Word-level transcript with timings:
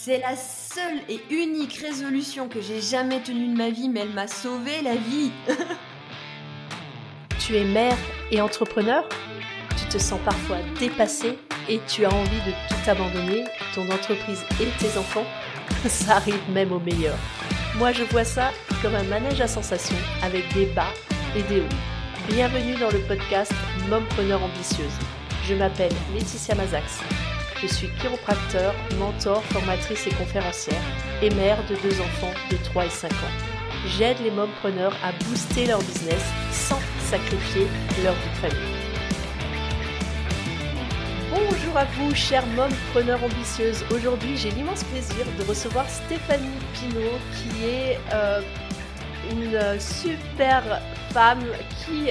C'est 0.00 0.20
la 0.20 0.36
seule 0.36 1.00
et 1.08 1.20
unique 1.28 1.74
résolution 1.84 2.48
que 2.48 2.60
j'ai 2.60 2.80
jamais 2.80 3.20
tenue 3.20 3.48
de 3.48 3.56
ma 3.56 3.68
vie, 3.68 3.88
mais 3.88 4.00
elle 4.02 4.12
m'a 4.12 4.28
sauvé 4.28 4.80
la 4.80 4.94
vie. 4.94 5.32
tu 7.40 7.56
es 7.56 7.64
mère 7.64 7.96
et 8.30 8.40
entrepreneur? 8.40 9.08
Tu 9.76 9.88
te 9.88 9.98
sens 9.98 10.20
parfois 10.24 10.58
dépassée 10.78 11.36
et 11.68 11.80
tu 11.88 12.04
as 12.04 12.14
envie 12.14 12.40
de 12.46 12.52
tout 12.68 12.88
abandonner, 12.88 13.44
ton 13.74 13.90
entreprise 13.90 14.44
et 14.60 14.68
tes 14.78 14.96
enfants? 14.96 15.26
Ça 15.88 16.18
arrive 16.18 16.48
même 16.52 16.70
au 16.70 16.78
meilleur. 16.78 17.16
Moi, 17.76 17.90
je 17.90 18.04
vois 18.04 18.24
ça 18.24 18.52
comme 18.80 18.94
un 18.94 19.02
manège 19.02 19.40
à 19.40 19.48
sensations 19.48 19.98
avec 20.22 20.44
des 20.54 20.66
bas 20.66 20.94
et 21.36 21.42
des 21.42 21.60
hauts. 21.60 22.28
Bienvenue 22.28 22.76
dans 22.76 22.90
le 22.90 23.00
podcast 23.00 23.52
Mompreneur 23.88 24.44
ambitieuse. 24.44 24.96
Je 25.42 25.54
m'appelle 25.54 25.92
Laetitia 26.14 26.54
Mazax. 26.54 27.00
Je 27.60 27.66
suis 27.66 27.88
chiropracteur, 28.00 28.72
mentor, 29.00 29.42
formatrice 29.46 30.06
et 30.06 30.14
conférencière 30.14 30.80
et 31.20 31.30
mère 31.30 31.58
de 31.68 31.74
deux 31.82 32.00
enfants 32.00 32.32
de 32.52 32.56
3 32.56 32.86
et 32.86 32.90
5 32.90 33.10
ans. 33.10 33.34
J'aide 33.98 34.18
les 34.22 34.30
mompreneurs 34.30 34.94
à 35.02 35.10
booster 35.24 35.66
leur 35.66 35.80
business 35.80 36.22
sans 36.52 36.78
sacrifier 37.00 37.66
leur 38.04 38.14
vie 38.14 38.30
de 38.30 38.36
famille. 38.36 38.74
Bonjour 41.30 41.76
à 41.76 41.84
vous, 41.84 42.14
chers 42.14 42.46
mompreneurs 42.46 43.24
ambitieuses. 43.24 43.84
Aujourd'hui, 43.92 44.36
j'ai 44.36 44.52
l'immense 44.52 44.84
plaisir 44.84 45.26
de 45.36 45.42
recevoir 45.42 45.88
Stéphanie 45.90 46.46
Pinault, 46.74 47.18
qui 47.34 47.64
est 47.64 47.98
euh, 48.12 48.40
une 49.32 49.80
super 49.80 50.62
femme 51.10 51.44
qui 51.84 52.10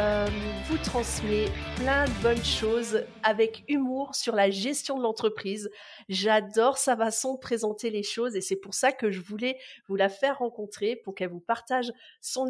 euh, 0.00 0.26
vous 0.66 0.76
transmet 0.78 1.46
plein 1.76 2.04
de 2.04 2.22
bonnes 2.22 2.44
choses 2.44 3.02
avec 3.22 3.64
humour 3.68 4.14
sur 4.14 4.34
la 4.34 4.50
gestion 4.50 4.98
de 4.98 5.02
l'entreprise. 5.02 5.70
J'adore 6.08 6.76
sa 6.76 6.96
façon 6.96 7.34
de 7.34 7.38
présenter 7.38 7.90
les 7.90 8.02
choses 8.02 8.36
et 8.36 8.40
c'est 8.40 8.56
pour 8.56 8.74
ça 8.74 8.92
que 8.92 9.10
je 9.10 9.20
voulais 9.20 9.56
vous 9.88 9.96
la 9.96 10.08
faire 10.08 10.38
rencontrer 10.38 10.96
pour 10.96 11.14
qu'elle 11.14 11.30
vous 11.30 11.40
partage 11.40 11.92
son, 12.20 12.46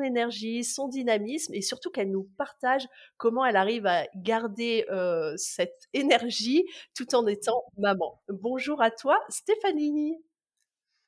énergie, 0.00 0.64
son 0.64 0.88
dynamisme 0.88 1.52
et 1.54 1.62
surtout 1.62 1.90
qu'elle 1.90 2.10
nous 2.10 2.28
partage 2.38 2.86
comment 3.18 3.44
elle 3.44 3.56
arrive 3.56 3.86
à 3.86 4.06
garder 4.16 4.86
euh, 4.90 5.34
cette 5.36 5.88
énergie 5.92 6.64
tout 6.94 7.14
en 7.14 7.26
étant 7.26 7.64
maman. 7.76 8.22
Bonjour 8.28 8.80
à 8.80 8.90
toi 8.90 9.20
Stéphanie. 9.28 10.16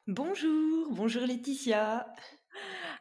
Bonjour, 0.07 0.89
bonjour 0.91 1.23
Laetitia. 1.23 2.07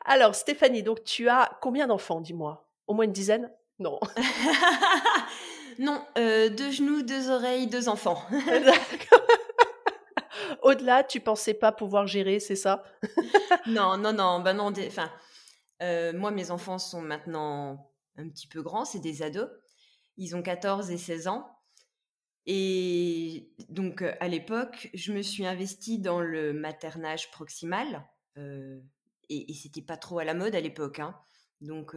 Alors, 0.06 0.36
Stéphanie, 0.36 0.84
donc 0.84 1.04
tu 1.04 1.30
as 1.30 1.58
combien 1.62 1.88
d'enfants, 1.88 2.22
dis-moi? 2.22 2.70
Au 2.88 2.94
moins 2.94 3.06
une 3.06 3.12
dizaine? 3.12 3.52
Non. 3.80 4.00
non, 5.80 6.04
euh, 6.18 6.50
deux 6.50 6.72
genoux, 6.72 7.02
deux 7.02 7.30
oreilles, 7.30 7.68
deux 7.68 7.90
enfants. 7.90 8.22
Au-delà, 10.62 11.04
tu 11.04 11.20
pensais 11.20 11.54
pas 11.54 11.72
pouvoir 11.72 12.08
gérer, 12.08 12.40
c'est 12.40 12.56
ça? 12.56 12.84
Non, 13.68 13.98
non, 13.98 14.14
non, 14.14 14.40
ben 14.40 14.54
non. 14.54 14.72
Enfin, 14.88 15.12
euh, 15.82 16.14
moi, 16.14 16.32
mes 16.32 16.50
enfants 16.50 16.80
sont 16.80 17.02
maintenant 17.02 17.92
un 18.18 18.28
petit 18.30 18.48
peu 18.48 18.62
grands, 18.62 18.86
c'est 18.86 19.00
des 19.00 19.22
ados. 19.22 19.50
Ils 20.18 20.36
ont 20.36 20.42
14 20.42 20.90
et 20.92 20.98
16 20.98 21.28
ans. 21.28 21.50
Et 22.46 23.52
donc, 23.70 24.02
à 24.02 24.28
l'époque, 24.28 24.90
je 24.94 25.14
me 25.14 25.22
suis 25.22 25.46
investie 25.46 26.00
dans 26.00 26.20
le 26.20 26.54
maternage 26.54 27.32
proximal. 27.32 28.08
Euh, 28.38 28.80
et, 29.30 29.54
c'était 29.54 29.82
pas 29.82 29.98
trop 29.98 30.20
à 30.20 30.24
la 30.24 30.34
mode 30.34 30.56
à 30.56 30.62
l'époque. 30.62 31.00
Hein. 31.00 31.16
Donc 31.62 31.96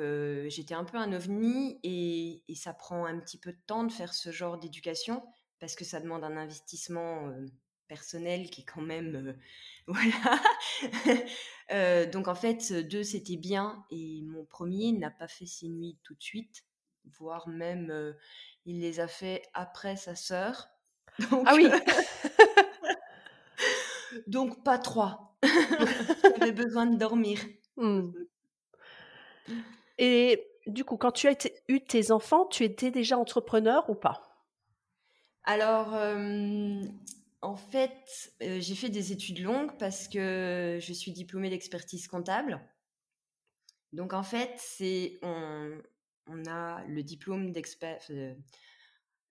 j'étais 0.48 0.74
un 0.74 0.84
peu 0.84 0.98
un 0.98 1.12
ovni 1.12 1.78
et, 1.82 2.42
ça 2.56 2.72
prend 2.72 3.04
un 3.04 3.18
petit 3.18 3.38
peu 3.38 3.52
de 3.52 3.60
temps 3.66 3.84
de 3.84 3.92
faire 3.92 4.14
ce 4.14 4.30
genre 4.30 4.58
d'éducation 4.58 5.22
parce 5.60 5.76
que 5.76 5.84
ça 5.84 6.00
demande 6.00 6.24
un 6.24 6.36
investissement 6.36 7.32
personnel 7.86 8.50
qui 8.50 8.62
est 8.62 8.64
quand 8.64 8.82
même 8.82 9.36
voilà. 9.86 10.40
donc 12.12 12.28
en 12.28 12.34
fait 12.34 12.72
deux 12.72 13.04
c'était 13.04 13.36
bien 13.36 13.84
et 13.90 14.22
mon 14.24 14.44
premier 14.44 14.92
n'a 14.92 15.10
pas 15.10 15.28
fait 15.28 15.46
ses 15.46 15.68
nuits 15.68 15.98
tout 16.02 16.14
de 16.14 16.22
suite, 16.22 16.64
voire 17.04 17.48
même 17.48 18.14
il 18.64 18.80
les 18.80 19.00
a 19.00 19.08
fait 19.08 19.42
après 19.54 19.96
sa 19.96 20.14
sœur. 20.14 20.68
ah 21.46 21.54
oui. 21.54 21.68
donc 24.26 24.64
pas 24.64 24.78
trois. 24.78 25.31
J'avais 26.38 26.52
besoin 26.52 26.86
de 26.86 26.96
dormir. 26.96 27.40
Mmh. 27.76 28.10
Et 29.98 30.46
du 30.66 30.84
coup, 30.84 30.96
quand 30.96 31.12
tu 31.12 31.28
as 31.28 31.36
eu 31.68 31.80
tes 31.80 32.10
enfants, 32.10 32.46
tu 32.46 32.64
étais 32.64 32.90
déjà 32.90 33.18
entrepreneur 33.18 33.88
ou 33.90 33.94
pas? 33.94 34.20
Alors, 35.44 35.94
en 37.40 37.56
fait, 37.56 38.32
j'ai 38.40 38.74
fait 38.74 38.88
des 38.88 39.12
études 39.12 39.40
longues 39.40 39.76
parce 39.78 40.08
que 40.08 40.78
je 40.80 40.92
suis 40.92 41.12
diplômée 41.12 41.50
d'expertise 41.50 42.06
comptable. 42.06 42.60
Donc, 43.92 44.12
en 44.12 44.22
fait, 44.22 44.52
c'est 44.56 45.18
on, 45.22 45.78
on, 46.28 46.46
a 46.46 46.82
le 46.86 47.02
diplôme 47.02 47.52
d'expert. 47.52 48.00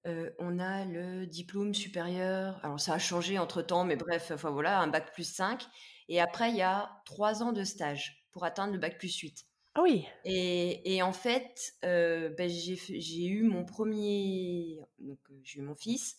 on 0.05 0.59
a 0.59 0.85
le 0.85 1.25
diplôme 1.25 1.73
supérieur. 1.73 2.59
Alors, 2.63 2.79
ça 2.79 2.95
a 2.95 2.99
changé 2.99 3.39
entre 3.39 3.61
temps, 3.61 3.85
mais 3.85 3.95
bref, 3.95 4.31
enfin 4.33 4.51
voilà, 4.51 4.79
un 4.79 4.87
bac 4.87 5.13
plus 5.13 5.33
5. 5.33 5.65
Et 6.11 6.19
après, 6.19 6.49
il 6.49 6.57
y 6.57 6.61
a 6.61 6.89
trois 7.05 7.41
ans 7.41 7.53
de 7.53 7.63
stage 7.63 8.27
pour 8.33 8.43
atteindre 8.43 8.73
le 8.73 8.79
bac 8.79 8.97
plus 8.97 9.17
8. 9.17 9.45
Ah 9.75 9.81
oui. 9.81 10.05
Et, 10.25 11.01
en 11.01 11.13
fait, 11.13 11.73
euh, 11.85 12.29
ben, 12.37 12.49
j'ai 12.49 13.27
eu 13.27 13.43
mon 13.43 13.63
premier, 13.63 14.81
donc 14.99 15.19
euh, 15.29 15.39
j'ai 15.41 15.59
eu 15.59 15.61
mon 15.61 15.73
fils 15.73 16.17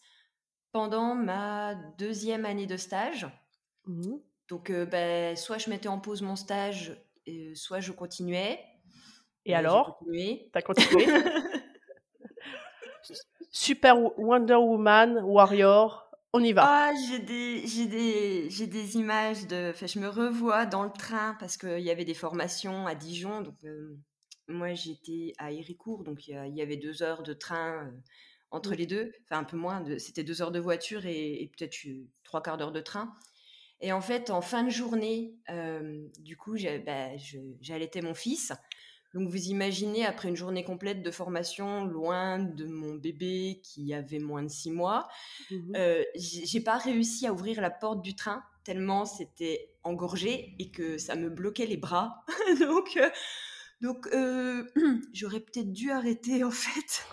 pendant 0.72 1.14
ma 1.14 1.74
deuxième 1.98 2.46
année 2.46 2.64
de 2.64 2.78
stage. 2.78 3.28
Mmh. 3.84 4.14
Donc, 4.48 4.70
euh, 4.70 4.86
ben, 4.86 5.36
soit 5.36 5.58
je 5.58 5.68
mettais 5.68 5.88
en 5.88 5.98
pause 5.98 6.22
mon 6.22 6.36
stage, 6.36 6.98
soit 7.54 7.80
je 7.80 7.92
continuais. 7.92 8.64
Et, 9.44 9.54
alors? 9.54 9.98
Tu 10.10 10.38
as 10.54 10.62
continué? 10.62 11.06
Super 13.50 14.18
Wonder 14.18 14.54
Woman, 14.54 15.18
Warrior, 15.22 16.10
on 16.32 16.42
y 16.42 16.52
va. 16.52 16.62
Ah, 16.64 16.92
j'ai 17.08 17.18
des, 17.18 17.66
j'ai 17.66 17.86
des, 17.86 18.50
j'ai 18.50 18.66
des 18.66 18.96
images 18.96 19.46
de. 19.46 19.72
je 19.74 19.98
me 19.98 20.08
revois 20.08 20.66
dans 20.66 20.84
le 20.84 20.90
train 20.90 21.36
parce 21.38 21.56
qu'il 21.56 21.80
y 21.80 21.90
avait 21.90 22.04
des 22.04 22.14
formations 22.14 22.86
à 22.86 22.94
Dijon. 22.94 23.42
Donc, 23.42 23.56
euh, 23.64 23.98
moi, 24.48 24.74
j'étais 24.74 25.34
à 25.38 25.52
Héricourt, 25.52 26.04
donc 26.04 26.26
il 26.28 26.34
y, 26.54 26.62
avait 26.62 26.76
deux 26.76 27.02
heures 27.02 27.22
de 27.22 27.32
train 27.32 27.84
euh, 27.84 27.90
entre 28.50 28.74
les 28.74 28.86
deux. 28.86 29.12
Enfin, 29.24 29.40
un 29.40 29.44
peu 29.44 29.56
moins. 29.56 29.80
De, 29.82 29.98
c'était 29.98 30.24
deux 30.24 30.40
heures 30.42 30.52
de 30.52 30.60
voiture 30.60 31.06
et, 31.06 31.50
peut-être 31.56 31.76
trois 32.24 32.42
quarts 32.42 32.56
d'heure 32.56 32.72
de 32.72 32.80
train. 32.80 33.14
Et 33.80 33.92
en 33.92 34.00
fait, 34.00 34.30
en 34.30 34.40
fin 34.40 34.62
de 34.62 34.70
journée, 34.70 35.34
euh, 35.50 36.06
du 36.20 36.36
coup, 36.36 36.56
bah, 36.86 37.08
j'allaitais 37.60 38.00
mon 38.00 38.14
fils. 38.14 38.52
Donc 39.14 39.28
vous 39.28 39.48
imaginez, 39.48 40.06
après 40.06 40.28
une 40.28 40.36
journée 40.36 40.64
complète 40.64 41.02
de 41.02 41.10
formation, 41.10 41.84
loin 41.84 42.38
de 42.38 42.64
mon 42.64 42.94
bébé 42.94 43.60
qui 43.62 43.92
avait 43.92 44.18
moins 44.18 44.42
de 44.42 44.48
six 44.48 44.70
mois, 44.70 45.08
mmh 45.50 45.72
euh, 45.76 46.02
j'ai 46.14 46.60
pas 46.60 46.78
réussi 46.78 47.26
à 47.26 47.32
ouvrir 47.32 47.60
la 47.60 47.70
porte 47.70 48.02
du 48.02 48.14
train 48.14 48.42
tellement 48.64 49.04
c'était 49.04 49.70
engorgé 49.82 50.54
et 50.58 50.70
que 50.70 50.96
ça 50.98 51.14
me 51.14 51.28
bloquait 51.28 51.66
les 51.66 51.76
bras. 51.76 52.24
donc 52.60 52.96
euh, 52.96 53.10
donc 53.80 54.06
euh, 54.14 54.64
j'aurais 55.12 55.40
peut-être 55.40 55.72
dû 55.72 55.90
arrêter 55.90 56.44
en 56.44 56.50
fait. 56.50 57.04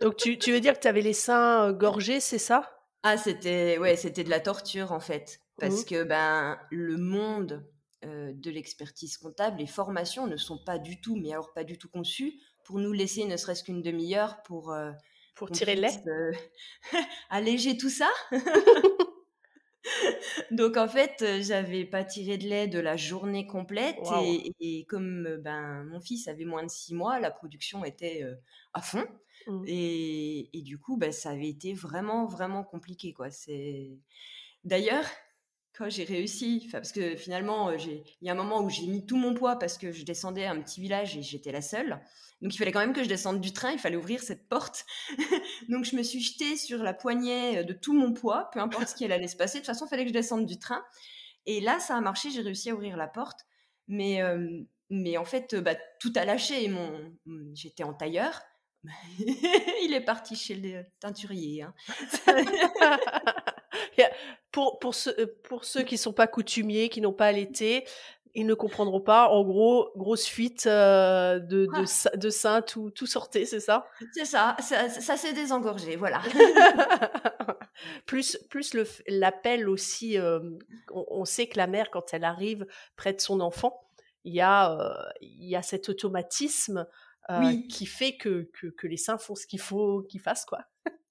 donc 0.00 0.16
tu, 0.16 0.38
tu 0.38 0.52
veux 0.52 0.60
dire 0.60 0.74
que 0.74 0.80
tu 0.80 0.88
avais 0.88 1.02
les 1.02 1.12
seins 1.12 1.72
gorgés, 1.72 2.20
c'est 2.20 2.38
ça? 2.38 2.70
Ah 3.02 3.16
c'était 3.16 3.78
ouais 3.78 3.96
c'était 3.96 4.24
de 4.24 4.30
la 4.30 4.40
torture 4.40 4.92
en 4.92 5.00
fait 5.00 5.40
parce 5.58 5.82
mmh 5.82 5.84
que 5.84 6.04
ben 6.04 6.58
le 6.70 6.96
monde 6.96 7.64
euh, 8.04 8.32
de 8.34 8.50
l'expertise 8.50 9.16
comptable, 9.16 9.58
les 9.58 9.66
formations 9.66 10.26
ne 10.26 10.36
sont 10.36 10.58
pas 10.58 10.78
du 10.78 11.00
tout, 11.00 11.16
mais 11.16 11.32
alors 11.32 11.52
pas 11.52 11.62
du 11.62 11.78
tout 11.78 11.88
conçues 11.88 12.34
pour 12.64 12.80
nous 12.80 12.92
laisser 12.92 13.24
ne 13.26 13.36
serait-ce 13.36 13.62
qu'une 13.62 13.80
demi-heure 13.80 14.42
pour, 14.42 14.72
euh, 14.72 14.90
pour 15.36 15.50
tirer 15.50 15.76
le 15.76 15.82
lait, 15.82 16.02
euh, 16.08 16.32
alléger 17.30 17.76
tout 17.76 17.90
ça. 17.90 18.10
Donc 20.50 20.76
en 20.76 20.88
fait, 20.88 21.24
j'avais 21.42 21.84
pas 21.84 22.02
tiré 22.02 22.38
de 22.38 22.48
lait 22.48 22.66
de 22.66 22.80
la 22.80 22.96
journée 22.96 23.46
complète 23.46 23.98
et, 24.60 24.84
comme 24.88 25.36
ben 25.40 25.84
mon 25.84 26.00
fils 26.00 26.26
avait 26.26 26.44
moins 26.44 26.64
de 26.64 26.70
six 26.70 26.94
mois, 26.94 27.20
la 27.20 27.30
production 27.30 27.84
était 27.84 28.24
à 28.72 28.82
fond 28.82 29.06
mmh. 29.46 29.64
et, 29.66 30.62
du 30.64 30.78
coup, 30.78 30.96
ben, 30.96 31.12
ça 31.12 31.30
avait 31.30 31.48
été 31.48 31.72
vraiment 31.72 32.26
vraiment 32.26 32.64
compliqué 32.64 33.12
quoi. 33.12 33.30
C'est 33.30 33.92
d'ailleurs 34.64 35.06
j'ai 35.88 36.04
réussi, 36.04 36.68
parce 36.72 36.92
que 36.92 37.16
finalement, 37.16 37.68
euh, 37.68 37.76
il 37.78 38.26
y 38.26 38.28
a 38.28 38.32
un 38.32 38.36
moment 38.36 38.62
où 38.62 38.70
j'ai 38.70 38.86
mis 38.86 39.06
tout 39.06 39.16
mon 39.16 39.34
poids 39.34 39.58
parce 39.58 39.78
que 39.78 39.92
je 39.92 40.04
descendais 40.04 40.44
à 40.44 40.52
un 40.52 40.60
petit 40.60 40.80
village 40.80 41.16
et 41.16 41.22
j'étais 41.22 41.52
la 41.52 41.62
seule. 41.62 42.00
Donc 42.40 42.54
il 42.54 42.58
fallait 42.58 42.72
quand 42.72 42.80
même 42.80 42.92
que 42.92 43.04
je 43.04 43.08
descende 43.08 43.40
du 43.40 43.52
train, 43.52 43.70
il 43.70 43.78
fallait 43.78 43.96
ouvrir 43.96 44.20
cette 44.20 44.48
porte. 44.48 44.84
Donc 45.68 45.84
je 45.84 45.94
me 45.94 46.02
suis 46.02 46.20
jetée 46.20 46.56
sur 46.56 46.82
la 46.82 46.92
poignée 46.92 47.58
euh, 47.58 47.62
de 47.62 47.72
tout 47.72 47.94
mon 47.94 48.12
poids, 48.12 48.50
peu 48.52 48.60
importe 48.60 48.88
ce 48.88 48.94
qui 48.94 49.04
allait 49.04 49.28
se 49.28 49.36
passer. 49.36 49.58
De 49.58 49.62
toute 49.62 49.66
façon, 49.66 49.86
il 49.86 49.88
fallait 49.88 50.02
que 50.02 50.08
je 50.08 50.14
descende 50.14 50.46
du 50.46 50.58
train. 50.58 50.84
Et 51.46 51.60
là, 51.60 51.78
ça 51.78 51.96
a 51.96 52.00
marché, 52.00 52.30
j'ai 52.30 52.42
réussi 52.42 52.70
à 52.70 52.74
ouvrir 52.74 52.96
la 52.96 53.06
porte. 53.06 53.40
Mais, 53.88 54.22
euh, 54.22 54.62
mais 54.90 55.16
en 55.16 55.24
fait, 55.24 55.54
bah, 55.54 55.74
tout 56.00 56.12
a 56.16 56.24
lâché. 56.24 56.68
Mon... 56.68 57.16
J'étais 57.54 57.84
en 57.84 57.94
tailleur. 57.94 58.40
il 59.84 59.94
est 59.94 60.04
parti 60.04 60.34
chez 60.34 60.56
le 60.56 60.84
teinturier. 60.98 61.62
Hein. 61.62 61.74
pour, 64.52 64.78
pour, 64.78 64.94
ceux, 64.94 65.34
pour 65.44 65.64
ceux 65.64 65.82
qui 65.82 65.98
sont 65.98 66.12
pas 66.12 66.26
coutumiers, 66.26 66.88
qui 66.88 67.00
n'ont 67.00 67.12
pas 67.12 67.26
allaité, 67.26 67.84
ils 68.34 68.46
ne 68.46 68.54
comprendront 68.54 69.00
pas. 69.00 69.28
En 69.28 69.44
gros, 69.44 69.90
grosse 69.96 70.26
fuite 70.26 70.66
de, 70.66 71.38
de, 71.38 71.66
ah. 71.74 72.16
de, 72.16 72.30
sein, 72.30 72.62
tout, 72.62 72.90
tout 72.90 73.06
sortait, 73.06 73.44
c'est 73.44 73.60
ça? 73.60 73.86
C'est 74.12 74.24
ça, 74.24 74.56
ça, 74.60 74.88
ça 74.88 75.16
s'est 75.16 75.32
désengorgé, 75.32 75.96
voilà. 75.96 76.22
plus 78.06 78.38
plus 78.48 78.76
l'appel 79.06 79.68
aussi, 79.68 80.18
on, 80.90 81.24
sait 81.24 81.46
que 81.46 81.58
la 81.58 81.66
mère, 81.66 81.90
quand 81.90 82.14
elle 82.14 82.24
arrive 82.24 82.66
près 82.96 83.12
de 83.12 83.20
son 83.20 83.40
enfant, 83.40 83.80
il 84.24 84.34
y 84.34 84.40
a, 84.40 85.12
il 85.20 85.48
y 85.48 85.56
a 85.56 85.62
cet 85.62 85.88
automatisme 85.88 86.86
qui 87.68 87.86
fait 87.86 88.16
que, 88.16 88.50
que, 88.52 88.66
que, 88.68 88.86
les 88.86 88.96
seins 88.96 89.18
font 89.18 89.34
ce 89.34 89.46
qu'il 89.46 89.60
faut 89.60 90.02
qu'ils 90.02 90.20
fassent, 90.20 90.44
quoi. 90.44 90.60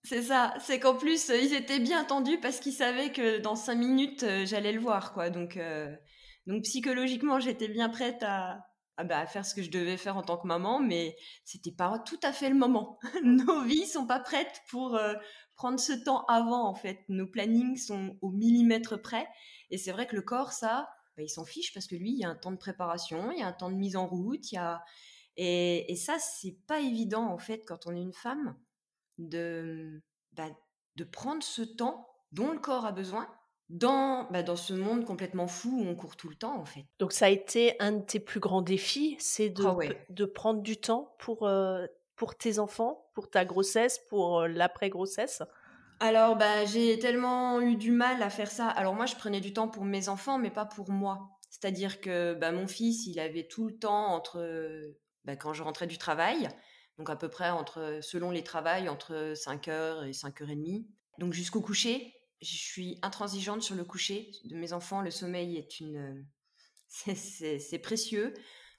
C'est 0.04 0.24
ça, 0.24 0.54
c'est 0.60 0.80
qu'en 0.80 0.96
plus, 0.96 1.30
ils 1.30 1.54
étaient 1.54 1.80
bien 1.80 2.04
tendus 2.04 2.40
parce 2.40 2.60
qu'ils 2.60 2.74
savaient 2.74 3.12
que 3.12 3.38
dans 3.40 3.56
cinq 3.56 3.76
minutes, 3.76 4.26
j'allais 4.46 4.72
le 4.72 4.80
voir, 4.80 5.14
quoi. 5.14 5.30
Donc, 5.30 5.60
donc 6.48 6.64
psychologiquement, 6.64 7.40
j'étais 7.40 7.68
bien 7.68 7.90
prête 7.90 8.24
à, 8.24 8.66
bah, 8.98 9.20
à, 9.20 9.26
faire 9.26 9.46
ce 9.46 9.56
que 9.56 9.62
je 9.62 9.72
devais 9.72 9.98
faire 9.98 10.18
en 10.18 10.22
tant 10.22 10.38
que 10.38 10.48
maman, 10.48 10.80
mais 10.80 11.16
c'était 11.44 11.72
pas 11.72 12.00
tout 12.00 12.20
à 12.24 12.32
fait 12.34 12.50
le 12.50 12.56
moment. 12.56 13.00
Nos 13.24 13.62
vies 13.64 13.88
sont 13.88 14.06
pas 14.06 14.20
prêtes 14.20 14.62
pour 14.70 14.96
euh, 14.96 15.14
prendre 15.56 15.80
ce 15.80 15.94
temps 15.94 16.26
avant, 16.26 16.68
en 16.68 16.76
fait. 16.76 17.00
Nos 17.10 17.28
plannings 17.28 17.78
sont 17.78 18.18
au 18.22 18.32
millimètre 18.32 19.02
près. 19.02 19.28
Et 19.70 19.78
c'est 19.78 19.92
vrai 19.92 20.08
que 20.08 20.16
le 20.16 20.22
corps, 20.22 20.52
ça, 20.52 20.90
bah, 21.18 21.24
il 21.24 21.30
s'en 21.30 21.46
fiche 21.46 21.74
parce 21.74 21.88
que 21.88 21.96
lui, 21.96 22.12
il 22.12 22.20
y 22.20 22.26
a 22.26 22.30
un 22.30 22.36
temps 22.36 22.52
de 22.52 22.58
préparation, 22.58 23.32
il 23.32 23.40
y 23.40 23.44
a 23.44 23.48
un 23.48 23.54
temps 23.54 23.72
de 23.72 23.76
mise 23.78 23.96
en 23.96 24.08
route, 24.08 24.52
il 24.52 24.56
y 24.56 24.60
a... 24.60 24.84
Et, 25.38 25.92
et 25.92 25.96
ça, 25.96 26.18
c'est 26.20 26.58
pas 26.68 26.82
évident, 26.82 27.32
en 27.32 27.38
fait, 27.38 27.64
quand 27.66 27.88
on 27.88 27.96
est 27.96 28.02
une 28.02 28.14
femme, 28.14 28.58
de, 29.30 30.02
bah, 30.34 30.50
de 30.96 31.04
prendre 31.04 31.44
ce 31.44 31.62
temps 31.62 32.08
dont 32.32 32.52
le 32.52 32.60
corps 32.60 32.86
a 32.86 32.92
besoin 32.92 33.28
dans, 33.70 34.26
bah, 34.32 34.44
dans 34.44 34.56
ce 34.56 34.74
monde 34.74 35.06
complètement 35.06 35.48
fou 35.48 35.82
où 35.82 35.88
on 35.88 35.96
court 35.96 36.16
tout 36.16 36.30
le 36.30 36.36
temps, 36.36 36.58
en 36.58 36.66
fait. 36.66 36.86
Donc, 37.00 37.14
ça 37.14 37.26
a 37.28 37.30
été 37.30 37.76
un 37.80 37.94
de 37.94 38.02
tes 38.02 38.20
plus 38.20 38.40
grands 38.40 38.62
défis, 38.62 39.16
c'est 39.20 39.50
de, 39.50 39.64
ah 39.66 39.78
de 40.10 40.26
prendre 40.26 40.62
du 40.62 40.78
temps 40.78 41.16
pour, 41.20 41.48
euh, 41.48 41.86
pour 42.16 42.36
tes 42.36 42.60
enfants, 42.60 43.10
pour 43.14 43.30
ta 43.30 43.46
grossesse, 43.46 44.00
pour 44.10 44.42
euh, 44.42 44.48
l'après-grossesse? 44.48 45.42
Alors, 46.02 46.36
bah, 46.36 46.66
j'ai 46.66 47.00
tellement 47.00 47.62
eu 47.62 47.76
du 47.76 47.92
mal 47.92 48.22
à 48.22 48.30
faire 48.30 48.52
ça. 48.52 48.68
Alors 48.68 48.94
moi, 48.94 49.06
je 49.06 49.16
prenais 49.16 49.40
du 49.40 49.54
temps 49.54 49.68
pour 49.68 49.86
mes 49.86 50.10
enfants, 50.10 50.38
mais 50.38 50.50
pas 50.50 50.66
pour 50.66 50.90
moi. 50.90 51.38
C'est-à-dire 51.50 52.02
que 52.02 52.34
bah, 52.34 52.52
mon 52.52 52.68
fils, 52.68 53.06
il 53.06 53.20
avait 53.20 53.48
tout 53.48 53.68
le 53.68 53.78
temps 53.78 54.08
entre 54.08 54.42
bah, 55.26 55.36
quand 55.36 55.54
je 55.54 55.64
rentrais 55.64 55.88
du 55.88 55.98
travail, 55.98 56.50
donc 56.98 57.10
à 57.10 57.16
peu 57.16 57.30
près 57.30 57.50
entre, 57.50 58.00
selon 58.02 58.32
les 58.32 58.44
travails, 58.44 58.90
entre 58.90 59.34
5h 59.34 60.08
et 60.08 60.12
5h30. 60.12 60.86
Donc 61.18 61.34
jusqu'au 61.34 61.62
coucher, 61.62 62.14
je 62.42 62.56
suis 62.56 63.00
intransigeante 63.02 63.62
sur 63.62 63.76
le 63.76 63.84
coucher 63.84 64.32
de 64.46 64.56
mes 64.56 64.74
enfants. 64.74 65.02
Le 65.02 65.12
sommeil 65.12 65.58
est 65.58 65.80
une, 65.80 66.26
c'est 67.16 67.82
précieux. 67.82 68.34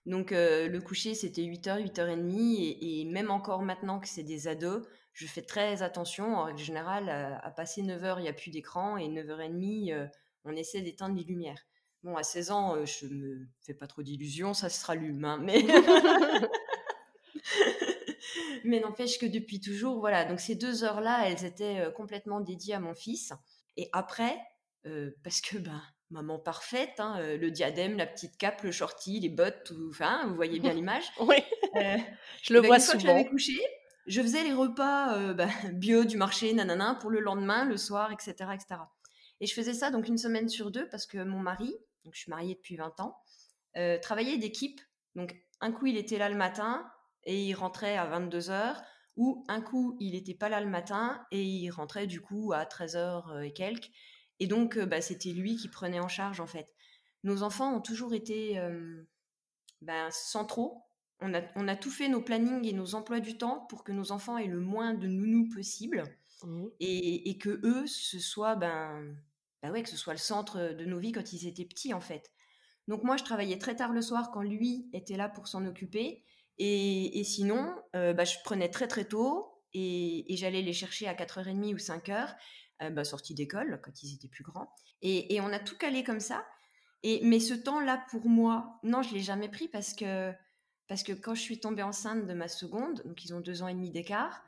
Donc 0.06 0.32
euh, 0.32 0.68
le 0.68 0.80
coucher, 0.80 1.14
c'était 1.14 1.42
8h, 1.42 1.84
8h30. 1.92 2.56
Et, 2.60 3.00
et, 3.00 3.04
même 3.04 3.30
encore 3.30 3.62
maintenant 3.62 4.00
que 4.00 4.08
c'est 4.08 4.22
des 4.22 4.48
ados, 4.48 4.84
je 5.12 5.26
fais 5.26 5.42
très 5.42 5.82
attention. 5.82 6.36
En 6.36 6.56
général, 6.56 7.08
à, 7.08 7.50
passer 7.50 7.82
9h, 7.82 8.16
il 8.18 8.22
n'y 8.22 8.28
a 8.28 8.32
plus 8.32 8.50
d'écran. 8.50 8.96
Et 8.96 9.08
9h30, 9.08 9.92
euh, 9.92 10.06
on 10.44 10.56
essaie 10.56 10.80
d'éteindre 10.80 11.16
les 11.16 11.24
lumières. 11.24 11.62
Bon, 12.02 12.16
à 12.16 12.24
16 12.24 12.50
ans, 12.50 12.76
euh, 12.76 12.84
je 12.84 13.06
me 13.06 13.46
fais 13.60 13.74
pas 13.74 13.86
trop 13.86 14.02
d'illusions, 14.02 14.54
ça 14.54 14.68
se 14.68 14.84
rallume. 14.84 15.24
Hein, 15.24 15.38
mais 15.40 15.62
mais 18.64 18.80
n'empêche 18.80 19.18
que 19.18 19.26
depuis 19.26 19.60
toujours, 19.60 20.00
voilà. 20.00 20.24
Donc 20.24 20.40
ces 20.40 20.54
deux 20.54 20.84
heures-là, 20.84 21.28
elles 21.28 21.44
étaient 21.44 21.92
complètement 21.96 22.40
dédiées 22.40 22.74
à 22.74 22.80
mon 22.80 22.94
fils. 22.94 23.32
Et 23.76 23.88
après, 23.92 24.36
parce 25.22 25.40
que 25.40 25.58
ben, 25.58 25.82
maman 26.10 26.38
parfaite, 26.38 26.98
hein, 26.98 27.18
le 27.20 27.50
diadème, 27.50 27.96
la 27.96 28.06
petite 28.06 28.36
cape, 28.36 28.62
le 28.62 28.72
shorty, 28.72 29.20
les 29.20 29.28
bottes, 29.28 29.64
tout, 29.64 29.88
enfin, 29.90 30.26
vous 30.26 30.34
voyez 30.34 30.60
bien 30.60 30.72
l'image. 30.72 31.04
oui, 31.20 31.36
je 32.42 32.52
le 32.52 32.60
vois 32.60 32.80
souvent. 32.80 33.00
Fois 33.00 33.22
que 33.22 33.24
je 33.24 33.30
couché, 33.30 33.60
je 34.06 34.20
faisais 34.20 34.42
les 34.42 34.52
repas 34.52 35.32
ben, 35.34 35.50
bio 35.72 36.04
du 36.04 36.16
marché, 36.16 36.52
nanana, 36.52 36.96
pour 37.00 37.10
le 37.10 37.20
lendemain, 37.20 37.64
le 37.64 37.76
soir, 37.76 38.12
etc., 38.12 38.34
etc. 38.54 38.80
Et 39.40 39.46
je 39.46 39.54
faisais 39.54 39.74
ça 39.74 39.90
donc 39.90 40.06
une 40.06 40.18
semaine 40.18 40.48
sur 40.48 40.70
deux 40.70 40.88
parce 40.88 41.06
que 41.06 41.18
mon 41.18 41.40
mari, 41.40 41.74
donc 42.04 42.14
je 42.14 42.20
suis 42.20 42.30
mariée 42.30 42.54
depuis 42.54 42.76
20 42.76 43.00
ans, 43.00 43.18
travaillait 44.00 44.38
d'équipe. 44.38 44.80
Donc 45.14 45.34
un 45.60 45.72
coup 45.72 45.86
il 45.86 45.96
était 45.96 46.18
là 46.18 46.28
le 46.28 46.36
matin 46.36 46.86
et 47.24 47.44
il 47.44 47.54
rentrait 47.54 47.96
à 47.96 48.06
22 48.06 48.50
heures 48.50 48.82
où 49.16 49.44
un 49.48 49.60
coup, 49.60 49.96
il 50.00 50.12
n'était 50.12 50.34
pas 50.34 50.48
là 50.48 50.60
le 50.60 50.70
matin 50.70 51.24
et 51.30 51.42
il 51.42 51.70
rentrait 51.70 52.06
du 52.06 52.20
coup 52.20 52.52
à 52.52 52.64
13h 52.64 53.42
et 53.42 53.52
quelques. 53.52 53.90
Et 54.40 54.46
donc, 54.46 54.78
bah, 54.78 55.00
c'était 55.00 55.32
lui 55.32 55.56
qui 55.56 55.68
prenait 55.68 56.00
en 56.00 56.08
charge 56.08 56.40
en 56.40 56.46
fait. 56.46 56.68
Nos 57.22 57.42
enfants 57.42 57.76
ont 57.76 57.80
toujours 57.80 58.14
été 58.14 58.58
ben, 59.82 60.08
centraux. 60.10 60.82
On 61.20 61.34
a, 61.34 61.42
on 61.54 61.68
a 61.68 61.76
tout 61.76 61.90
fait 61.90 62.08
nos 62.08 62.20
plannings 62.20 62.66
et 62.66 62.72
nos 62.72 62.94
emplois 62.94 63.20
du 63.20 63.36
temps 63.36 63.66
pour 63.68 63.84
que 63.84 63.92
nos 63.92 64.10
enfants 64.10 64.38
aient 64.38 64.48
le 64.48 64.58
moins 64.58 64.94
de 64.94 65.06
nounous 65.06 65.48
possible 65.54 66.02
mmh. 66.42 66.66
et, 66.80 67.30
et, 67.30 67.38
que 67.38 67.60
eux, 67.64 67.86
ce 67.86 68.18
soit, 68.18 68.56
ben, 68.56 69.14
ben 69.62 69.70
ouais, 69.70 69.82
que 69.82 69.88
ce 69.88 69.96
soit 69.96 70.14
le 70.14 70.18
centre 70.18 70.72
de 70.72 70.84
nos 70.84 70.98
vies 70.98 71.12
quand 71.12 71.32
ils 71.32 71.46
étaient 71.46 71.64
petits 71.64 71.94
en 71.94 72.00
fait. 72.00 72.32
Donc 72.88 73.04
moi, 73.04 73.16
je 73.16 73.22
travaillais 73.22 73.58
très 73.58 73.76
tard 73.76 73.92
le 73.92 74.02
soir 74.02 74.32
quand 74.32 74.42
lui 74.42 74.88
était 74.92 75.16
là 75.16 75.28
pour 75.28 75.46
s'en 75.46 75.64
occuper. 75.64 76.24
Et, 76.64 77.24
sinon, 77.24 77.74
euh, 77.96 78.12
bah, 78.12 78.22
je 78.24 78.36
prenais 78.44 78.68
très 78.68 78.86
très 78.86 79.04
tôt 79.04 79.48
et, 79.74 80.24
j'allais 80.36 80.62
les 80.62 80.72
chercher 80.72 81.08
à 81.08 81.14
4h30 81.14 81.74
ou 81.74 81.78
5h, 81.78 82.36
euh, 82.82 82.90
bah, 82.90 83.02
sortie 83.02 83.34
d'école, 83.34 83.80
quand 83.82 84.00
ils 84.04 84.14
étaient 84.14 84.28
plus 84.28 84.44
grands. 84.44 84.72
Et, 85.00 85.40
on 85.40 85.52
a 85.52 85.58
tout 85.58 85.76
calé 85.76 86.04
comme 86.04 86.20
ça. 86.20 86.46
Et, 87.02 87.20
mais 87.24 87.40
ce 87.40 87.54
temps-là, 87.54 88.04
pour 88.10 88.28
moi, 88.28 88.78
non, 88.84 89.02
je 89.02 89.08
ne 89.08 89.14
l'ai 89.14 89.22
jamais 89.22 89.48
pris 89.48 89.66
parce 89.66 89.92
que, 89.92 90.32
parce 90.86 91.02
que 91.02 91.12
quand 91.12 91.34
je 91.34 91.40
suis 91.40 91.58
tombée 91.58 91.82
enceinte 91.82 92.28
de 92.28 92.32
ma 92.32 92.46
seconde, 92.46 93.02
donc 93.04 93.24
ils 93.24 93.34
ont 93.34 93.40
deux 93.40 93.62
ans 93.62 93.68
et 93.68 93.74
demi 93.74 93.90
d'écart, 93.90 94.44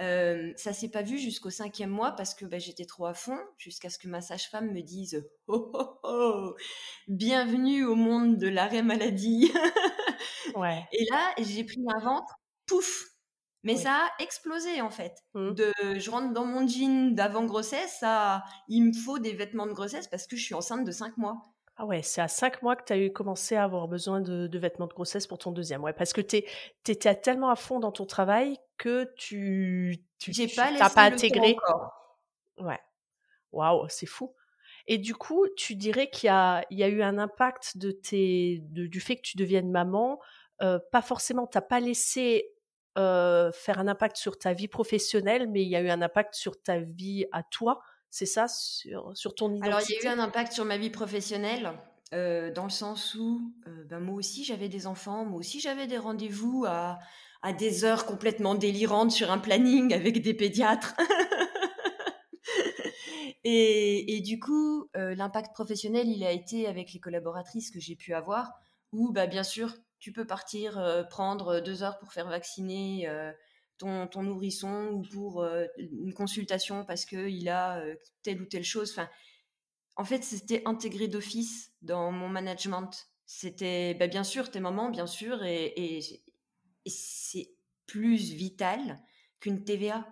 euh, 0.00 0.52
ça 0.56 0.72
s'est 0.72 0.90
pas 0.90 1.02
vu 1.02 1.18
jusqu'au 1.18 1.50
cinquième 1.50 1.90
mois 1.90 2.12
parce 2.12 2.34
que 2.34 2.44
bah, 2.44 2.58
j'étais 2.58 2.84
trop 2.84 3.06
à 3.06 3.14
fond, 3.14 3.38
jusqu'à 3.56 3.88
ce 3.88 3.98
que 3.98 4.08
ma 4.08 4.20
sage-femme 4.20 4.70
me 4.72 4.82
dise 4.82 5.26
oh, 5.46 5.70
oh, 5.72 5.98
oh, 6.02 6.54
Bienvenue 7.08 7.84
au 7.84 7.94
monde 7.94 8.36
de 8.36 8.48
l'arrêt 8.48 8.82
maladie 8.82 9.50
Et 10.92 11.04
là, 11.10 11.34
j'ai 11.38 11.64
pris 11.64 11.84
un 11.94 12.00
ventre, 12.00 12.34
pouf 12.66 13.04
Mais 13.62 13.76
ça 13.76 14.06
a 14.06 14.22
explosé 14.22 14.80
en 14.80 14.90
fait. 14.90 15.14
Mmh. 15.34 15.50
De, 15.52 15.72
je 15.98 16.10
rentre 16.10 16.32
dans 16.32 16.46
mon 16.46 16.66
jean 16.66 17.14
d'avant-grossesse, 17.14 17.96
ça, 18.00 18.44
il 18.68 18.84
me 18.84 18.92
faut 18.92 19.18
des 19.18 19.32
vêtements 19.32 19.66
de 19.66 19.72
grossesse 19.72 20.08
parce 20.08 20.26
que 20.26 20.36
je 20.36 20.44
suis 20.44 20.54
enceinte 20.54 20.84
de 20.84 20.92
5 20.92 21.16
mois. 21.16 21.42
Ah 21.78 21.84
ouais, 21.84 22.02
c'est 22.02 22.22
à 22.22 22.28
5 22.28 22.62
mois 22.62 22.74
que 22.74 22.84
tu 22.84 22.92
as 22.94 22.98
eu 22.98 23.12
commencé 23.12 23.54
à 23.54 23.64
avoir 23.64 23.86
besoin 23.86 24.22
de, 24.22 24.58
vêtements 24.58 24.86
de 24.86 24.94
grossesse 24.94 25.26
pour 25.26 25.36
ton 25.38 25.52
deuxième. 25.52 25.82
Ouais, 25.82 25.92
parce 25.92 26.14
que 26.14 26.22
tu 26.22 26.42
étais 26.86 27.14
tellement 27.16 27.50
à 27.50 27.56
fond 27.56 27.80
dans 27.80 27.92
ton 27.92 28.06
travail 28.06 28.58
que 28.78 29.12
tu 29.16 30.04
tu 30.18 30.32
pas, 30.54 30.90
pas 30.90 31.02
intégré. 31.02 31.56
Ouais. 32.58 32.80
Waouh, 33.52 33.86
c'est 33.88 34.06
fou. 34.06 34.34
Et 34.86 34.98
du 34.98 35.14
coup, 35.14 35.46
tu 35.56 35.74
dirais 35.74 36.08
qu'il 36.10 36.28
y 36.28 36.30
a, 36.30 36.64
il 36.70 36.78
y 36.78 36.84
a 36.84 36.88
eu 36.88 37.02
un 37.02 37.18
impact 37.18 37.76
de 37.76 37.90
tes, 37.90 38.60
du 38.62 39.00
fait 39.00 39.16
que 39.16 39.22
tu 39.22 39.36
deviennes 39.36 39.70
maman. 39.70 40.20
Euh, 40.62 40.78
pas 40.92 41.02
forcément, 41.02 41.46
t'as 41.46 41.60
pas 41.60 41.80
laissé 41.80 42.52
euh, 42.96 43.50
faire 43.52 43.78
un 43.78 43.88
impact 43.88 44.16
sur 44.16 44.38
ta 44.38 44.52
vie 44.52 44.68
professionnelle, 44.68 45.48
mais 45.50 45.62
il 45.62 45.68
y 45.68 45.76
a 45.76 45.80
eu 45.80 45.90
un 45.90 46.02
impact 46.02 46.34
sur 46.34 46.60
ta 46.62 46.78
vie 46.78 47.26
à 47.32 47.42
toi. 47.42 47.80
C'est 48.10 48.26
ça, 48.26 48.46
sur, 48.48 49.10
sur 49.14 49.34
ton 49.34 49.50
identité 49.50 49.68
Alors, 49.68 49.82
il 49.88 49.92
y 49.92 50.06
a 50.06 50.10
eu 50.10 50.18
un 50.18 50.22
impact 50.22 50.52
sur 50.52 50.64
ma 50.64 50.78
vie 50.78 50.90
professionnelle, 50.90 51.72
euh, 52.14 52.52
dans 52.52 52.64
le 52.64 52.70
sens 52.70 53.16
où 53.16 53.52
ben, 53.88 53.98
moi 53.98 54.14
aussi 54.14 54.44
j'avais 54.44 54.68
des 54.68 54.86
enfants, 54.86 55.24
moi 55.24 55.40
aussi 55.40 55.58
j'avais 55.60 55.88
des 55.88 55.98
rendez-vous 55.98 56.64
à, 56.66 57.00
à 57.46 57.52
des 57.52 57.84
heures 57.84 58.06
complètement 58.06 58.56
délirantes 58.56 59.12
sur 59.12 59.30
un 59.30 59.38
planning 59.38 59.94
avec 59.94 60.20
des 60.20 60.34
pédiatres. 60.34 60.96
et, 63.44 64.20
du 64.20 64.40
coup, 64.40 64.90
l'impact 64.94 65.54
professionnel, 65.54 66.08
il 66.08 66.24
a 66.24 66.32
été 66.32 66.66
avec 66.66 66.92
les 66.92 66.98
collaboratrices 66.98 67.70
que 67.70 67.78
j'ai 67.78 67.94
pu 67.94 68.14
avoir, 68.14 68.52
où 68.90 69.12
bah, 69.12 69.28
bien 69.28 69.44
sûr, 69.44 69.72
tu 70.00 70.12
peux 70.12 70.26
partir 70.26 71.06
prendre 71.08 71.60
deux 71.60 71.84
heures 71.84 71.98
pour 71.98 72.12
faire 72.12 72.28
vacciner 72.28 73.08
ton, 73.78 74.08
ton, 74.08 74.24
nourrisson 74.24 74.90
ou 74.92 75.02
pour 75.02 75.46
une 75.78 76.14
consultation 76.14 76.84
parce 76.84 77.04
qu'il 77.04 77.48
a 77.48 77.80
telle 78.24 78.42
ou 78.42 78.46
telle 78.46 78.64
chose. 78.64 78.90
Enfin, 78.90 79.08
en 79.94 80.04
fait, 80.04 80.24
c'était 80.24 80.62
intégré 80.64 81.06
d'office 81.06 81.70
dans 81.80 82.10
mon 82.10 82.28
management. 82.28 83.06
C'était 83.24 83.94
bah, 83.94 84.06
bien 84.06 84.24
sûr 84.24 84.50
tes 84.50 84.60
mamans, 84.60 84.90
bien 84.90 85.06
sûr, 85.06 85.42
et, 85.44 86.22
c'est 86.90 87.50
plus 87.86 88.32
vital 88.32 88.98
qu'une 89.40 89.64
TVA. 89.64 90.06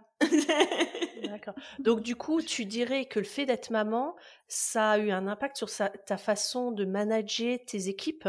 D'accord. 1.24 1.54
Donc 1.78 2.02
du 2.02 2.16
coup, 2.16 2.42
tu 2.42 2.64
dirais 2.64 3.06
que 3.06 3.18
le 3.18 3.24
fait 3.24 3.46
d'être 3.46 3.70
maman, 3.70 4.14
ça 4.48 4.92
a 4.92 4.98
eu 4.98 5.10
un 5.10 5.26
impact 5.26 5.56
sur 5.56 5.70
ta 5.70 6.16
façon 6.16 6.70
de 6.72 6.84
manager 6.84 7.58
tes 7.66 7.88
équipes? 7.88 8.28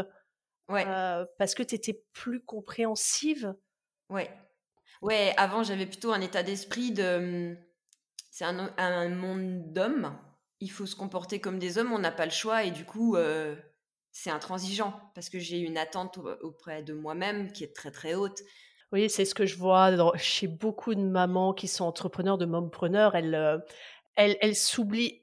Ouais. 0.68 0.84
parce 1.38 1.54
que 1.54 1.62
tu 1.62 1.76
étais 1.76 2.02
plus 2.12 2.44
compréhensive? 2.44 3.54
Ouais. 4.10 4.30
Ouais, 5.02 5.32
avant, 5.36 5.62
j'avais 5.62 5.86
plutôt 5.86 6.12
un 6.12 6.20
état 6.20 6.42
d'esprit 6.42 6.90
de. 6.90 7.56
C'est 8.30 8.44
un, 8.44 8.72
un, 8.76 9.08
monde 9.08 9.72
d'hommes. 9.72 10.18
il 10.60 10.70
faut 10.70 10.86
se 10.86 10.96
comporter 10.96 11.40
comme 11.40 11.58
des 11.58 11.78
hommes, 11.78 11.92
on 11.92 11.98
n'a 11.98 12.10
pas 12.10 12.24
le 12.24 12.32
choix 12.32 12.64
et 12.64 12.70
du 12.70 12.84
coup, 12.84 13.16
c'est 14.18 14.30
intransigeant 14.30 14.94
parce 15.14 15.28
que 15.28 15.38
j'ai 15.38 15.58
une 15.58 15.76
attente 15.76 16.18
auprès 16.40 16.82
de 16.82 16.94
moi-même 16.94 17.52
qui 17.52 17.64
est 17.64 17.74
très 17.76 17.90
très 17.90 18.14
haute. 18.14 18.40
Oui, 18.90 19.10
c'est 19.10 19.26
ce 19.26 19.34
que 19.34 19.44
je 19.44 19.58
vois 19.58 19.92
chez 20.16 20.46
beaucoup 20.46 20.94
de 20.94 21.02
mamans 21.02 21.52
qui 21.52 21.68
sont 21.68 21.84
entrepreneurs, 21.84 22.38
de 22.38 22.46
mompreneurs. 22.46 23.14
Elles, 23.14 23.62
elles, 24.14 24.38
elles 24.40 24.56
s'oublient, 24.56 25.20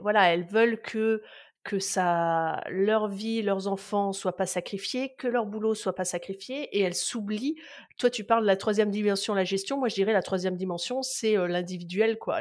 voilà, 0.00 0.32
elles 0.32 0.44
veulent 0.44 0.82
que 0.82 1.22
que 1.66 1.80
ça, 1.80 2.62
leur 2.70 3.08
vie, 3.08 3.42
leurs 3.42 3.66
enfants 3.66 4.12
soient 4.12 4.36
pas 4.36 4.46
sacrifiés, 4.46 5.14
que 5.18 5.26
leur 5.26 5.46
boulot 5.46 5.74
soit 5.74 5.94
pas 5.94 6.04
sacrifié, 6.04 6.62
et 6.76 6.80
elles 6.80 6.94
s'oublient. 6.94 7.56
Toi, 7.98 8.08
tu 8.08 8.22
parles 8.22 8.42
de 8.42 8.46
la 8.46 8.56
troisième 8.56 8.92
dimension, 8.92 9.34
la 9.34 9.42
gestion. 9.42 9.76
Moi, 9.76 9.88
je 9.88 9.96
dirais 9.96 10.12
la 10.12 10.22
troisième 10.22 10.56
dimension, 10.56 11.02
c'est 11.02 11.36
euh, 11.36 11.48
l'individuel, 11.48 12.18
quoi, 12.18 12.38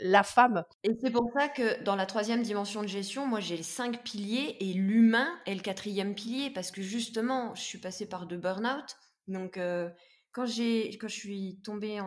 la 0.00 0.22
femme. 0.24 0.64
Et 0.82 0.90
c'est 1.00 1.12
pour 1.12 1.30
ça 1.38 1.48
que 1.48 1.82
dans 1.84 1.94
la 1.94 2.04
troisième 2.04 2.42
dimension 2.42 2.82
de 2.82 2.88
gestion, 2.88 3.26
moi, 3.26 3.38
j'ai 3.38 3.56
les 3.56 3.62
cinq 3.62 4.02
piliers 4.02 4.56
et 4.58 4.72
l'humain 4.72 5.28
est 5.46 5.54
le 5.54 5.60
quatrième 5.60 6.16
pilier, 6.16 6.50
parce 6.50 6.72
que 6.72 6.82
justement, 6.82 7.54
je 7.54 7.62
suis 7.62 7.78
passée 7.78 8.08
par 8.08 8.26
deux 8.26 8.38
burn-out. 8.38 8.96
Donc, 9.28 9.56
euh, 9.56 9.88
quand 10.32 10.46
quand 10.46 11.08
je 11.08 11.14
suis 11.14 11.60
tombée 11.62 12.00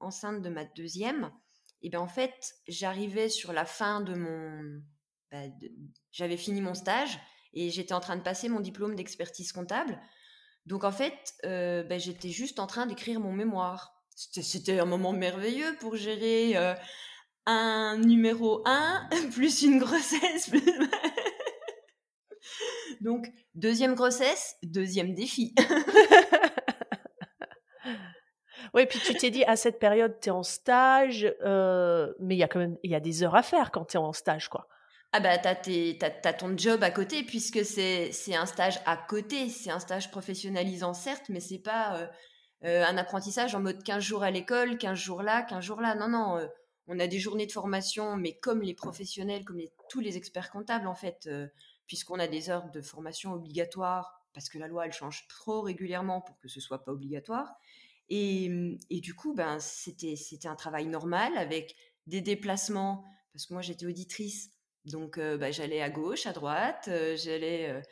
enceinte 0.00 0.40
de 0.40 0.48
ma 0.48 0.64
deuxième, 0.64 1.30
et 1.82 1.90
bien 1.90 2.00
en 2.00 2.08
fait, 2.08 2.54
j'arrivais 2.66 3.28
sur 3.28 3.52
la 3.52 3.66
fin 3.66 4.00
de 4.00 4.14
mon 4.14 4.80
bah, 5.32 5.38
j'avais 6.10 6.36
fini 6.36 6.60
mon 6.60 6.74
stage 6.74 7.18
et 7.54 7.70
j'étais 7.70 7.94
en 7.94 8.00
train 8.00 8.16
de 8.16 8.22
passer 8.22 8.50
mon 8.50 8.60
diplôme 8.60 8.94
d'expertise 8.94 9.50
comptable. 9.50 9.98
Donc 10.66 10.84
en 10.84 10.92
fait, 10.92 11.34
euh, 11.46 11.82
bah, 11.82 11.96
j'étais 11.96 12.28
juste 12.28 12.60
en 12.60 12.66
train 12.66 12.86
d'écrire 12.86 13.18
mon 13.18 13.32
mémoire. 13.32 13.94
C'était 14.14 14.78
un 14.78 14.84
moment 14.84 15.12
merveilleux 15.12 15.74
pour 15.80 15.96
gérer 15.96 16.56
euh, 16.56 16.74
un 17.46 17.96
numéro 17.96 18.62
1 18.66 19.08
plus 19.32 19.62
une 19.62 19.78
grossesse. 19.78 20.50
Donc 23.00 23.26
deuxième 23.54 23.94
grossesse, 23.94 24.56
deuxième 24.62 25.14
défi. 25.14 25.54
Oui, 28.74 28.86
puis 28.86 28.98
tu 29.00 29.14
t'es 29.14 29.30
dit, 29.30 29.44
à 29.44 29.56
cette 29.56 29.78
période, 29.78 30.18
tu 30.18 30.30
es 30.30 30.32
en 30.32 30.42
stage, 30.42 31.30
euh, 31.44 32.10
mais 32.20 32.36
il 32.36 32.38
y 32.38 32.42
a 32.42 32.48
quand 32.48 32.58
même 32.58 32.78
il 32.82 32.90
y 32.90 32.94
a 32.94 33.00
des 33.00 33.22
heures 33.22 33.34
à 33.34 33.42
faire 33.42 33.70
quand 33.70 33.84
tu 33.84 33.98
es 33.98 34.00
en 34.00 34.14
stage, 34.14 34.48
quoi. 34.48 34.66
Ah 35.14 35.20
bah 35.20 35.36
t'as, 35.36 35.54
t'as, 35.54 36.32
ton 36.32 36.56
job 36.56 36.82
à 36.82 36.90
côté 36.90 37.22
puisque 37.22 37.66
c'est, 37.66 38.34
un 38.34 38.46
stage 38.46 38.80
à 38.86 38.96
côté, 38.96 39.50
c'est 39.50 39.70
un 39.70 39.78
stage 39.78 40.10
professionnalisant 40.10 40.94
certes, 40.94 41.28
mais 41.28 41.40
c'est 41.40 41.58
pas 41.58 41.98
euh, 41.98 42.06
euh, 42.64 42.84
un 42.86 42.96
apprentissage 42.96 43.54
en 43.54 43.60
mode 43.60 43.82
15 43.82 44.02
jours 44.02 44.22
à 44.22 44.30
l'école, 44.30 44.78
15 44.78 44.98
jours 44.98 45.22
là, 45.22 45.42
15 45.42 45.62
jours 45.62 45.82
là. 45.82 45.94
Non, 45.94 46.08
non, 46.08 46.38
euh, 46.38 46.46
on 46.86 46.98
a 46.98 47.06
des 47.06 47.18
journées 47.18 47.44
de 47.44 47.52
formation, 47.52 48.16
mais 48.16 48.38
comme 48.38 48.62
les 48.62 48.72
professionnels, 48.72 49.44
comme 49.44 49.60
tous 49.90 50.00
les 50.00 50.16
experts 50.16 50.50
comptables 50.50 50.86
en 50.86 50.94
fait, 50.94 51.28
puisqu'on 51.86 52.18
a 52.18 52.26
des 52.26 52.48
heures 52.48 52.70
de 52.70 52.80
formation 52.80 53.34
obligatoires, 53.34 54.18
parce 54.32 54.48
que 54.48 54.56
la 54.56 54.66
loi 54.66 54.86
elle 54.86 54.92
change 54.94 55.26
trop 55.28 55.60
régulièrement 55.60 56.22
pour 56.22 56.38
que 56.38 56.48
ce 56.48 56.58
soit 56.58 56.84
pas 56.84 56.92
obligatoire. 56.92 57.52
Et, 58.08 58.48
du 58.90 59.14
coup, 59.14 59.34
ben, 59.34 59.58
c'était 59.60 60.16
un 60.46 60.56
travail 60.56 60.86
normal 60.86 61.36
avec 61.36 61.76
des 62.06 62.22
déplacements, 62.22 63.04
parce 63.32 63.44
que 63.44 63.52
moi 63.52 63.62
j'étais 63.62 63.86
auditrice 63.86 64.51
donc, 64.84 65.18
bah, 65.18 65.50
j'allais 65.50 65.82
à 65.82 65.90
gauche, 65.90 66.26
à 66.26 66.32
droite, 66.32 66.88
j'allais 67.16 67.82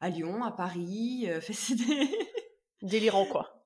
à 0.00 0.08
Lyon, 0.10 0.42
à 0.44 0.52
Paris. 0.52 1.28
c'était 1.52 2.08
délirant 2.82 3.26
quoi. 3.26 3.64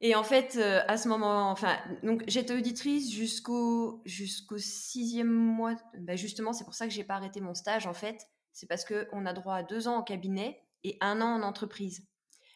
Et 0.00 0.14
en 0.14 0.22
fait, 0.22 0.56
à 0.56 0.96
ce 0.98 1.08
moment, 1.08 1.50
enfin, 1.50 1.78
donc 2.02 2.22
j'étais 2.28 2.54
auditrice 2.54 3.10
jusqu'au 3.10 4.02
jusqu'au 4.04 4.58
sixième 4.58 5.32
mois. 5.32 5.74
Bah, 5.98 6.16
justement, 6.16 6.52
c'est 6.52 6.64
pour 6.64 6.74
ça 6.74 6.86
que 6.86 6.92
j'ai 6.92 7.04
pas 7.04 7.14
arrêté 7.14 7.40
mon 7.40 7.54
stage. 7.54 7.86
En 7.86 7.94
fait, 7.94 8.26
c'est 8.52 8.66
parce 8.66 8.84
que 8.84 9.08
on 9.12 9.26
a 9.26 9.32
droit 9.32 9.56
à 9.56 9.62
deux 9.62 9.88
ans 9.88 9.96
en 9.96 10.02
cabinet 10.02 10.62
et 10.84 10.96
un 11.00 11.20
an 11.20 11.34
en 11.34 11.42
entreprise. 11.42 12.06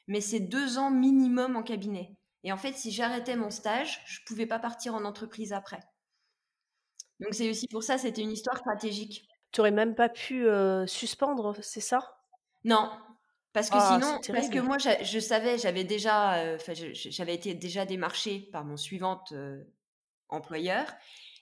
Mais 0.06 0.20
c'est 0.20 0.40
deux 0.40 0.78
ans 0.78 0.90
minimum 0.90 1.56
en 1.56 1.62
cabinet. 1.62 2.16
Et 2.42 2.52
en 2.52 2.56
fait, 2.56 2.72
si 2.72 2.90
j'arrêtais 2.90 3.36
mon 3.36 3.50
stage, 3.50 4.02
je 4.06 4.20
pouvais 4.26 4.46
pas 4.46 4.58
partir 4.58 4.94
en 4.94 5.04
entreprise 5.04 5.52
après. 5.52 5.80
Donc 7.20 7.34
c'est 7.34 7.50
aussi 7.50 7.68
pour 7.68 7.82
ça, 7.82 7.98
c'était 7.98 8.22
une 8.22 8.32
histoire 8.32 8.56
stratégique. 8.56 9.28
Tu 9.52 9.60
aurais 9.60 9.70
même 9.70 9.94
pas 9.94 10.08
pu 10.08 10.46
suspendre, 10.86 11.56
c'est 11.60 11.80
ça? 11.80 12.16
Non, 12.64 12.90
parce 13.52 13.68
que 13.70 13.76
ah, 13.78 13.98
sinon, 14.00 14.20
parce 14.34 14.48
que 14.48 14.58
moi, 14.60 14.76
je, 14.78 15.18
savais, 15.18 15.58
j'avais 15.58 15.84
déjà, 15.84 16.56
j'avais 16.94 17.34
été 17.34 17.54
déjà 17.54 17.84
démarchée 17.84 18.48
par 18.52 18.64
mon 18.64 18.76
suivant 18.76 19.24
employeur, 20.28 20.86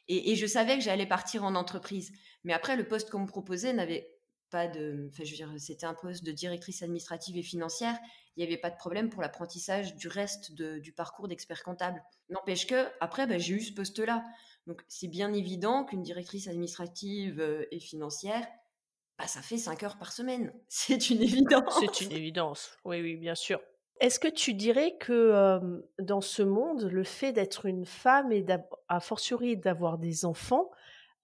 et, 0.09 0.37
je 0.37 0.47
savais 0.47 0.79
que 0.79 0.83
j'allais 0.83 1.07
partir 1.07 1.45
en 1.45 1.55
entreprise. 1.55 2.13
Mais 2.45 2.55
après, 2.55 2.77
le 2.77 2.89
poste 2.89 3.11
qu'on 3.11 3.21
me 3.21 3.27
proposait 3.27 3.75
n'avait 3.75 4.11
pas 4.51 4.67
de, 4.67 5.11
enfin, 5.13 5.25
je 5.25 5.31
veux 5.31 5.37
dire, 5.37 5.53
c'était 5.59 5.85
un 5.85 5.93
poste 5.93 6.25
de 6.25 6.33
directrice 6.33 6.83
administrative 6.83 7.37
et 7.37 7.43
financière. 7.43 7.99
Il 8.37 8.41
n'y 8.41 8.47
avait 8.47 8.61
pas 8.61 8.71
de 8.71 8.77
problème 8.77 9.11
pour 9.11 9.21
l'apprentissage 9.21 9.97
du 9.97 10.09
reste 10.09 10.53
du 10.55 10.93
parcours 10.93 11.29
d'expert 11.29 11.63
comptable. 11.63 12.03
N'empêche 12.31 12.67
que 12.67 12.89
après, 13.01 13.27
ben, 13.27 13.39
j'ai 13.39 13.55
eu 13.55 13.61
ce 13.61 13.75
poste-là. 13.75 14.25
Donc 14.69 14.83
c'est 14.87 15.09
bien 15.09 15.33
évident 15.33 15.85
qu'une 15.87 16.03
directrice 16.03 16.47
administrative 16.47 17.41
euh, 17.41 17.65
et 17.71 17.81
financière, 17.81 18.47
bah, 19.19 19.27
ça 19.27 19.41
fait 19.41 19.57
5 19.57 19.83
heures 19.83 19.97
par 19.97 20.13
semaine. 20.13 20.53
C'est 20.69 21.09
une 21.09 21.23
évidence. 21.23 21.81
C'est 21.81 22.03
une 22.03 22.13
évidence, 22.13 22.77
oui, 22.85 23.01
oui, 23.01 23.17
bien 23.17 23.35
sûr. 23.35 23.61
Est-ce 24.01 24.21
que 24.21 24.29
tu 24.29 24.55
dirais 24.55 24.97
que 25.01 25.83
dans 25.99 26.21
ce 26.21 26.43
monde, 26.43 26.85
le 26.85 27.03
fait 27.03 27.33
d'être 27.33 27.67
une 27.67 27.85
femme 27.85 28.31
et 28.31 28.47
a 28.89 29.01
fortiori 29.01 29.57
d'avoir 29.57 29.99
des 29.99 30.25
enfants, 30.25 30.71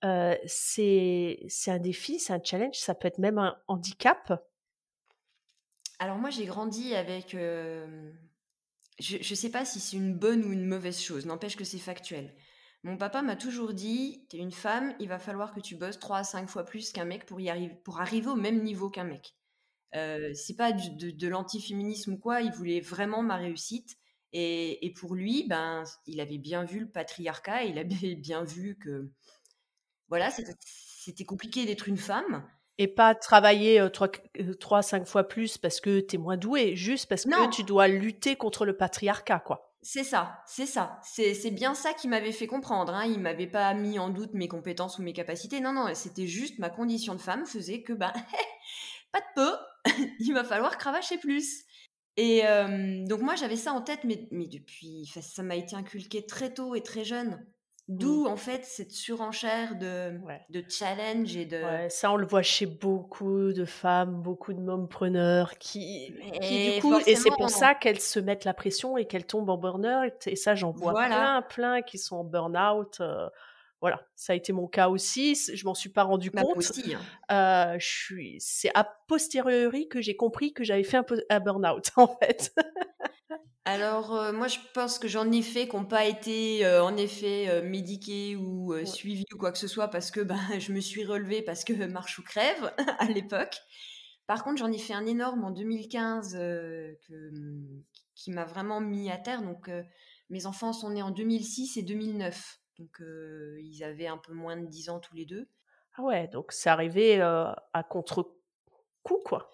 euh, 0.04 0.34
c'est 0.44 1.46
un 1.68 1.78
défi, 1.78 2.18
c'est 2.18 2.32
un 2.32 2.42
challenge, 2.42 2.74
ça 2.74 2.96
peut 2.96 3.06
être 3.06 3.18
même 3.18 3.38
un 3.38 3.56
handicap? 3.68 4.42
Alors 6.00 6.16
moi 6.16 6.30
j'ai 6.30 6.46
grandi 6.46 6.96
avec... 6.96 7.30
je 7.30 8.08
ne 8.98 9.22
sais 9.22 9.50
pas 9.50 9.64
si 9.64 9.78
c'est 9.78 9.96
une 9.96 10.18
bonne 10.18 10.44
ou 10.44 10.52
une 10.52 10.66
mauvaise 10.66 11.00
chose, 11.00 11.26
n'empêche 11.26 11.54
que 11.54 11.62
c'est 11.62 11.78
factuel. 11.78 12.34
Mon 12.84 12.98
papa 12.98 13.22
m'a 13.22 13.34
toujours 13.34 13.72
dit, 13.72 14.26
t'es 14.28 14.36
une 14.36 14.52
femme, 14.52 14.94
il 15.00 15.08
va 15.08 15.18
falloir 15.18 15.54
que 15.54 15.60
tu 15.60 15.74
bosses 15.74 15.98
3 15.98 16.18
à 16.18 16.24
5 16.24 16.50
fois 16.50 16.64
plus 16.64 16.92
qu'un 16.92 17.06
mec 17.06 17.24
pour, 17.24 17.40
y 17.40 17.48
arriver, 17.48 17.74
pour 17.82 17.98
arriver 17.98 18.28
au 18.28 18.36
même 18.36 18.62
niveau 18.62 18.90
qu'un 18.90 19.04
mec. 19.04 19.34
Euh, 19.94 20.32
c'est 20.34 20.54
pas 20.54 20.72
de, 20.72 21.10
de 21.10 21.28
l'antiféminisme 21.28 22.12
ou 22.12 22.18
quoi, 22.18 22.42
il 22.42 22.52
voulait 22.52 22.80
vraiment 22.80 23.22
ma 23.22 23.36
réussite. 23.36 23.96
Et, 24.34 24.92
pour 24.98 25.14
lui, 25.14 25.46
ben, 25.48 25.84
il 26.06 26.20
avait 26.20 26.38
bien 26.38 26.64
vu 26.64 26.80
le 26.80 26.90
patriarcat, 26.90 27.64
il 27.64 27.78
avait 27.78 28.14
bien 28.16 28.44
vu 28.44 28.76
que 28.76 29.08
voilà, 30.08 30.30
c'était 30.30 31.24
compliqué 31.24 31.64
d'être 31.64 31.88
une 31.88 31.96
femme. 31.96 32.46
Et 32.76 32.88
pas 32.88 33.14
travailler 33.14 33.88
3, 33.92 34.78
à 34.78 34.82
5 34.82 35.06
fois 35.06 35.26
plus 35.26 35.56
parce 35.56 35.80
que 35.80 36.00
tu 36.00 36.16
es 36.16 36.18
moins 36.18 36.36
doué, 36.36 36.76
juste 36.76 37.08
parce 37.08 37.24
que 37.24 37.50
tu 37.50 37.62
dois 37.62 37.88
lutter 37.88 38.36
contre 38.36 38.66
le 38.66 38.76
patriarcat, 38.76 39.38
quoi. 39.38 39.73
C'est 39.86 40.02
ça, 40.02 40.42
c'est 40.46 40.64
ça. 40.64 40.98
C'est 41.02 41.50
bien 41.50 41.74
ça 41.74 41.92
qui 41.92 42.08
m'avait 42.08 42.32
fait 42.32 42.46
comprendre. 42.46 42.94
Hein. 42.94 43.04
Il 43.04 43.20
m'avait 43.20 43.46
pas 43.46 43.74
mis 43.74 43.98
en 43.98 44.08
doute 44.08 44.32
mes 44.32 44.48
compétences 44.48 44.98
ou 44.98 45.02
mes 45.02 45.12
capacités. 45.12 45.60
Non, 45.60 45.74
non, 45.74 45.94
c'était 45.94 46.26
juste 46.26 46.58
ma 46.58 46.70
condition 46.70 47.14
de 47.14 47.20
femme 47.20 47.44
faisait 47.44 47.82
que, 47.82 47.92
ben, 47.92 48.10
pas 49.12 49.20
de 49.20 49.26
peu, 49.34 49.52
il 50.20 50.32
va 50.32 50.42
falloir 50.42 50.78
cravacher 50.78 51.18
plus. 51.18 51.64
Et 52.16 52.46
euh, 52.46 53.04
donc 53.06 53.20
moi, 53.20 53.34
j'avais 53.34 53.56
ça 53.56 53.74
en 53.74 53.82
tête, 53.82 54.04
mais 54.04 54.16
depuis, 54.30 55.04
ça 55.06 55.42
m'a 55.42 55.56
été 55.56 55.76
inculqué 55.76 56.24
très 56.24 56.54
tôt 56.54 56.74
et 56.74 56.82
très 56.82 57.04
jeune. 57.04 57.44
D'où, 57.86 58.24
mmh. 58.24 58.28
en 58.28 58.36
fait, 58.36 58.64
cette 58.64 58.92
surenchère 58.92 59.76
de, 59.76 60.18
de 60.48 60.64
challenge 60.70 61.36
et 61.36 61.44
de... 61.44 61.62
Ouais, 61.62 61.90
ça, 61.90 62.10
on 62.10 62.16
le 62.16 62.26
voit 62.26 62.40
chez 62.40 62.64
beaucoup 62.64 63.52
de 63.52 63.66
femmes, 63.66 64.22
beaucoup 64.22 64.54
de 64.54 64.60
mompreneurs 64.60 65.58
qui, 65.58 66.14
qui 66.40 66.74
du 66.76 66.80
coup... 66.80 66.98
Et 67.06 67.14
c'est 67.14 67.30
pour 67.36 67.50
ça 67.50 67.74
qu'elles 67.74 68.00
se 68.00 68.18
mettent 68.18 68.46
la 68.46 68.54
pression 68.54 68.96
et 68.96 69.06
qu'elles 69.06 69.26
tombent 69.26 69.50
en 69.50 69.58
burn-out. 69.58 70.26
Et 70.26 70.36
ça, 70.36 70.54
j'en 70.54 70.70
vois 70.70 70.94
plein, 70.94 71.42
plein 71.42 71.82
qui 71.82 71.98
sont 71.98 72.16
en 72.16 72.24
burn-out. 72.24 73.00
Euh, 73.00 73.28
voilà, 73.80 74.00
ça 74.14 74.32
a 74.32 74.36
été 74.36 74.52
mon 74.52 74.66
cas 74.66 74.88
aussi. 74.88 75.34
Je 75.34 75.64
m'en 75.66 75.74
suis 75.74 75.90
pas 75.90 76.04
rendu 76.04 76.30
bah, 76.30 76.40
compte. 76.42 76.56
Aussi, 76.56 76.94
hein. 76.94 77.00
euh, 77.30 77.78
je 77.78 77.86
suis... 77.86 78.36
C'est 78.40 78.70
a 78.74 78.84
posteriori 79.08 79.88
que 79.88 80.00
j'ai 80.00 80.16
compris 80.16 80.54
que 80.54 80.64
j'avais 80.64 80.84
fait 80.84 80.96
un, 80.96 81.02
peu, 81.02 81.22
un 81.28 81.40
burn-out, 81.40 81.90
en 81.96 82.16
fait. 82.18 82.54
Alors, 83.66 84.14
euh, 84.14 84.32
moi, 84.32 84.48
je 84.48 84.58
pense 84.72 84.98
que 84.98 85.06
j'en 85.06 85.30
ai 85.30 85.42
fait 85.42 85.68
qui 85.68 85.76
n'ont 85.76 85.84
pas 85.84 86.06
été, 86.06 86.64
euh, 86.64 86.82
en 86.82 86.96
effet, 86.96 87.62
médiqués 87.62 88.36
ou 88.36 88.74
suivis 88.86 89.26
ou 89.34 89.36
quoi 89.36 89.52
que 89.52 89.58
ce 89.58 89.68
soit 89.68 89.88
parce 89.88 90.10
que 90.10 90.20
ben, 90.20 90.38
je 90.58 90.72
me 90.72 90.80
suis 90.80 91.04
relevée 91.04 91.42
parce 91.42 91.64
que 91.64 91.72
marche 91.86 92.18
ou 92.18 92.22
crève 92.22 92.72
à 92.98 93.06
l'époque. 93.06 93.58
Par 94.26 94.44
contre, 94.44 94.58
j'en 94.58 94.72
ai 94.72 94.78
fait 94.78 94.94
un 94.94 95.04
énorme 95.04 95.44
en 95.44 95.50
2015 95.50 96.38
qui 98.14 98.30
m'a 98.30 98.44
vraiment 98.46 98.80
mis 98.80 99.10
à 99.10 99.18
terre. 99.18 99.42
Donc, 99.42 99.70
mes 100.30 100.46
enfants 100.46 100.72
sont 100.72 100.88
nés 100.88 101.02
en 101.02 101.10
2006 101.10 101.76
et 101.76 101.82
2009. 101.82 102.60
Donc, 102.78 103.00
ils 103.00 103.84
avaient 103.84 104.06
un 104.06 104.18
peu 104.18 104.32
moins 104.32 104.56
de 104.56 104.66
10 104.66 104.90
ans 104.90 105.00
tous 105.00 105.14
les 105.14 105.26
deux. 105.26 105.48
Ah 105.96 106.02
ouais, 106.02 106.28
donc 106.28 106.50
c'est 106.50 106.70
arrivé 106.70 107.20
à 107.20 107.86
contre-coup, 107.88 109.22
quoi. 109.24 109.50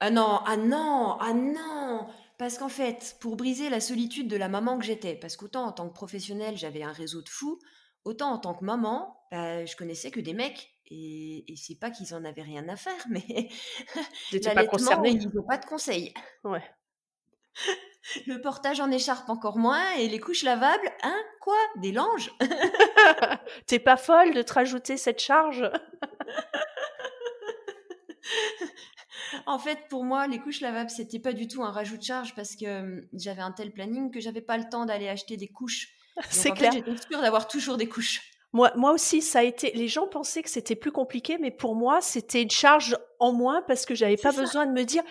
Ah 0.00 0.10
non, 0.10 0.40
ah 0.46 0.56
non, 0.56 1.16
ah 1.20 1.32
non 1.32 2.06
parce 2.38 2.56
qu'en 2.56 2.70
fait, 2.70 3.16
pour 3.20 3.36
briser 3.36 3.68
la 3.68 3.80
solitude 3.80 4.26
de 4.26 4.36
la 4.36 4.48
maman 4.48 4.78
que 4.78 4.84
j'étais, 4.86 5.14
parce 5.14 5.36
qu'autant 5.36 5.66
en 5.66 5.72
tant 5.72 5.86
que 5.90 5.92
professionnelle, 5.92 6.56
j'avais 6.56 6.82
un 6.82 6.90
réseau 6.90 7.20
de 7.20 7.28
fous, 7.28 7.58
Autant 8.04 8.32
en 8.32 8.38
tant 8.38 8.54
que 8.54 8.64
maman, 8.64 9.26
bah, 9.30 9.64
je 9.66 9.76
connaissais 9.76 10.10
que 10.10 10.20
des 10.20 10.32
mecs. 10.32 10.70
Et, 10.86 11.52
et 11.52 11.56
c'est 11.56 11.78
pas 11.78 11.90
qu'ils 11.90 12.14
en 12.14 12.24
avaient 12.24 12.42
rien 12.42 12.66
à 12.68 12.76
faire, 12.76 13.04
mais 13.10 13.48
T'étais 14.30 14.54
pas 14.54 14.64
ils 14.64 15.28
n'ont 15.34 15.46
pas 15.46 15.58
de 15.58 15.66
conseils. 15.66 16.14
Ouais. 16.44 16.62
Le 18.26 18.40
portage 18.40 18.80
en 18.80 18.90
écharpe 18.90 19.28
encore 19.28 19.58
moins, 19.58 19.92
et 19.92 20.08
les 20.08 20.18
couches 20.18 20.42
lavables, 20.42 20.90
hein 21.02 21.22
Quoi 21.40 21.58
Des 21.76 21.92
langes 21.92 22.32
T'es 23.66 23.78
pas 23.78 23.96
folle 23.96 24.34
de 24.34 24.42
te 24.42 24.52
rajouter 24.52 24.96
cette 24.96 25.20
charge 25.20 25.70
En 29.46 29.58
fait, 29.58 29.78
pour 29.88 30.04
moi, 30.04 30.26
les 30.26 30.38
couches 30.38 30.60
lavables, 30.60 30.90
c'était 30.90 31.18
pas 31.18 31.32
du 31.32 31.46
tout 31.46 31.62
un 31.62 31.70
rajout 31.70 31.96
de 31.96 32.02
charge 32.02 32.34
parce 32.34 32.56
que 32.56 32.80
hum, 32.80 33.06
j'avais 33.12 33.42
un 33.42 33.52
tel 33.52 33.72
planning 33.72 34.10
que 34.10 34.20
j'avais 34.20 34.40
pas 34.40 34.56
le 34.58 34.68
temps 34.68 34.86
d'aller 34.86 35.08
acheter 35.08 35.36
des 35.36 35.48
couches. 35.48 35.88
C'est 36.28 36.50
clair. 36.50 36.72
j'étais 36.72 36.96
sûre 36.96 37.20
d'avoir 37.20 37.48
toujours 37.48 37.76
des 37.76 37.88
couches. 37.88 38.22
Moi, 38.52 38.72
moi 38.76 38.92
aussi, 38.92 39.22
ça 39.22 39.40
a 39.40 39.42
été. 39.42 39.70
Les 39.72 39.88
gens 39.88 40.08
pensaient 40.08 40.42
que 40.42 40.50
c'était 40.50 40.74
plus 40.74 40.90
compliqué, 40.90 41.38
mais 41.38 41.50
pour 41.50 41.76
moi, 41.76 42.00
c'était 42.00 42.42
une 42.42 42.50
charge 42.50 42.96
en 43.20 43.32
moins 43.32 43.62
parce 43.62 43.86
que 43.86 43.94
j'avais 43.94 44.16
pas 44.16 44.32
ça. 44.32 44.40
besoin 44.40 44.66
de 44.66 44.72
me 44.72 44.82
dire, 44.82 45.02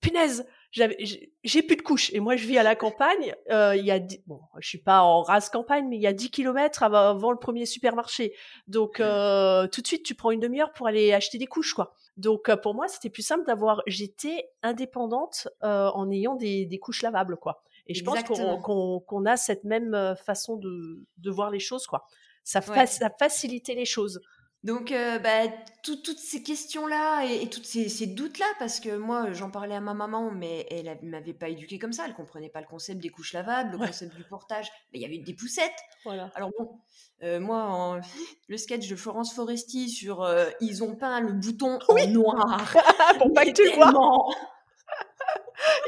punaise, 0.00 0.46
j'ai 0.74 1.62
plus 1.62 1.76
de 1.76 1.82
couches. 1.82 2.12
Et 2.12 2.20
moi, 2.20 2.36
je 2.36 2.46
vis 2.46 2.58
à 2.58 2.62
la 2.62 2.74
campagne. 2.74 3.34
euh, 3.50 3.76
il 3.76 3.84
y 3.84 3.90
a, 3.90 4.00
bon, 4.26 4.40
je 4.58 4.68
suis 4.68 4.78
pas 4.78 5.02
en 5.02 5.22
race 5.22 5.48
campagne, 5.48 5.86
mais 5.88 5.96
il 5.96 6.02
y 6.02 6.06
a 6.06 6.12
10 6.12 6.30
kilomètres 6.30 6.82
avant, 6.82 7.30
le 7.30 7.38
premier 7.38 7.64
supermarché. 7.66 8.34
Donc, 8.66 8.98
euh, 9.00 9.66
tout 9.68 9.80
de 9.82 9.86
suite, 9.86 10.04
tu 10.04 10.14
prends 10.14 10.30
une 10.32 10.40
demi-heure 10.40 10.72
pour 10.72 10.86
aller 10.86 11.12
acheter 11.12 11.38
des 11.38 11.46
couches, 11.46 11.74
quoi. 11.74 11.94
Donc, 12.16 12.48
euh, 12.48 12.56
pour 12.56 12.74
moi, 12.74 12.88
c'était 12.88 13.10
plus 13.10 13.22
simple 13.26 13.44
d'avoir. 13.46 13.82
J'étais 13.86 14.48
indépendante 14.62 15.48
euh, 15.62 15.88
en 15.94 16.10
ayant 16.10 16.34
des, 16.34 16.66
des 16.66 16.78
couches 16.78 17.02
lavables, 17.02 17.36
quoi. 17.36 17.62
Et 17.86 17.94
je 17.94 18.02
pense 18.02 18.16
qu'on 18.62 19.26
a 19.26 19.36
cette 19.36 19.64
même 19.64 20.14
façon 20.24 20.56
de, 20.56 21.04
de 21.18 21.30
voir 21.30 21.50
les 21.50 21.60
choses, 21.60 21.86
quoi. 21.86 22.04
Ça, 22.42 22.60
fa- 22.60 22.72
Ouais. 22.80 22.86
ça 22.86 23.10
facilitait 23.18 23.74
les 23.74 23.84
choses. 23.86 24.20
Donc, 24.64 24.92
euh, 24.92 25.18
bah, 25.18 25.46
tout- 25.82 25.96
toutes 26.02 26.18
ces 26.18 26.42
questions-là 26.42 27.26
et, 27.26 27.42
et 27.42 27.50
tous 27.50 27.62
ces, 27.62 27.90
ces 27.90 28.06
doutes-là, 28.06 28.46
parce 28.58 28.80
que 28.80 28.96
moi, 28.96 29.30
j'en 29.32 29.50
parlais 29.50 29.74
à 29.74 29.80
ma 29.80 29.92
maman, 29.92 30.30
mais 30.30 30.66
elle 30.70 30.98
ne 31.02 31.10
m'avait 31.10 31.34
pas 31.34 31.50
éduquée 31.50 31.78
comme 31.78 31.92
ça. 31.92 32.04
Elle 32.06 32.14
comprenait 32.14 32.48
pas 32.48 32.62
le 32.62 32.66
concept 32.66 32.98
des 33.02 33.10
couches 33.10 33.34
lavables, 33.34 33.72
le 33.72 33.76
Ouais. 33.78 33.88
concept 33.88 34.14
du 34.16 34.24
portage. 34.24 34.68
Mais 34.92 34.98
il 34.98 35.02
y 35.02 35.04
avait 35.04 35.18
des 35.18 35.34
poussettes. 35.34 35.70
Voilà. 36.04 36.30
Alors 36.34 36.50
bon, 36.58 36.78
euh, 37.22 37.40
moi, 37.40 37.62
en- 37.64 38.00
le 38.48 38.56
sketch 38.56 38.88
de 38.88 38.96
Florence 38.96 39.34
Foresti 39.34 39.90
sur 39.90 40.22
euh, 40.22 40.48
ils 40.62 40.82
ont 40.82 40.96
peint 40.96 41.20
le 41.20 41.32
bouton 41.34 41.78
en 41.86 42.06
noir. 42.08 42.74
Pour 43.18 43.32
pas 43.34 43.44
que 43.46 43.50
tu 43.50 43.64
le 43.64 43.72
vois. 43.74 43.92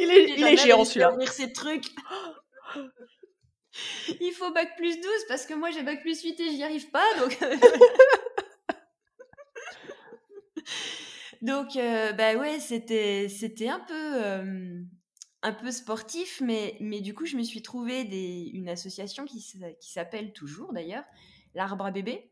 Il 0.01 0.11
est, 0.11 0.25
il 0.53 0.59
géant 0.59 0.85
celui-là. 0.85 1.13
ouvrir 1.15 1.33
ces 1.33 1.51
trucs. 1.53 1.87
Il 4.21 4.33
faut 4.33 4.51
bac 4.53 4.75
plus 4.77 4.97
12 5.01 5.05
parce 5.29 5.45
que 5.45 5.53
moi 5.55 5.71
j'ai 5.71 5.83
bac 5.83 6.01
plus 6.01 6.23
8 6.23 6.41
et 6.41 6.51
j'y 6.51 6.63
arrive 6.63 6.91
pas. 6.91 7.05
Donc, 7.21 7.39
donc 11.43 11.77
euh, 11.77 12.13
bah 12.13 12.35
ouais, 12.37 12.61
c'était, 12.61 13.29
c'était 13.29 13.69
un 13.69 13.81
peu, 13.81 14.25
euh, 14.25 14.83
un 15.43 15.53
peu 15.53 15.71
sportif, 15.71 16.41
mais, 16.41 16.77
mais 16.81 17.01
du 17.01 17.15
coup 17.15 17.27
je 17.27 17.37
me 17.37 17.43
suis 17.43 17.63
trouvé 17.63 18.05
des, 18.05 18.51
une 18.55 18.69
association 18.69 19.25
qui, 19.25 19.45
qui 19.81 19.93
s'appelle 19.93 20.33
toujours 20.33 20.73
d'ailleurs 20.73 21.05
l'Arbre 21.55 21.87
à 21.87 21.91
bébé. 21.91 22.31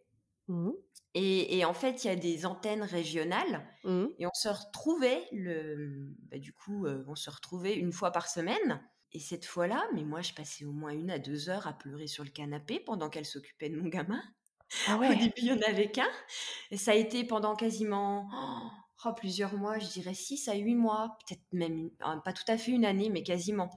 Mhm. 0.49 0.73
Et, 1.15 1.59
et 1.59 1.65
en 1.65 1.75
fait, 1.75 2.03
il 2.05 2.09
y 2.09 2.11
a 2.11 2.17
des 2.17 2.45
antennes 2.45 2.83
régionales 2.83 3.67
Mhm. 3.85 4.11
et 4.19 4.27
on 4.27 4.35
se 4.35 4.49
retrouvait, 4.49 5.23
le, 5.33 6.13
bah, 6.31 6.39
du 6.39 6.53
coup, 6.53 6.87
euh, 6.87 7.05
on 7.07 7.15
se 7.15 7.31
retrouvait 7.31 7.75
une 7.77 7.93
fois 7.93 8.11
par 8.11 8.29
semaine. 8.29 8.83
Et 9.13 9.21
cette 9.21 9.45
fois-là, 9.45 9.87
mais 9.95 10.03
moi, 10.03 10.23
je 10.23 10.33
passais 10.35 10.65
au 10.65 10.73
moins 10.73 10.91
une 10.91 11.11
à 11.11 11.21
deux 11.21 11.49
heures 11.49 11.69
à 11.69 11.73
pleurer 11.79 12.09
sur 12.09 12.25
le 12.25 12.31
canapé 12.31 12.81
pendant 12.81 13.11
qu'elle 13.11 13.27
s'occupait 13.27 13.69
de 13.71 13.77
mon 13.81 13.89
gamin. 13.89 14.21
Ah 14.89 14.97
Au 14.97 15.01
ouais. 15.01 15.15
début, 15.17 15.33
il 15.39 15.45
n'y 15.45 15.53
en 15.53 15.69
avait 15.69 15.91
qu'un. 15.91 16.11
Et 16.71 16.77
ça 16.77 16.93
a 16.93 16.95
été 16.95 17.25
pendant 17.25 17.55
quasiment 17.57 18.29
oh, 19.05 19.13
plusieurs 19.13 19.55
mois, 19.55 19.79
je 19.79 19.87
dirais 19.87 20.15
six 20.15 20.49
à 20.49 20.55
huit 20.55 20.75
mois, 20.75 21.17
peut-être 21.27 21.43
même, 21.53 21.91
pas 22.25 22.33
tout 22.33 22.45
à 22.49 22.57
fait 22.57 22.73
une 22.73 22.85
année, 22.85 23.11
mais 23.11 23.23
quasiment. 23.23 23.71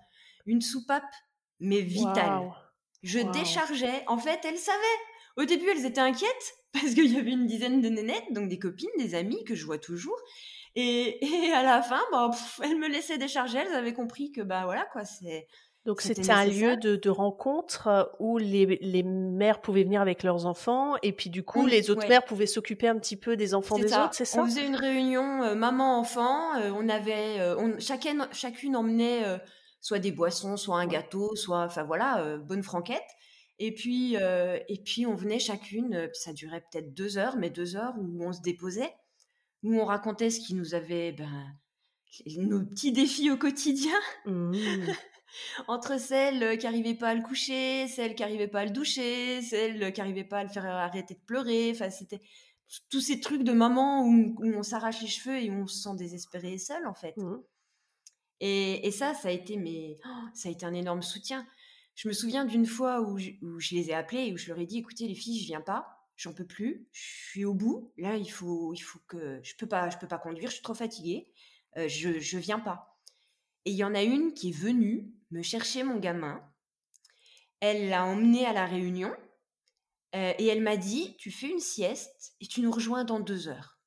Une 0.45 0.61
soupape, 0.61 1.03
mais 1.59 1.81
vitale. 1.81 2.51
Je 3.03 3.19
déchargeais. 3.19 4.03
En 4.07 4.17
fait, 4.17 4.39
elles 4.45 4.57
savaient. 4.57 4.77
Au 5.37 5.45
début, 5.45 5.69
elles 5.69 5.85
étaient 5.85 6.01
inquiètes 6.01 6.53
parce 6.73 6.93
qu'il 6.93 7.13
y 7.13 7.17
avait 7.17 7.31
une 7.31 7.45
dizaine 7.45 7.81
de 7.81 7.89
nénettes, 7.89 8.31
donc 8.31 8.49
des 8.49 8.59
copines, 8.59 8.89
des 8.97 9.15
amies 9.15 9.43
que 9.43 9.55
je 9.55 9.65
vois 9.65 9.77
toujours. 9.77 10.17
Et, 10.75 11.25
et 11.25 11.53
à 11.53 11.63
la 11.63 11.81
fin, 11.81 12.01
bah, 12.11 12.29
pff, 12.31 12.61
elles 12.63 12.77
me 12.77 12.87
laissaient 12.87 13.17
décharger. 13.17 13.59
Elles 13.59 13.73
avaient 13.73 13.93
compris 13.93 14.31
que 14.31 14.41
bah 14.41 14.65
voilà 14.65 14.85
quoi, 14.91 15.05
c'est 15.05 15.47
Donc 15.87 16.01
c'était 16.01 16.29
un 16.31 16.45
lieu 16.45 16.75
de, 16.75 16.97
de 16.97 17.09
rencontre 17.09 17.87
euh, 17.87 18.03
où 18.19 18.37
les, 18.37 18.77
les 18.81 19.03
mères 19.03 19.61
pouvaient 19.61 19.85
venir 19.85 20.01
avec 20.01 20.21
leurs 20.21 20.45
enfants 20.45 20.95
et 21.01 21.13
puis 21.13 21.29
du 21.29 21.43
coup 21.43 21.63
Oui, 21.63 21.71
les 21.71 21.89
autres 21.89 22.01
ouais. 22.01 22.09
mères 22.09 22.25
pouvaient 22.25 22.45
s'occuper 22.45 22.89
un 22.89 22.99
petit 22.99 23.15
peu 23.15 23.37
des 23.37 23.53
enfants 23.53 23.79
des 23.79 23.87
ça. 23.87 24.03
autres, 24.05 24.13
c'est 24.13 24.25
ça? 24.25 24.41
On 24.41 24.45
faisait 24.45 24.67
une 24.67 24.75
réunion 24.75 25.43
euh, 25.43 25.55
maman-enfant. 25.55 26.55
euh, 26.59 26.71
on 26.75 26.89
avait, 26.89 27.39
euh, 27.39 27.55
on, 27.57 27.79
chacune, 27.79 28.27
chacune 28.33 28.75
emmenait 28.75 29.23
soit 29.79 29.99
des 29.99 30.11
boissons, 30.11 30.57
soit 30.57 30.77
un 30.77 30.87
gâteau, 30.87 31.35
soit, 31.37 31.63
enfin 31.63 31.83
voilà, 31.83 32.37
bonne 32.39 32.63
franquette. 32.63 33.07
Et 33.57 33.73
puis, 33.73 34.15
et 34.15 34.81
puis 34.85 35.05
on 35.07 35.15
venait 35.15 35.39
chacune. 35.39 36.09
ça 36.13 36.33
durait 36.33 36.63
peut-être 36.69 36.93
deux 36.93 37.17
heures, 37.17 37.37
mais 37.37 37.49
deux 37.49 37.77
heures 37.77 37.93
où 37.97 38.25
on 38.25 38.33
se 38.33 38.41
déposait, 38.41 38.93
où 39.63 39.73
on 39.79 39.85
racontait 39.85 40.29
ce 40.31 40.41
qui 40.41 40.53
nous 40.53 40.75
avait, 40.75 41.13
ben, 41.13 41.29
nos 42.37 42.65
petits 42.65 42.91
défis 42.91 43.31
au 43.31 43.37
quotidien 43.37 43.97
Mhm. 44.25 44.87
Entre 45.67 45.99
celles 45.99 46.57
qui 46.57 46.65
n'arrivaient 46.65 46.95
pas 46.95 47.09
à 47.09 47.15
le 47.15 47.21
coucher, 47.21 47.87
celles 47.87 48.15
qui 48.15 48.23
n'arrivaient 48.23 48.47
pas 48.47 48.61
à 48.61 48.65
le 48.65 48.71
doucher, 48.71 49.41
celles 49.41 49.93
qui 49.93 50.01
n'arrivaient 50.01 50.23
pas 50.23 50.39
à 50.39 50.43
le 50.43 50.49
faire 50.49 50.65
arrêter 50.65 51.15
de 51.15 51.19
pleurer. 51.19 51.71
Enfin, 51.71 51.89
c'était 51.89 52.21
tous 52.89 53.01
ces 53.01 53.19
trucs 53.19 53.43
de 53.43 53.53
maman 53.53 54.03
où, 54.05 54.35
où 54.39 54.53
on 54.53 54.63
s'arrache 54.63 55.01
les 55.01 55.07
cheveux 55.07 55.37
et 55.37 55.49
où 55.49 55.63
on 55.63 55.67
se 55.67 55.81
sent 55.81 55.95
désespéré 55.97 56.53
et 56.53 56.57
seul, 56.57 56.85
en 56.85 56.93
fait. 56.93 57.15
Mhm. 57.17 57.41
Et, 58.39 58.87
et 58.87 58.91
ça, 58.91 59.13
ça 59.13 59.29
a 59.29 59.31
été 59.31 59.57
mais 59.57 59.97
ça 60.33 60.49
a 60.49 60.51
été 60.51 60.65
un 60.65 60.73
énorme 60.73 61.01
soutien. 61.01 61.47
Je 61.95 62.07
me 62.07 62.13
souviens 62.13 62.45
d'une 62.45 62.67
fois 62.67 63.01
où 63.01 63.17
je, 63.17 63.31
où 63.41 63.59
je 63.59 63.73
les 63.73 63.89
ai 63.89 63.93
appelées 63.93 64.27
et 64.27 64.33
où 64.33 64.37
je 64.37 64.47
leur 64.49 64.59
ai 64.59 64.67
dit 64.67 64.77
écoutez 64.77 65.07
les 65.07 65.15
filles, 65.15 65.39
je 65.39 65.47
viens 65.47 65.61
pas, 65.61 66.05
j'en 66.15 66.33
peux 66.33 66.45
plus, 66.45 66.87
je 66.91 67.29
suis 67.29 67.45
au 67.45 67.55
bout. 67.55 67.91
Là, 67.97 68.15
il 68.15 68.29
faut 68.29 68.73
il 68.73 68.79
faut 68.79 68.99
que 69.07 69.39
je 69.41 69.55
peux 69.55 69.67
pas 69.67 69.89
je 69.89 69.97
peux 69.97 70.07
pas 70.07 70.19
conduire, 70.19 70.49
je 70.49 70.55
suis 70.55 70.63
trop 70.63 70.75
fatiguée, 70.75 71.31
euh, 71.77 71.87
je 71.87 72.19
je 72.19 72.37
viens 72.37 72.59
pas. 72.59 72.99
Et 73.65 73.71
il 73.71 73.75
y 73.77 73.83
en 73.83 73.95
a 73.95 74.03
une 74.03 74.33
qui 74.33 74.49
est 74.49 74.57
venue 74.57 75.11
me 75.31 75.41
chercher 75.41 75.83
mon 75.83 75.97
gamin. 75.97 76.41
Elle 77.59 77.89
l'a 77.89 78.05
emmené 78.05 78.45
à 78.45 78.53
la 78.53 78.65
réunion 78.65 79.11
euh, 80.15 80.33
et 80.37 80.47
elle 80.47 80.61
m'a 80.61 80.77
dit 80.77 81.15
tu 81.17 81.31
fais 81.31 81.47
une 81.49 81.59
sieste 81.59 82.33
et 82.39 82.47
tu 82.47 82.61
nous 82.61 82.71
rejoins 82.71 83.03
dans 83.03 83.19
deux 83.19 83.47
heures. 83.47 83.79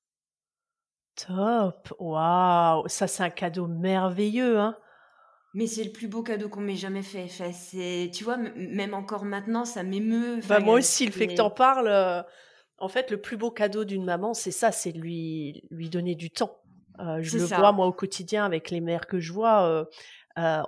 Top. 1.15 1.93
Waouh, 1.99 2.89
ça 2.89 3.07
c'est 3.07 3.23
un 3.23 3.31
cadeau 3.31 3.67
merveilleux 3.67 4.59
hein. 4.59 4.77
Mais 5.53 5.67
c'est 5.67 5.83
le 5.83 5.91
plus 5.91 6.07
beau 6.07 6.23
cadeau 6.23 6.49
qu'on 6.49 6.61
m'ait 6.61 6.77
jamais 6.77 7.03
fait. 7.03 7.25
Enfin, 7.25 7.51
c'est, 7.53 8.09
tu 8.15 8.23
vois, 8.23 8.37
même 8.37 8.95
encore 8.95 9.25
maintenant, 9.25 9.65
ça 9.65 9.83
m'émeut. 9.83 10.39
Bah 10.49 10.61
moi 10.61 10.75
aussi, 10.75 11.05
le 11.07 11.11
fait 11.11 11.27
que 11.27 11.35
t'en 11.35 11.51
parles, 11.51 11.89
euh, 11.89 12.23
en 12.79 12.87
fait, 12.89 13.11
le 13.11 13.21
plus 13.21 13.37
beau 13.37 13.51
cadeau 13.51 13.85
d'une 13.85 14.05
maman, 14.05 14.33
c'est 14.33 14.53
ça, 14.53 14.71
c'est 14.71 14.93
de 14.93 15.01
lui 15.01 15.65
lui 15.73 15.91
donner 15.91 16.15
du 16.15 16.31
temps. 16.31 16.57
Euh, 17.01 17.19
je 17.21 17.37
le 17.39 17.47
ça. 17.49 17.57
vois 17.59 17.73
moi 17.73 17.87
au 17.89 17.93
quotidien 17.93 18.45
avec 18.45 18.71
les 18.71 18.81
mères 18.81 19.09
que 19.09 19.19
je 19.19 19.33
vois. 19.33 19.65
euh, 19.65 19.85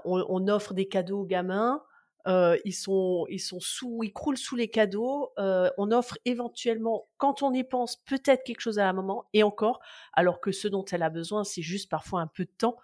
on, 0.05 0.25
on 0.29 0.49
offre 0.49 0.75
des 0.75 0.89
cadeaux 0.89 1.21
aux 1.21 1.27
gamins. 1.27 1.83
euh, 2.29 2.57
ils 2.65 2.73
sont 2.75 3.27
ils 3.31 3.41
sont 3.41 3.59
sous, 3.61 4.03
ils 4.05 4.13
croulent 4.13 4.37
sous 4.39 4.57
les 4.57 4.69
cadeaux. 4.69 5.33
euh, 5.39 5.71
on 5.79 5.91
offre 5.91 6.19
éventuellement, 6.25 7.07
quand 7.19 7.43
on 7.43 7.53
y 7.53 7.65
pense, 7.65 7.97
peut-être 7.97 8.45
quelque 8.45 8.61
chose 8.61 8.79
à 8.79 8.85
la 8.85 8.93
maman 8.93 9.25
et 9.33 9.43
encore, 9.43 9.81
alors 10.13 10.41
que 10.41 10.53
ce 10.53 10.69
dont 10.69 10.85
elle 10.93 11.03
a 11.03 11.11
besoin, 11.11 11.43
c'est 11.45 11.63
juste 11.63 11.91
parfois 11.91 12.21
un 12.21 12.27
peu 12.29 12.45
de 12.45 12.51
temps. 12.57 12.77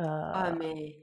Euh, 0.00 0.02
Ah, 0.06 0.52
mais 0.58 0.98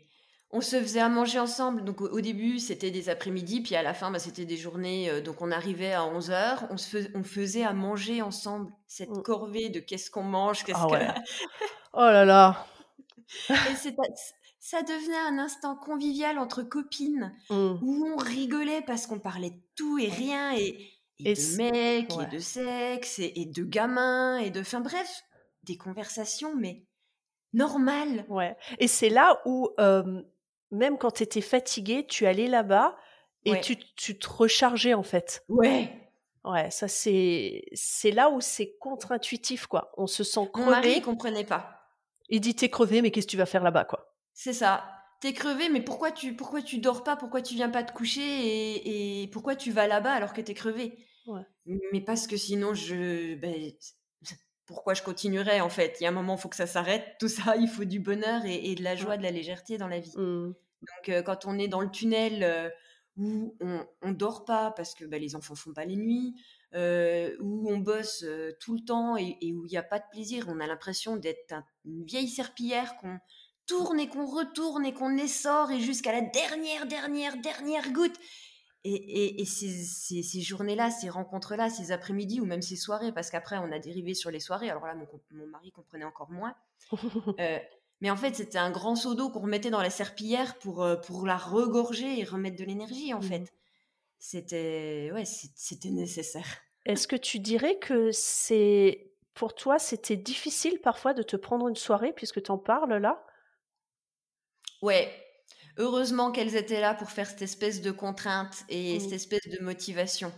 on 0.51 0.59
se 0.61 0.75
faisait 0.81 0.99
à 0.99 1.07
manger 1.09 1.39
ensemble. 1.39 1.83
Donc, 1.85 2.01
au, 2.01 2.09
au 2.09 2.19
début, 2.21 2.59
c'était 2.59 2.91
des 2.91 3.07
après-midi, 3.09 3.61
puis 3.61 3.75
à 3.75 3.81
la 3.83 3.93
fin, 3.93 4.11
bah, 4.11 4.19
c'était 4.19 4.43
des 4.45 4.57
journées. 4.57 5.09
euh, 5.09 5.21
donc, 5.21 5.41
on 5.41 5.49
arrivait 5.49 5.93
à 5.93 6.03
11 6.05 6.29
heures, 6.29 6.65
on, 6.69 6.75
se 6.77 6.89
fais- 6.89 7.11
on 7.15 7.23
faisait 7.23 7.63
à 7.63 7.71
manger 7.73 8.21
ensemble. 8.21 8.69
Cette 8.85 9.09
Mm. 9.09 9.21
corvée 9.23 9.69
de 9.69 9.79
qu'est-ce 9.79 10.11
qu'on 10.11 10.23
mange, 10.23 10.65
qu'est-ce 10.65 10.77
ah 10.79 10.87
que. 10.87 10.91
ouais. 10.91 11.07
Oh 11.93 11.99
là 12.01 12.25
là. 12.25 12.65
Et 13.49 13.75
ça 14.63 14.83
devenait 14.83 15.17
un 15.17 15.39
instant 15.39 15.75
convivial 15.75 16.37
entre 16.37 16.61
copines 16.63 17.35
Mm. 17.49 17.79
où 17.81 18.05
on 18.05 18.15
rigolait 18.15 18.81
parce 18.83 19.07
qu'on 19.07 19.19
parlait 19.19 19.49
de 19.49 19.61
tout 19.75 19.97
et 19.99 20.07
rien 20.09 20.53
et, 20.55 20.91
et 21.19 21.31
Et 21.31 21.33
de 21.33 21.57
mecs 21.57 22.09
ouais. 22.15 22.23
et 22.23 22.27
de 22.27 22.39
sexe 22.39 23.19
et, 23.19 23.33
et 23.41 23.45
de 23.47 23.63
gamins 23.63 24.37
et 24.37 24.51
de 24.51 24.61
enfin 24.61 24.79
bref 24.81 25.23
des 25.63 25.77
conversations 25.77 26.55
mais 26.55 26.85
normales 27.53 28.25
Ouais. 28.29 28.55
Et 28.79 28.87
c'est 28.87 29.09
là 29.09 29.41
où, 29.45 29.69
euh, 29.79 30.21
même 30.71 30.97
quand 30.97 31.11
tu 31.11 31.23
étais 31.23 31.41
fatigué, 31.41 32.05
tu 32.07 32.25
allais 32.25 32.47
là-bas 32.47 32.95
et 33.45 33.51
Ouais. 33.53 33.61
tu, 33.61 33.77
tu 33.95 34.17
te 34.17 34.29
rechargeais 34.29 34.93
en 34.93 35.03
fait. 35.03 35.43
ouais 35.49 35.97
Ouais, 36.43 36.71
ça 36.71 36.87
c'est 36.87 37.65
c'est 37.73 38.09
là 38.11 38.31
où 38.31 38.41
c'est 38.41 38.75
contre-intuitif 38.79 39.67
quoi. 39.67 39.91
On 39.97 40.07
se 40.07 40.23
sent 40.23 40.49
mon 40.55 40.65
mari 40.65 40.81
crevé. 40.81 40.97
il 40.97 41.01
comprenait 41.03 41.43
pas 41.45 41.81
Il 42.29 42.41
dit 42.41 42.55
t'es 42.55 42.69
crevé, 42.69 43.01
mais 43.03 43.11
qu'est-ce 43.11 43.27
que 43.27 43.31
tu 43.31 43.37
vas 43.37 43.45
faire 43.45 43.63
là-bas 43.63 43.85
quoi? 43.85 44.10
C'est 44.33 44.53
ça 44.53 44.83
t'es 45.19 45.33
crevé 45.33 45.69
mais 45.69 45.81
pourquoi 45.81 46.11
tu 46.11 46.35
pourquoi 46.35 46.61
tu 46.61 46.79
dors 46.79 47.03
pas? 47.03 47.15
Pourquoi 47.15 47.41
tu 47.41 47.53
viens 47.53 47.69
pas 47.69 47.83
te 47.83 47.93
coucher 47.93 48.21
et, 48.21 49.21
et 49.21 49.27
pourquoi 49.27 49.55
tu 49.55 49.71
vas 49.71 49.87
là-bas 49.87 50.11
alors 50.11 50.33
que 50.33 50.41
t'es 50.41 50.55
crevé? 50.55 50.97
Mais 51.91 52.01
parce 52.01 52.27
que 52.27 52.37
sinon, 52.37 52.73
je, 52.73 53.35
ben, 53.35 53.71
pourquoi 54.65 54.93
je 54.93 55.03
continuerais 55.03 55.61
en 55.61 55.69
fait? 55.69 55.97
Il 55.99 56.03
y 56.03 56.05
a 56.05 56.09
un 56.09 56.13
moment, 56.13 56.35
il 56.35 56.41
faut 56.41 56.49
que 56.49 56.55
ça 56.55 56.67
s'arrête. 56.67 57.15
Tout 57.19 57.27
ça, 57.27 57.55
il 57.55 57.67
faut 57.67 57.85
du 57.85 57.99
bonheur 57.99 58.41
et, 58.45 58.75
de 58.75 58.83
la 58.83 58.95
joie, 58.95 59.17
de 59.17 59.23
la 59.23 59.31
légèreté 59.31 59.77
dans 59.77 59.87
la 59.87 59.99
vie. 59.99 60.13
Mmh. 60.15 60.53
Donc, 60.81 61.09
euh, 61.09 61.21
quand 61.21 61.45
on 61.45 61.59
est 61.59 61.67
dans 61.67 61.81
le 61.81 61.91
tunnel 61.91 62.43
euh, 62.43 62.69
où 63.17 63.55
on, 63.59 63.85
on 64.01 64.11
dort 64.11 64.45
pas 64.45 64.71
parce 64.71 64.95
que 64.95 65.05
ben, 65.05 65.21
les 65.21 65.35
enfants 65.35 65.55
font 65.55 65.73
pas 65.73 65.85
les 65.85 65.95
nuits, 65.95 66.33
euh, 66.73 67.35
où 67.39 67.71
on 67.71 67.77
bosse 67.77 68.25
tout 68.59 68.73
le 68.73 68.83
temps 68.83 69.17
et, 69.17 69.37
où 69.53 69.65
il 69.65 69.69
n'y 69.69 69.77
a 69.77 69.83
pas 69.83 69.99
de 69.99 70.05
plaisir, 70.09 70.45
on 70.47 70.59
a 70.59 70.67
l'impression 70.67 71.17
d'être 71.17 71.53
une 71.85 72.05
vieille 72.05 72.29
serpillière 72.29 72.95
qu'on 72.97 73.19
tourne 73.65 73.99
et 73.99 74.07
qu'on 74.07 74.25
retourne 74.25 74.85
et 74.85 74.93
qu'on 74.93 75.17
essore 75.17 75.71
et 75.71 75.79
jusqu'à 75.79 76.11
la 76.11 76.21
dernière, 76.21 76.85
dernière, 76.85 77.37
dernière 77.37 77.91
goutte. 77.91 78.17
Et, 78.83 79.45
ces, 79.45 80.41
journées-là, 80.41 80.89
ces 80.89 81.09
rencontres-là, 81.09 81.69
ces 81.69 81.91
après-midi 81.91 82.41
ou 82.41 82.45
même 82.45 82.63
ces 82.63 82.75
soirées, 82.75 83.11
parce 83.11 83.29
qu'après 83.29 83.57
on 83.59 83.71
a 83.71 83.77
dérivé 83.77 84.15
sur 84.15 84.31
les 84.31 84.39
soirées, 84.39 84.71
alors 84.71 84.87
là 84.87 84.95
mon, 84.95 85.47
mari 85.47 85.71
comprenait 85.71 86.05
encore 86.05 86.31
moins. 86.31 86.55
Euh, 87.39 87.59
mais 88.01 88.09
en 88.09 88.17
fait 88.17 88.35
c'était 88.35 88.57
un 88.57 88.71
grand 88.71 88.95
seau 88.95 89.13
d'eau 89.13 89.29
qu'on 89.29 89.41
remettait 89.41 89.69
dans 89.69 89.81
la 89.81 89.91
serpillière 89.91 90.57
pour, 90.57 90.81
euh, 90.83 90.95
pour 90.95 91.27
la 91.27 91.37
regorger 91.37 92.19
et 92.19 92.23
remettre 92.23 92.57
de 92.57 92.65
l'énergie 92.65 93.13
en 93.13 93.19
mmh 93.19 93.23
fait. 93.23 93.53
C'était 94.17 95.11
ouais, 95.13 95.23
c'était 95.25 95.89
nécessaire. 95.89 96.47
Est-ce 96.85 97.07
que 97.07 97.15
tu 97.15 97.39
dirais 97.39 97.77
que 97.77 98.11
c'est 98.11 99.11
pour 99.35 99.53
toi 99.53 99.77
c'était 99.77 100.17
difficile 100.17 100.79
parfois 100.81 101.13
de 101.13 101.21
te 101.21 101.35
prendre 101.35 101.67
une 101.67 101.75
soirée 101.75 102.13
puisque 102.13 102.41
tu 102.41 102.51
en 102.51 102.57
parles 102.57 102.97
là? 102.97 103.23
Ouais, 104.81 105.11
heureusement 105.77 106.31
qu'elles 106.31 106.55
étaient 106.55 106.81
là 106.81 106.93
pour 106.93 107.09
faire 107.09 107.27
cette 107.27 107.41
espèce 107.41 107.81
de 107.81 107.91
contrainte 107.91 108.63
et 108.69 108.99
cette 108.99 109.13
espèce 109.13 109.47
de 109.47 109.63
motivation. 109.63 110.31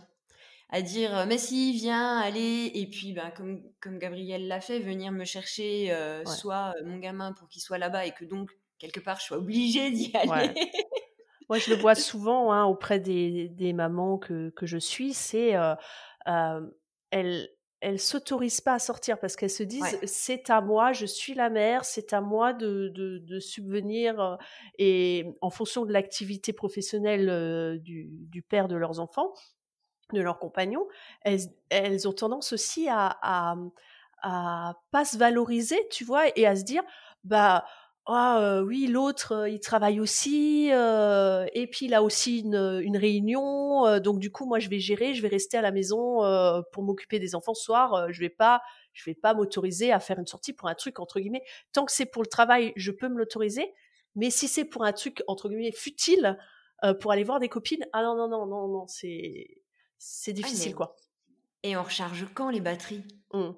À 0.70 0.82
dire, 0.82 1.16
euh, 1.16 1.24
mais 1.26 1.38
si, 1.38 1.72
viens, 1.72 2.18
allez, 2.18 2.70
et 2.74 2.86
puis, 2.86 3.12
ben, 3.12 3.30
comme, 3.36 3.62
comme 3.80 3.98
Gabriel 3.98 4.48
l'a 4.48 4.60
fait, 4.60 4.80
venir 4.80 5.12
me 5.12 5.24
chercher 5.24 5.92
euh, 5.92 6.24
soit 6.24 6.74
euh, 6.76 6.84
mon 6.84 6.98
gamin 6.98 7.32
pour 7.32 7.48
qu'il 7.48 7.62
soit 7.62 7.78
là-bas 7.78 8.06
et 8.06 8.12
que 8.12 8.24
donc, 8.24 8.50
quelque 8.78 8.98
part, 8.98 9.20
je 9.20 9.26
sois 9.26 9.36
obligée 9.36 9.90
d'y 9.90 10.10
aller. 10.16 10.52
Moi, 11.48 11.58
je 11.58 11.70
le 11.70 11.76
vois 11.76 11.94
souvent 11.94 12.52
hein, 12.52 12.64
auprès 12.64 12.98
des, 12.98 13.48
des, 13.50 13.72
mamans 13.72 14.18
que, 14.18 14.50
que 14.50 14.66
je 14.66 14.78
suis, 14.78 15.12
c'est 15.12 15.54
euh, 15.54 16.60
elles, 17.10 17.48
elles 17.84 18.00
s'autorisent 18.00 18.62
pas 18.62 18.72
à 18.72 18.78
sortir 18.78 19.18
parce 19.18 19.36
qu'elles 19.36 19.50
se 19.50 19.62
disent 19.62 19.98
c'est 20.04 20.48
à 20.48 20.62
moi, 20.62 20.92
je 20.92 21.04
suis 21.04 21.34
la 21.34 21.50
mère, 21.50 21.84
c'est 21.84 22.14
à 22.14 22.22
moi 22.22 22.54
de, 22.54 22.88
de, 22.88 23.40
subvenir 23.40 24.20
euh, 24.20 24.36
et 24.78 25.36
en 25.42 25.50
fonction 25.50 25.84
de 25.84 25.92
l'activité 25.92 26.54
professionnelle 26.54 27.28
euh, 27.28 27.76
du, 27.76 28.08
du, 28.10 28.40
père 28.40 28.68
de 28.68 28.76
leurs 28.76 29.00
enfants, 29.00 29.34
de 30.14 30.22
leurs 30.22 30.38
compagnons, 30.38 30.86
elles, 31.20 31.40
elles 31.68 32.08
ont 32.08 32.14
tendance 32.14 32.54
aussi 32.54 32.88
à, 32.88 33.18
à, 33.20 33.56
à 34.22 34.80
pas 34.90 35.04
se 35.04 35.18
valoriser, 35.18 35.78
tu 35.90 36.04
vois, 36.04 36.24
et 36.38 36.46
à 36.46 36.56
se 36.56 36.62
dire 36.62 36.82
bah 37.22 37.66
ah 38.06 38.62
oui, 38.66 38.86
l'autre, 38.86 39.48
il 39.48 39.60
travaille 39.60 39.98
aussi, 39.98 40.68
et 40.68 41.66
puis 41.70 41.86
il 41.86 41.94
a 41.94 42.02
aussi 42.02 42.40
une, 42.40 42.80
une 42.82 42.96
réunion, 42.98 43.98
donc 43.98 44.18
du 44.18 44.30
coup 44.30 44.44
moi 44.44 44.58
je 44.58 44.68
vais 44.68 44.78
gérer, 44.78 45.14
je 45.14 45.22
vais 45.22 45.28
rester 45.28 45.56
à 45.56 45.62
la 45.62 45.72
maison 45.72 46.18
pour 46.72 46.82
m'occuper 46.82 47.18
des 47.18 47.34
enfants 47.34 47.54
ce 47.54 47.64
soir, 47.64 48.12
je 48.12 48.20
vais 48.20 48.28
pas, 48.28 48.60
je 48.92 49.04
vais 49.08 49.14
pas 49.14 49.32
m'autoriser 49.32 49.90
à 49.90 50.00
faire 50.00 50.18
une 50.18 50.26
sortie 50.26 50.52
pour 50.52 50.68
un 50.68 50.74
truc 50.74 51.00
entre 51.00 51.18
guillemets. 51.18 51.44
Tant 51.72 51.86
que 51.86 51.92
c'est 51.92 52.04
pour 52.04 52.22
le 52.22 52.28
travail, 52.28 52.74
je 52.76 52.90
peux 52.90 53.08
me 53.08 53.16
l'autoriser, 53.16 53.72
mais 54.14 54.28
si 54.30 54.48
c'est 54.48 54.66
pour 54.66 54.84
un 54.84 54.92
truc 54.92 55.22
entre 55.26 55.48
guillemets 55.48 55.72
futile, 55.72 56.38
pour 57.00 57.10
aller 57.10 57.24
voir 57.24 57.40
des 57.40 57.48
copines, 57.48 57.86
ah 57.94 58.02
non 58.02 58.14
non 58.16 58.28
non 58.28 58.44
non 58.44 58.68
non, 58.68 58.86
c'est 58.86 59.62
c'est 59.96 60.32
ah, 60.32 60.34
difficile 60.34 60.74
quoi. 60.74 60.94
Et 61.62 61.74
on 61.78 61.82
recharge 61.82 62.26
quand 62.34 62.50
les 62.50 62.60
batteries? 62.60 63.04
Mmh. 63.32 63.52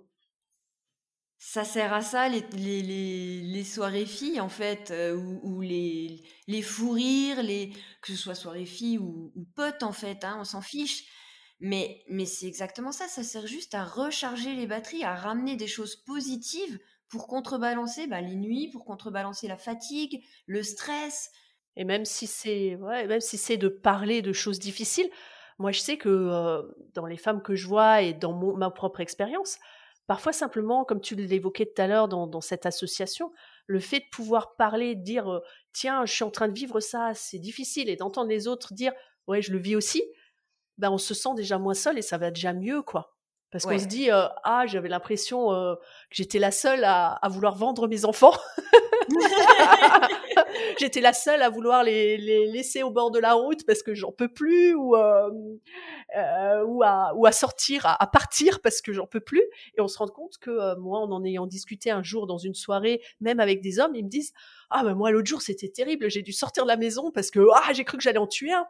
Ça 1.38 1.64
sert 1.64 1.92
à 1.92 2.00
ça, 2.00 2.28
les, 2.28 2.40
les, 2.50 3.64
soirées 3.64 4.06
filles, 4.06 4.40
en 4.40 4.48
fait, 4.48 4.90
euh, 4.90 5.14
ou, 5.14 5.60
les, 5.60 6.22
les 6.46 6.62
fous 6.62 6.92
rires, 6.92 7.42
les, 7.42 7.72
que 8.00 8.12
ce 8.12 8.16
soit 8.16 8.34
soirées 8.34 8.64
filles 8.64 8.98
ou, 8.98 9.32
ou 9.34 9.44
potes, 9.54 9.82
en 9.82 9.92
fait, 9.92 10.24
hein, 10.24 10.38
on 10.40 10.44
s'en 10.44 10.62
fiche. 10.62 11.04
Mais, 11.60 12.02
mais 12.08 12.26
c'est 12.26 12.46
exactement 12.46 12.92
ça, 12.92 13.08
ça 13.08 13.22
sert 13.22 13.46
juste 13.46 13.74
à 13.74 13.84
recharger 13.84 14.54
les 14.54 14.66
batteries, 14.66 15.04
à 15.04 15.14
ramener 15.14 15.56
des 15.56 15.66
choses 15.66 15.96
positives 15.96 16.78
pour 17.08 17.26
contrebalancer 17.26 18.06
bah, 18.06 18.20
les 18.20 18.36
nuits, 18.36 18.68
pour 18.70 18.84
contrebalancer 18.84 19.48
la 19.48 19.56
fatigue, 19.56 20.22
le 20.46 20.62
stress. 20.62 21.30
Et 21.76 21.84
même 21.84 22.04
si 22.04 22.26
c'est 22.26 22.76
ouais, 22.76 23.06
même 23.06 23.20
si 23.20 23.38
c'est 23.38 23.56
de 23.56 23.68
parler 23.68 24.22
de 24.22 24.32
choses 24.32 24.58
difficiles, 24.58 25.08
moi 25.58 25.72
je 25.72 25.80
sais 25.80 25.96
que 25.98 26.08
euh, 26.08 26.62
dans 26.94 27.06
les 27.06 27.16
femmes 27.16 27.42
que 27.42 27.54
je 27.54 27.66
vois 27.66 28.02
et 28.02 28.12
dans 28.12 28.32
mon, 28.32 28.56
ma 28.56 28.70
propre 28.70 29.00
expérience, 29.00 29.58
Parfois 30.06 30.32
simplement, 30.32 30.84
comme 30.84 31.00
tu 31.00 31.16
l'évoquais 31.16 31.66
tout 31.66 31.82
à 31.82 31.86
l'heure 31.86 32.08
dans, 32.08 32.40
cette 32.40 32.64
association, 32.64 33.32
le 33.66 33.80
fait 33.80 34.00
de 34.00 34.08
pouvoir 34.12 34.54
parler, 34.56 34.94
de 34.94 35.02
dire 35.02 35.40
tiens, 35.72 36.06
je 36.06 36.12
suis 36.12 36.24
en 36.24 36.30
train 36.30 36.48
de 36.48 36.54
vivre 36.54 36.78
ça, 36.80 37.12
c'est 37.14 37.38
difficile, 37.40 37.88
et 37.88 37.96
d'entendre 37.96 38.28
les 38.28 38.46
autres 38.46 38.72
dire 38.72 38.92
ouais, 39.26 39.42
je 39.42 39.52
le 39.52 39.58
vis 39.58 39.74
aussi, 39.74 40.04
ben 40.78 40.90
on 40.90 40.98
se 40.98 41.14
sent 41.14 41.34
déjà 41.34 41.58
moins 41.58 41.74
seul 41.74 41.98
et 41.98 42.02
ça 42.02 42.18
va 42.18 42.30
déjà 42.30 42.52
mieux, 42.52 42.82
quoi. 42.82 43.15
Parce 43.50 43.64
qu'on 43.64 43.78
se 43.78 43.86
dit 43.86 44.10
ah, 44.10 44.64
j'avais 44.66 44.88
l'impression 44.88 45.48
que 45.48 45.76
j'étais 46.10 46.38
la 46.38 46.50
seule 46.50 46.84
à, 46.84 47.12
à, 47.12 47.28
vouloir 47.28 47.54
vendre 47.54 47.88
mes 47.88 48.04
enfants. 48.04 48.34
J'étais 50.78 51.00
la 51.00 51.12
seule 51.12 51.42
à 51.42 51.50
vouloir 51.50 51.84
les, 51.84 52.16
les, 52.16 52.46
laisser 52.46 52.82
au 52.82 52.90
bord 52.90 53.10
de 53.10 53.18
la 53.18 53.34
route 53.34 53.64
parce 53.66 53.82
que 53.82 53.94
j'en 53.94 54.12
peux 54.12 54.28
plus 54.28 54.74
ou 54.74 54.96
euh, 54.96 55.30
euh, 56.16 56.64
ou, 56.64 56.82
à, 56.82 57.12
ou 57.14 57.26
à 57.26 57.32
sortir, 57.32 57.86
à, 57.86 58.06
partir 58.06 58.60
parce 58.60 58.80
que 58.80 58.92
j'en 58.92 59.06
peux 59.06 59.20
plus. 59.20 59.42
Et 59.76 59.80
on 59.80 59.88
se 59.88 59.98
rend 59.98 60.08
compte 60.08 60.38
que 60.40 60.50
euh, 60.50 60.76
moi, 60.76 61.00
en 61.00 61.10
en 61.10 61.24
ayant 61.24 61.46
discuté 61.46 61.90
un 61.90 62.02
jour 62.02 62.26
dans 62.26 62.38
une 62.38 62.54
soirée, 62.54 63.00
même 63.20 63.40
avec 63.40 63.60
des 63.60 63.78
hommes, 63.78 63.94
ils 63.94 64.04
me 64.04 64.10
disent 64.10 64.32
ah 64.70 64.82
ben 64.84 64.94
moi 64.94 65.10
l'autre 65.10 65.28
jour 65.28 65.42
c'était 65.42 65.68
terrible, 65.68 66.10
j'ai 66.10 66.22
dû 66.22 66.32
sortir 66.32 66.64
de 66.64 66.68
la 66.68 66.76
maison 66.76 67.10
parce 67.10 67.30
que 67.30 67.40
ah 67.54 67.72
j'ai 67.72 67.84
cru 67.84 67.96
que 67.96 68.02
j'allais 68.02 68.18
en 68.18 68.26
tuer 68.26 68.52
un. 68.52 68.66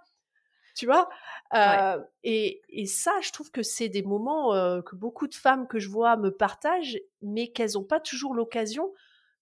Tu 0.76 0.84
vois? 0.84 1.08
Euh, 1.54 1.98
et, 2.22 2.60
et, 2.68 2.84
ça, 2.84 3.12
je 3.22 3.32
trouve 3.32 3.50
que 3.50 3.62
c'est 3.62 3.88
des 3.88 4.02
moments 4.02 4.54
euh, 4.54 4.82
que 4.82 4.94
beaucoup 4.94 5.26
de 5.26 5.34
femmes 5.34 5.66
que 5.66 5.78
je 5.78 5.88
vois 5.88 6.18
me 6.18 6.30
partagent, 6.30 6.98
mais 7.22 7.48
qu'elles 7.48 7.72
n'ont 7.74 7.84
pas 7.84 7.98
toujours 7.98 8.34
l'occasion 8.34 8.92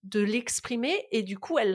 de 0.05 0.21
l'exprimer 0.21 1.09
et 1.13 1.23
du 1.23 1.39
coup 1.39 1.59
elles 1.59 1.75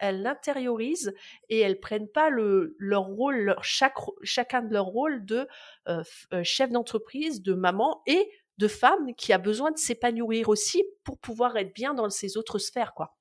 l'intériorisent 0.00 1.12
et 1.50 1.58
elles 1.60 1.78
prennent 1.78 2.08
pas 2.08 2.30
le, 2.30 2.74
leur 2.78 3.02
rôle, 3.02 3.36
leur, 3.36 3.62
chaque, 3.62 3.96
chacun 4.22 4.62
de 4.62 4.72
leur 4.72 4.86
rôle 4.86 5.24
de 5.26 5.46
euh, 5.86 6.02
chef 6.42 6.70
d'entreprise, 6.70 7.42
de 7.42 7.52
maman 7.52 8.02
et 8.06 8.30
de 8.56 8.68
femme 8.68 9.14
qui 9.16 9.34
a 9.34 9.38
besoin 9.38 9.70
de 9.70 9.76
s'épanouir 9.76 10.48
aussi 10.48 10.82
pour 11.04 11.18
pouvoir 11.18 11.58
être 11.58 11.74
bien 11.74 11.92
dans 11.92 12.08
ces 12.08 12.38
autres 12.38 12.58
sphères 12.58 12.94
quoi. 12.94 13.18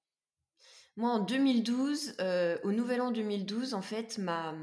Moi 0.95 1.11
en 1.11 1.19
2012, 1.19 2.15
euh, 2.21 2.57
au 2.63 2.71
Nouvel 2.71 3.01
An 3.01 3.11
2012 3.11 3.73
en 3.73 3.83
fait, 3.83 4.17
ma, 4.17 4.55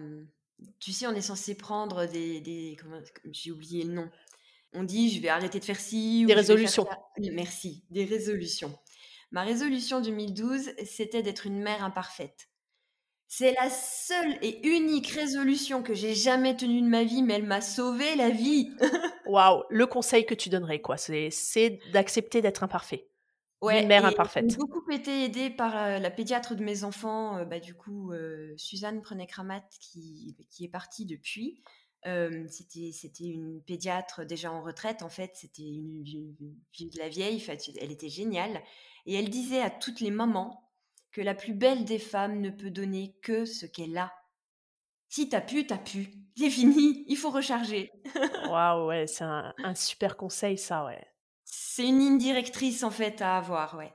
tu 0.80 0.92
sais 0.92 1.06
on 1.06 1.14
est 1.14 1.20
censé 1.20 1.54
prendre 1.54 2.06
des, 2.06 2.40
des 2.40 2.76
j'ai 3.32 3.50
oublié 3.50 3.84
le 3.84 3.92
nom. 3.92 4.10
On 4.72 4.82
dit 4.82 5.10
je 5.10 5.20
vais 5.20 5.28
arrêter 5.28 5.60
de 5.60 5.64
faire 5.64 5.80
ci. 5.80 6.24
Des 6.26 6.34
résolutions. 6.34 6.86
Merci, 7.32 7.84
des 7.90 8.04
résolutions. 8.04 8.76
Ma 9.30 9.42
résolution 9.42 10.00
2012, 10.00 10.70
c'était 10.84 11.22
d'être 11.22 11.46
une 11.46 11.60
mère 11.60 11.82
imparfaite. 11.84 12.48
C'est 13.26 13.52
la 13.54 13.68
seule 13.68 14.38
et 14.42 14.64
unique 14.64 15.08
résolution 15.08 15.82
que 15.82 15.92
j'ai 15.92 16.14
jamais 16.14 16.56
tenue 16.56 16.82
de 16.82 16.86
ma 16.86 17.02
vie, 17.02 17.22
mais 17.22 17.34
elle 17.34 17.42
m'a 17.42 17.60
sauvé 17.60 18.14
la 18.14 18.30
vie. 18.30 18.70
Waouh, 19.26 19.64
le 19.70 19.86
conseil 19.86 20.24
que 20.24 20.34
tu 20.34 20.50
donnerais, 20.50 20.80
quoi, 20.80 20.96
c'est 20.96 21.80
d'accepter 21.92 22.42
d'être 22.42 22.62
imparfait. 22.62 23.08
Ouais, 23.60 23.82
une 23.82 23.88
mère 23.88 24.04
imparfaite. 24.04 24.50
J'ai 24.50 24.56
beaucoup 24.56 24.90
été 24.90 25.24
aidée 25.24 25.48
par 25.48 25.98
la 25.98 26.10
pédiatre 26.10 26.54
de 26.54 26.62
mes 26.62 26.84
enfants, 26.84 27.38
euh, 27.38 27.44
bah, 27.44 27.60
du 27.60 27.74
coup, 27.74 28.12
euh, 28.12 28.52
Suzanne 28.56 29.00
Prenec-Ramat, 29.00 29.64
qui, 29.80 30.36
qui 30.50 30.64
est 30.64 30.68
partie 30.68 31.06
depuis. 31.06 31.62
c'était 32.04 32.92
c'était 32.92 33.24
une 33.24 33.62
pédiatre 33.62 34.26
déjà 34.26 34.52
en 34.52 34.62
retraite, 34.62 35.02
en 35.02 35.08
fait, 35.08 35.30
c'était 35.34 35.62
une, 35.62 36.04
une, 36.06 36.90
de 36.90 36.98
la 36.98 37.08
vieille, 37.08 37.42
elle 37.80 37.92
était 37.92 38.10
géniale. 38.10 38.62
Et 39.06 39.14
elle 39.14 39.30
disait 39.30 39.62
à 39.62 39.70
toutes 39.70 40.00
les 40.00 40.10
mamans 40.10 40.70
que 41.14 41.20
la 41.20 41.34
plus 41.34 41.54
belle 41.54 41.84
des 41.84 41.98
femmes 41.98 42.40
ne 42.40 42.50
peut 42.50 42.70
donner 42.70 43.14
que 43.22 43.44
ce 43.44 43.66
qu'elle 43.66 43.96
a. 43.96 44.12
Si 45.08 45.28
t'as 45.28 45.40
pu, 45.40 45.64
t'as 45.64 45.78
pu. 45.78 46.12
C'est 46.36 46.50
fini, 46.50 47.04
il 47.06 47.16
faut 47.16 47.30
recharger. 47.30 47.92
Waouh, 48.50 48.88
ouais, 48.88 49.06
c'est 49.06 49.22
un, 49.22 49.54
super 49.76 50.16
conseil, 50.16 50.58
ça, 50.58 50.84
ouais. 50.84 51.00
C'est 51.76 51.88
une 51.88 51.98
ligne 51.98 52.18
directrice, 52.18 52.84
en 52.84 52.90
fait, 52.92 53.20
à 53.20 53.36
avoir, 53.36 53.76
ouais. 53.76 53.92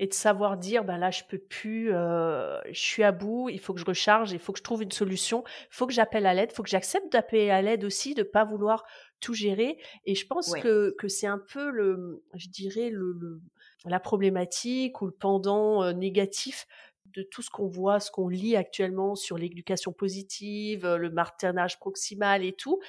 Et 0.00 0.08
de 0.08 0.12
savoir 0.12 0.56
dire, 0.56 0.82
ben 0.82 0.98
là, 0.98 1.12
je 1.12 1.22
peux 1.22 1.38
plus, 1.38 1.94
euh, 1.94 2.60
je 2.72 2.80
suis 2.80 3.04
à 3.04 3.12
bout, 3.12 3.48
il 3.48 3.60
faut 3.60 3.72
que 3.72 3.78
je 3.78 3.84
recharge, 3.84 4.32
il 4.32 4.40
faut 4.40 4.52
que 4.52 4.58
je 4.58 4.64
trouve 4.64 4.82
une 4.82 4.90
solution, 4.90 5.44
il 5.46 5.66
faut 5.70 5.86
que 5.86 5.92
j'appelle 5.92 6.26
à 6.26 6.34
l'aide, 6.34 6.48
il 6.50 6.56
faut 6.56 6.64
que 6.64 6.68
j'accepte 6.68 7.12
d'appeler 7.12 7.48
à 7.50 7.62
l'aide 7.62 7.84
aussi, 7.84 8.16
de 8.16 8.24
pas 8.24 8.44
vouloir 8.44 8.84
tout 9.20 9.34
gérer. 9.34 9.78
Et 10.04 10.16
je 10.16 10.26
pense 10.26 10.52
que, 10.52 10.96
que 10.98 11.06
c'est 11.06 11.28
un 11.28 11.38
peu 11.38 11.70
le, 11.70 12.24
je 12.34 12.48
dirais, 12.48 12.90
le 12.90 13.40
la 13.84 14.00
problématique 14.00 15.00
ou 15.00 15.06
le 15.06 15.12
pendant 15.12 15.92
négatif 15.92 16.66
de 17.06 17.22
tout 17.22 17.42
ce 17.42 17.50
qu'on 17.50 17.68
voit, 17.68 18.00
ce 18.00 18.10
qu'on 18.10 18.26
lit 18.26 18.56
actuellement 18.56 19.14
sur 19.14 19.38
l'éducation 19.38 19.92
positive, 19.92 20.88
le 20.88 21.10
maternage 21.10 21.78
proximal 21.78 22.44
et 22.44 22.52
tout. 22.52 22.80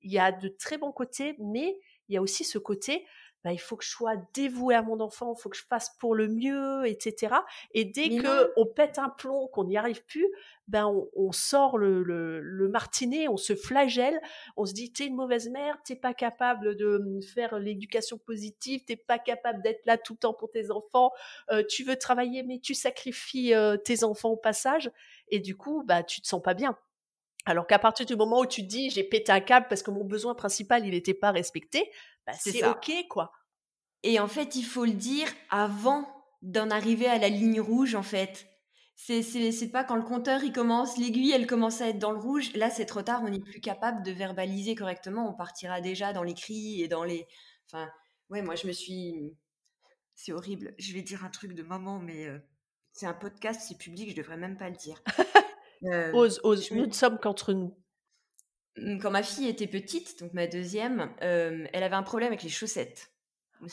il 0.00 0.12
y 0.12 0.18
a 0.18 0.32
de 0.32 0.48
très 0.48 0.78
bons 0.78 0.92
côtés, 0.92 1.36
mais 1.38 1.78
il 2.08 2.14
y 2.14 2.18
a 2.18 2.22
aussi 2.22 2.44
ce 2.44 2.58
côté, 2.58 3.06
bah, 3.44 3.52
il 3.52 3.58
faut 3.58 3.76
que 3.76 3.84
je 3.84 3.90
sois 3.90 4.14
dévouée 4.34 4.74
à 4.74 4.82
mon 4.82 5.00
enfant, 5.00 5.34
il 5.36 5.40
faut 5.40 5.48
que 5.48 5.56
je 5.56 5.64
fasse 5.64 5.90
pour 5.98 6.14
le 6.14 6.28
mieux, 6.28 6.86
etc. 6.86 7.34
Et 7.74 7.84
dès 7.84 8.08
que 8.08 8.52
on 8.56 8.66
pète 8.66 8.98
un 8.98 9.08
plomb, 9.08 9.48
qu'on 9.48 9.64
n'y 9.64 9.76
arrive 9.76 10.04
plus, 10.04 10.28
ben 10.68 10.92
on, 11.16 11.32
sort 11.32 11.76
le, 11.76 12.02
le, 12.02 12.68
martinet, 12.68 13.28
on 13.28 13.36
se 13.36 13.54
flagelle, 13.54 14.20
on 14.56 14.64
se 14.64 14.72
dit 14.72 14.92
t'es 14.92 15.06
une 15.06 15.16
mauvaise 15.16 15.48
mère, 15.50 15.76
t'es 15.84 15.96
pas 15.96 16.14
capable 16.14 16.76
de 16.76 16.96
hum, 16.96 17.20
faire 17.22 17.58
l'éducation 17.58 18.16
positive, 18.16 18.84
t'es 18.84 18.96
pas 18.96 19.18
capable 19.18 19.62
d'être 19.62 19.84
là 19.86 19.98
tout 19.98 20.14
le 20.14 20.18
temps 20.18 20.34
pour 20.34 20.50
tes 20.50 20.70
enfants, 20.70 21.10
euh, 21.50 21.64
tu 21.68 21.84
veux 21.84 21.96
travailler 21.96 22.42
mais 22.42 22.58
tu 22.60 22.74
sacrifies 22.74 23.54
euh, 23.54 23.76
tes 23.76 24.04
enfants 24.04 24.30
au 24.30 24.36
passage, 24.36 24.90
et 25.28 25.40
du 25.40 25.56
coup 25.56 25.82
bah 25.84 26.02
tu 26.02 26.20
te 26.20 26.26
sens 26.26 26.42
pas 26.42 26.54
bien. 26.54 26.78
Alors 27.44 27.66
qu'à 27.66 27.78
partir 27.78 28.06
du 28.06 28.16
moment 28.16 28.40
où 28.40 28.46
tu 28.46 28.62
te 28.62 28.68
dis 28.68 28.90
j'ai 28.90 29.04
pété 29.04 29.32
un 29.32 29.40
câble 29.40 29.66
parce 29.68 29.82
que 29.82 29.90
mon 29.90 30.04
besoin 30.04 30.34
principal 30.34 30.86
il 30.86 30.92
n'était 30.92 31.14
pas 31.14 31.32
respecté, 31.32 31.90
bah, 32.26 32.32
c'est 32.34 32.64
ok 32.66 32.92
quoi. 33.08 33.32
Et 34.02 34.18
en 34.18 34.28
fait, 34.28 34.56
il 34.56 34.64
faut 34.64 34.84
le 34.84 34.92
dire 34.92 35.28
avant 35.50 36.06
d'en 36.42 36.70
arriver 36.70 37.06
à 37.06 37.18
la 37.18 37.28
ligne 37.28 37.60
rouge 37.60 37.94
en 37.94 38.02
fait. 38.02 38.48
C'est, 38.94 39.22
c'est, 39.22 39.68
pas 39.68 39.82
quand 39.82 39.96
le 39.96 40.04
compteur 40.04 40.44
il 40.44 40.52
commence, 40.52 40.96
l'aiguille 40.96 41.32
elle 41.32 41.48
commence 41.48 41.80
à 41.80 41.88
être 41.88 41.98
dans 41.98 42.12
le 42.12 42.18
rouge. 42.18 42.52
Là, 42.54 42.70
c'est 42.70 42.86
trop 42.86 43.02
tard, 43.02 43.22
on 43.24 43.30
n'est 43.30 43.40
plus 43.40 43.60
capable 43.60 44.04
de 44.04 44.12
verbaliser 44.12 44.76
correctement. 44.76 45.28
On 45.28 45.34
partira 45.34 45.80
déjà 45.80 46.12
dans 46.12 46.22
les 46.22 46.34
cris 46.34 46.82
et 46.82 46.88
dans 46.88 47.02
les. 47.02 47.26
Enfin, 47.66 47.90
ouais, 48.30 48.42
moi 48.42 48.54
je 48.54 48.66
me 48.66 48.72
suis. 48.72 49.36
C'est 50.14 50.32
horrible. 50.32 50.74
Je 50.78 50.92
vais 50.92 51.02
dire 51.02 51.24
un 51.24 51.30
truc 51.30 51.54
de 51.54 51.62
maman, 51.62 51.98
mais 51.98 52.26
euh, 52.26 52.38
c'est 52.92 53.06
un 53.06 53.14
podcast, 53.14 53.62
c'est 53.66 53.78
public, 53.78 54.10
je 54.10 54.16
devrais 54.16 54.36
même 54.36 54.56
pas 54.56 54.68
le 54.68 54.76
dire. 54.76 55.02
Euh, 55.84 56.12
ose, 56.12 56.40
ose. 56.44 56.70
Nous 56.70 56.86
ne 56.86 56.92
sommes 56.92 57.18
qu'entre 57.18 57.52
nous. 57.52 57.76
Mmh, 58.76 58.98
quand 59.00 59.10
ma 59.10 59.22
fille 59.22 59.48
était 59.48 59.66
petite, 59.66 60.20
donc 60.20 60.32
ma 60.32 60.46
deuxième, 60.46 61.10
euh, 61.22 61.66
elle 61.72 61.82
avait 61.82 61.96
un 61.96 62.02
problème 62.02 62.28
avec 62.28 62.42
les 62.42 62.48
chaussettes. 62.48 63.12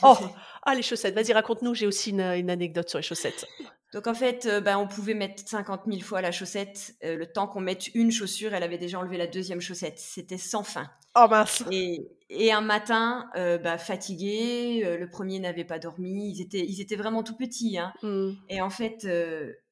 Oh, 0.03 0.15
ah, 0.63 0.75
les 0.75 0.81
chaussettes. 0.81 1.15
Vas-y, 1.15 1.33
raconte-nous. 1.33 1.73
J'ai 1.73 1.87
aussi 1.87 2.11
une, 2.11 2.21
anecdote 2.21 2.89
sur 2.89 2.99
les 2.99 3.03
chaussettes. 3.03 3.47
Donc 3.93 4.05
en 4.05 4.13
fait, 4.13 4.45
euh, 4.45 4.61
bah, 4.61 4.77
on 4.77 4.87
pouvait 4.87 5.15
mettre 5.15 5.41
50 5.47 5.81
000 5.87 5.99
fois 6.01 6.21
la 6.21 6.31
chaussette. 6.31 6.95
Euh, 7.03 7.15
le 7.15 7.25
temps 7.25 7.47
qu'on 7.47 7.59
mette 7.59 7.87
une 7.95 8.11
chaussure, 8.11 8.53
elle 8.53 8.61
avait 8.61 8.77
déjà 8.77 8.99
enlevé 8.99 9.17
la 9.17 9.25
deuxième 9.25 9.61
chaussette. 9.61 9.97
C'était 9.97 10.37
sans 10.37 10.63
fin. 10.63 10.89
Oh 11.15 11.25
mince. 11.27 11.63
Et, 11.71 12.07
et 12.29 12.51
un 12.51 12.61
matin, 12.61 13.27
euh, 13.35 13.57
bah, 13.57 13.79
fatigué, 13.79 14.95
le 14.99 15.09
premier 15.09 15.39
n'avait 15.39 15.65
pas 15.65 15.79
dormi. 15.79 16.31
Ils 16.35 16.41
étaient, 16.41 16.63
ils 16.63 16.81
étaient 16.81 16.95
vraiment 16.95 17.23
tout 17.23 17.35
petits. 17.35 17.79
Hein. 17.79 17.93
Mmh. 18.03 18.31
Et 18.49 18.61
en 18.61 18.69
fait, 18.69 19.07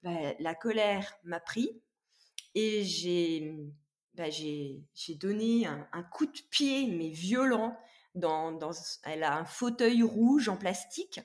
bah, 0.02 0.34
la 0.39 0.56
colère 0.56 1.13
m'a 1.23 1.39
pris 1.39 1.80
et 2.58 2.84
j'ai, 2.84 3.56
bah, 4.15 4.30
j'ai, 4.30 4.84
donné 5.15 5.67
un, 5.67 5.88
un, 5.91 6.04
coup 6.04 6.26
de 6.26 6.39
pied, 6.50 6.88
mais 6.88 7.10
violent. 7.10 7.78
Dans, 8.15 8.52
dans, 8.52 8.72
elle 9.04 9.22
a 9.22 9.38
un 9.38 9.46
fauteuil 9.46 10.02
rouge 10.02 10.50
en 10.50 10.58
plastique 10.58 11.20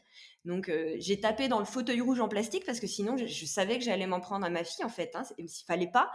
donc 0.44 0.68
euh, 0.68 0.96
j'ai 0.98 1.20
tapé 1.20 1.48
dans 1.48 1.58
le 1.58 1.64
fauteuil 1.64 2.00
rouge 2.00 2.20
en 2.20 2.28
plastique 2.28 2.64
parce 2.66 2.80
que 2.80 2.86
sinon 2.86 3.16
je, 3.16 3.46
savais 3.46 3.78
que 3.78 3.84
j'allais 3.84 4.06
m'en 4.06 4.20
prendre 4.20 4.44
à 4.44 4.50
ma 4.50 4.64
fille 4.64 4.84
en 4.84 4.88
fait, 4.88 5.14
hein, 5.14 5.22
s'il 5.24 5.66
fallait 5.66 5.90
pas. 5.90 6.10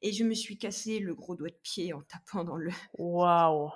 Et 0.00 0.12
je 0.12 0.24
me 0.24 0.34
suis 0.34 0.58
cassé 0.58 1.00
le 1.00 1.14
gros 1.14 1.34
doigt 1.34 1.50
de 1.50 1.58
pied 1.62 1.92
en 1.92 2.02
tapant 2.02 2.44
dans 2.44 2.56
le. 2.56 2.70
Waouh. 2.98 3.70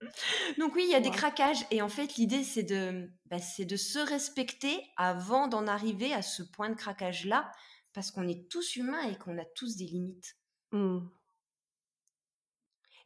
Donc 0.58 0.74
oui, 0.76 0.84
il 0.86 0.92
y 0.92 0.94
a 0.94 1.00
des 1.00 1.10
craquages 1.10 1.66
et 1.70 1.82
en 1.82 1.88
fait 1.88 2.14
l'idée 2.16 2.44
c'est 2.44 2.62
de, 2.62 3.10
bah, 3.26 3.38
c'est 3.38 3.64
de 3.64 3.76
se 3.76 3.98
respecter 3.98 4.80
avant 4.96 5.48
d'en 5.48 5.66
arriver 5.66 6.14
à 6.14 6.22
ce 6.22 6.42
point 6.42 6.70
de 6.70 6.76
craquage 6.76 7.26
là 7.26 7.50
parce 7.92 8.10
qu'on 8.10 8.28
est 8.28 8.48
tous 8.48 8.76
humains 8.76 9.02
et 9.02 9.16
qu'on 9.16 9.38
a 9.38 9.44
tous 9.44 9.76
des 9.76 9.86
limites. 9.86 10.36
Mmh 10.72 10.98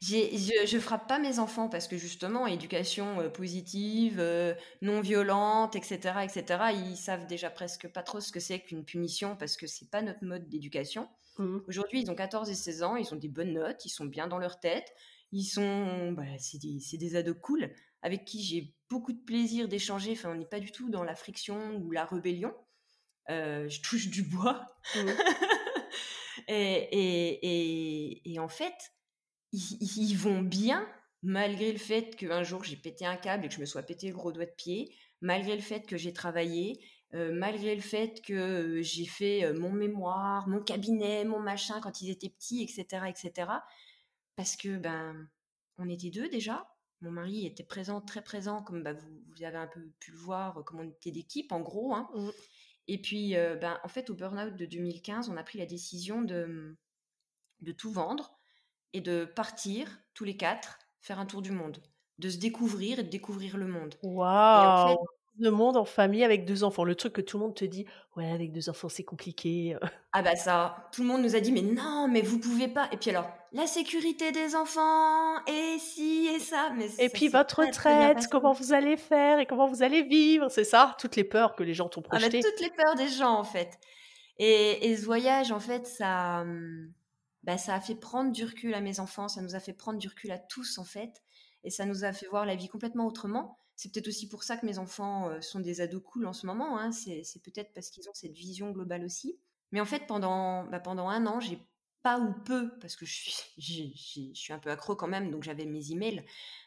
je, 0.02 0.66
je 0.66 0.78
frappe 0.78 1.06
pas 1.06 1.18
mes 1.18 1.38
enfants 1.38 1.68
parce 1.68 1.86
que 1.86 1.96
justement, 1.96 2.46
éducation 2.46 3.20
euh, 3.20 3.28
positive, 3.28 4.16
euh, 4.18 4.54
non 4.80 5.00
violente, 5.00 5.76
etc., 5.76 6.24
etc., 6.24 6.44
ils 6.74 6.96
savent 6.96 7.26
déjà 7.26 7.50
presque 7.50 7.88
pas 7.88 8.02
trop 8.02 8.20
ce 8.20 8.32
que 8.32 8.40
c'est 8.40 8.60
qu'une 8.60 8.84
punition 8.84 9.36
parce 9.36 9.56
que 9.56 9.66
c'est 9.66 9.90
pas 9.90 10.02
notre 10.02 10.24
mode 10.24 10.48
d'éducation. 10.48 11.08
Mmh. 11.38 11.58
Aujourd'hui, 11.68 12.02
ils 12.02 12.10
ont 12.10 12.16
14 12.16 12.50
et 12.50 12.54
16 12.54 12.82
ans, 12.82 12.96
ils 12.96 13.14
ont 13.14 13.16
des 13.16 13.28
bonnes 13.28 13.52
notes, 13.52 13.84
ils 13.84 13.90
sont 13.90 14.04
bien 14.04 14.26
dans 14.26 14.38
leur 14.38 14.58
tête, 14.58 14.92
ils 15.30 15.44
sont, 15.44 16.12
bah, 16.12 16.24
c'est 16.38 16.58
des, 16.58 16.80
des, 16.98 17.16
ados 17.16 17.36
cool 17.40 17.70
avec 18.02 18.24
qui 18.24 18.42
j'ai 18.42 18.74
beaucoup 18.90 19.12
de 19.12 19.22
plaisir 19.24 19.68
d'échanger. 19.68 20.12
Enfin, 20.12 20.32
on 20.32 20.34
n'est 20.34 20.44
pas 20.44 20.60
du 20.60 20.72
tout 20.72 20.90
dans 20.90 21.04
la 21.04 21.14
friction 21.14 21.76
ou 21.76 21.92
la 21.92 22.04
rébellion. 22.04 22.52
Euh, 23.30 23.68
je 23.68 23.80
touche 23.82 24.08
du 24.08 24.22
bois. 24.22 24.66
Mmh. 24.94 25.08
et, 26.48 26.88
et, 26.92 27.38
et, 27.42 28.32
et 28.32 28.38
en 28.38 28.48
fait, 28.48 28.92
ils, 29.52 30.16
vont 30.16 30.42
bien, 30.42 30.88
malgré 31.22 31.72
le 31.72 31.78
fait 31.78 32.16
qu'un 32.16 32.42
jour 32.42 32.64
j'ai 32.64 32.76
pété 32.76 33.06
un 33.06 33.16
câble 33.16 33.44
et 33.44 33.48
que 33.48 33.54
je 33.54 33.61
me 33.61 33.66
sois 33.66 33.82
pété 33.82 34.08
le 34.08 34.14
gros 34.14 34.32
doigt 34.32 34.46
de 34.46 34.54
pied, 34.56 34.94
malgré 35.20 35.54
le 35.54 35.62
fait 35.62 35.87
que 35.87 35.96
j'ai 35.96 36.12
travaillé, 36.12 36.80
euh, 37.14 37.32
malgré 37.32 37.74
le 37.74 37.82
fait 37.82 38.22
que 38.22 38.32
euh, 38.32 38.82
j'ai 38.82 39.04
fait 39.04 39.52
mon 39.52 39.70
mémoire, 39.70 40.48
mon 40.48 40.62
cabinet, 40.62 41.24
mon 41.24 41.40
machin 41.40 41.80
quand 41.80 42.00
ils 42.00 42.11
étaient 42.11 42.30
petits, 42.30 42.62
etc., 42.62 43.04
etc. 43.08 43.50
Parce 44.35 44.56
que 44.56 44.78
ben, 44.78 45.28
on 45.78 45.88
était 45.88 46.11
deux 46.11 46.28
déjà. 46.28 46.66
Mon 47.02 47.11
mari 47.11 47.46
était 47.46 47.64
présent, 47.64 48.00
très 48.00 48.22
présent, 48.22 48.62
comme 48.62 48.82
bah, 48.82 48.92
vous, 48.92 49.44
avez 49.44 49.58
un 49.58 49.66
peu 49.66 49.80
pu 49.98 50.12
le 50.12 50.18
voir, 50.18 50.62
comme 50.64 50.80
on 50.80 50.88
était 50.88 51.11
d'équipe 51.11 51.50
en 51.52 51.61
gros. 51.61 51.94
Hein. 51.94 52.08
Mmh. 52.14 52.30
Et 52.88 53.00
puis, 53.00 53.34
ben, 53.34 53.78
en 53.84 53.88
fait, 53.88 54.10
au 54.10 54.14
burn-out 54.14 54.56
de 54.56 54.66
2015, 54.66 55.28
on 55.28 55.36
a 55.36 55.42
pris 55.42 55.58
la 55.58 55.66
décision 55.66 56.22
de, 56.22 56.76
de 57.60 57.72
tout 57.72 57.92
vendre 57.92 58.38
et 58.92 59.00
de 59.00 59.24
partir 59.24 59.88
tous 60.14 60.24
les 60.24 60.36
quatre 60.36 60.78
faire 61.00 61.18
un 61.18 61.26
tour 61.26 61.42
du 61.42 61.52
monde, 61.52 61.82
de 62.18 62.28
se 62.28 62.38
découvrir 62.38 62.98
et 62.98 63.02
de 63.02 63.08
découvrir 63.08 63.56
le 63.56 63.66
monde. 63.66 63.96
Waouh 64.02 64.96
Le 65.38 65.50
monde 65.50 65.76
en 65.76 65.84
famille 65.84 66.24
avec 66.24 66.44
deux 66.44 66.62
enfants, 66.62 66.84
le 66.84 66.94
truc 66.94 67.14
que 67.14 67.20
tout 67.20 67.38
le 67.38 67.44
monde 67.44 67.54
te 67.54 67.64
dit, 67.64 67.86
ouais, 68.16 68.30
avec 68.30 68.52
deux 68.52 68.68
enfants 68.68 68.88
c'est 68.88 69.04
compliqué. 69.04 69.76
Ah 70.12 70.22
bah 70.22 70.36
ça, 70.36 70.88
tout 70.92 71.02
le 71.02 71.08
monde 71.08 71.22
nous 71.22 71.34
a 71.34 71.40
dit, 71.40 71.52
mais 71.52 71.62
non, 71.62 72.06
mais 72.06 72.20
vous 72.20 72.38
pouvez 72.38 72.68
pas. 72.68 72.88
Et 72.92 72.98
puis 72.98 73.10
alors, 73.10 73.30
la 73.52 73.66
sécurité 73.66 74.30
des 74.30 74.54
enfants, 74.54 75.42
et 75.46 75.78
si, 75.78 76.28
et 76.28 76.38
ça. 76.38 76.70
Mais 76.76 76.88
et 76.98 77.08
puis 77.08 77.28
votre 77.28 77.60
retraite, 77.60 78.28
comment 78.30 78.52
vous 78.52 78.72
allez 78.72 78.96
faire 78.96 79.38
et 79.38 79.46
comment 79.46 79.66
vous 79.66 79.82
allez 79.82 80.02
vivre, 80.02 80.50
c'est 80.50 80.64
ça 80.64 80.94
Toutes 80.98 81.16
les 81.16 81.24
peurs 81.24 81.54
que 81.54 81.62
les 81.62 81.74
gens 81.74 81.88
t'ont 81.88 82.02
projetées. 82.02 82.38
Ah 82.38 82.42
bah, 82.42 82.48
toutes 82.50 82.60
les 82.60 82.70
peurs 82.70 82.94
des 82.94 83.08
gens 83.08 83.38
en 83.38 83.44
fait. 83.44 83.78
Et, 84.38 84.90
et 84.90 84.96
ce 84.96 85.04
voyage, 85.04 85.52
en 85.52 85.60
fait, 85.60 85.86
ça 85.86 86.40
hum, 86.42 86.92
bah, 87.42 87.58
ça 87.58 87.74
a 87.74 87.80
fait 87.80 87.94
prendre 87.94 88.32
du 88.32 88.44
recul 88.44 88.74
à 88.74 88.80
mes 88.80 89.00
enfants, 89.00 89.28
ça 89.28 89.42
nous 89.42 89.54
a 89.54 89.60
fait 89.60 89.72
prendre 89.72 89.98
du 89.98 90.08
recul 90.08 90.30
à 90.30 90.38
tous 90.38 90.78
en 90.78 90.84
fait, 90.84 91.22
et 91.64 91.70
ça 91.70 91.86
nous 91.86 92.04
a 92.04 92.12
fait 92.12 92.26
voir 92.26 92.46
la 92.46 92.54
vie 92.54 92.68
complètement 92.68 93.06
autrement. 93.06 93.58
C'est 93.82 93.90
peut-être 93.90 94.06
aussi 94.06 94.28
pour 94.28 94.44
ça 94.44 94.56
que 94.56 94.64
mes 94.64 94.78
enfants 94.78 95.28
euh, 95.28 95.40
sont 95.40 95.58
des 95.58 95.80
ados 95.80 96.00
cool 96.04 96.26
en 96.26 96.32
ce 96.32 96.46
moment, 96.46 96.78
hein. 96.78 96.92
c'est, 96.92 97.24
peut-être 97.42 97.72
parce 97.74 97.90
qu'ils 97.90 98.08
ont 98.08 98.14
cette 98.14 98.30
vision 98.30 98.70
globale 98.70 99.04
aussi. 99.04 99.40
Mais 99.72 99.80
en 99.80 99.84
fait, 99.84 100.06
pendant, 100.06 100.62
bah, 100.66 100.78
pendant 100.78 101.08
un 101.08 101.26
an, 101.26 101.40
j'ai 101.40 101.58
pas 102.04 102.20
ou 102.20 102.32
peu, 102.32 102.78
parce 102.78 102.94
que 102.94 103.04
je 103.04 103.12
suis, 103.12 103.34
je 103.58 104.38
suis 104.38 104.52
un 104.52 104.60
peu 104.60 104.70
accro 104.70 104.94
quand 104.94 105.08
même, 105.08 105.32
donc 105.32 105.42
j'avais 105.42 105.64
mes 105.64 105.90
emails, 105.90 106.24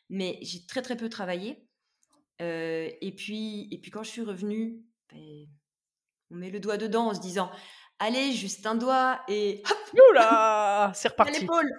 mais 0.10 0.40
j'ai 0.42 0.66
très 0.66 0.82
très 0.82 0.98
peu 0.98 1.08
travaillé. 1.08 1.66
Euh, 2.42 2.90
et, 3.00 3.16
puis, 3.16 3.70
et 3.72 3.80
puis 3.80 3.92
quand 3.92 4.04
je 4.04 4.10
suis 4.10 4.22
revenue, 4.22 4.84
ben, 5.10 5.48
on 6.32 6.36
met 6.36 6.50
le 6.50 6.60
doigt 6.60 6.76
dedans 6.76 7.12
en 7.12 7.14
se 7.14 7.22
disant 7.22 7.50
allez, 7.98 8.34
juste 8.34 8.66
un 8.66 8.76
doigt 8.76 9.22
et 9.30 9.64
hop 9.64 10.02
Oula 10.12 10.92
C'est 10.94 11.08
reparti. 11.12 11.40
l'épaule. 11.40 11.72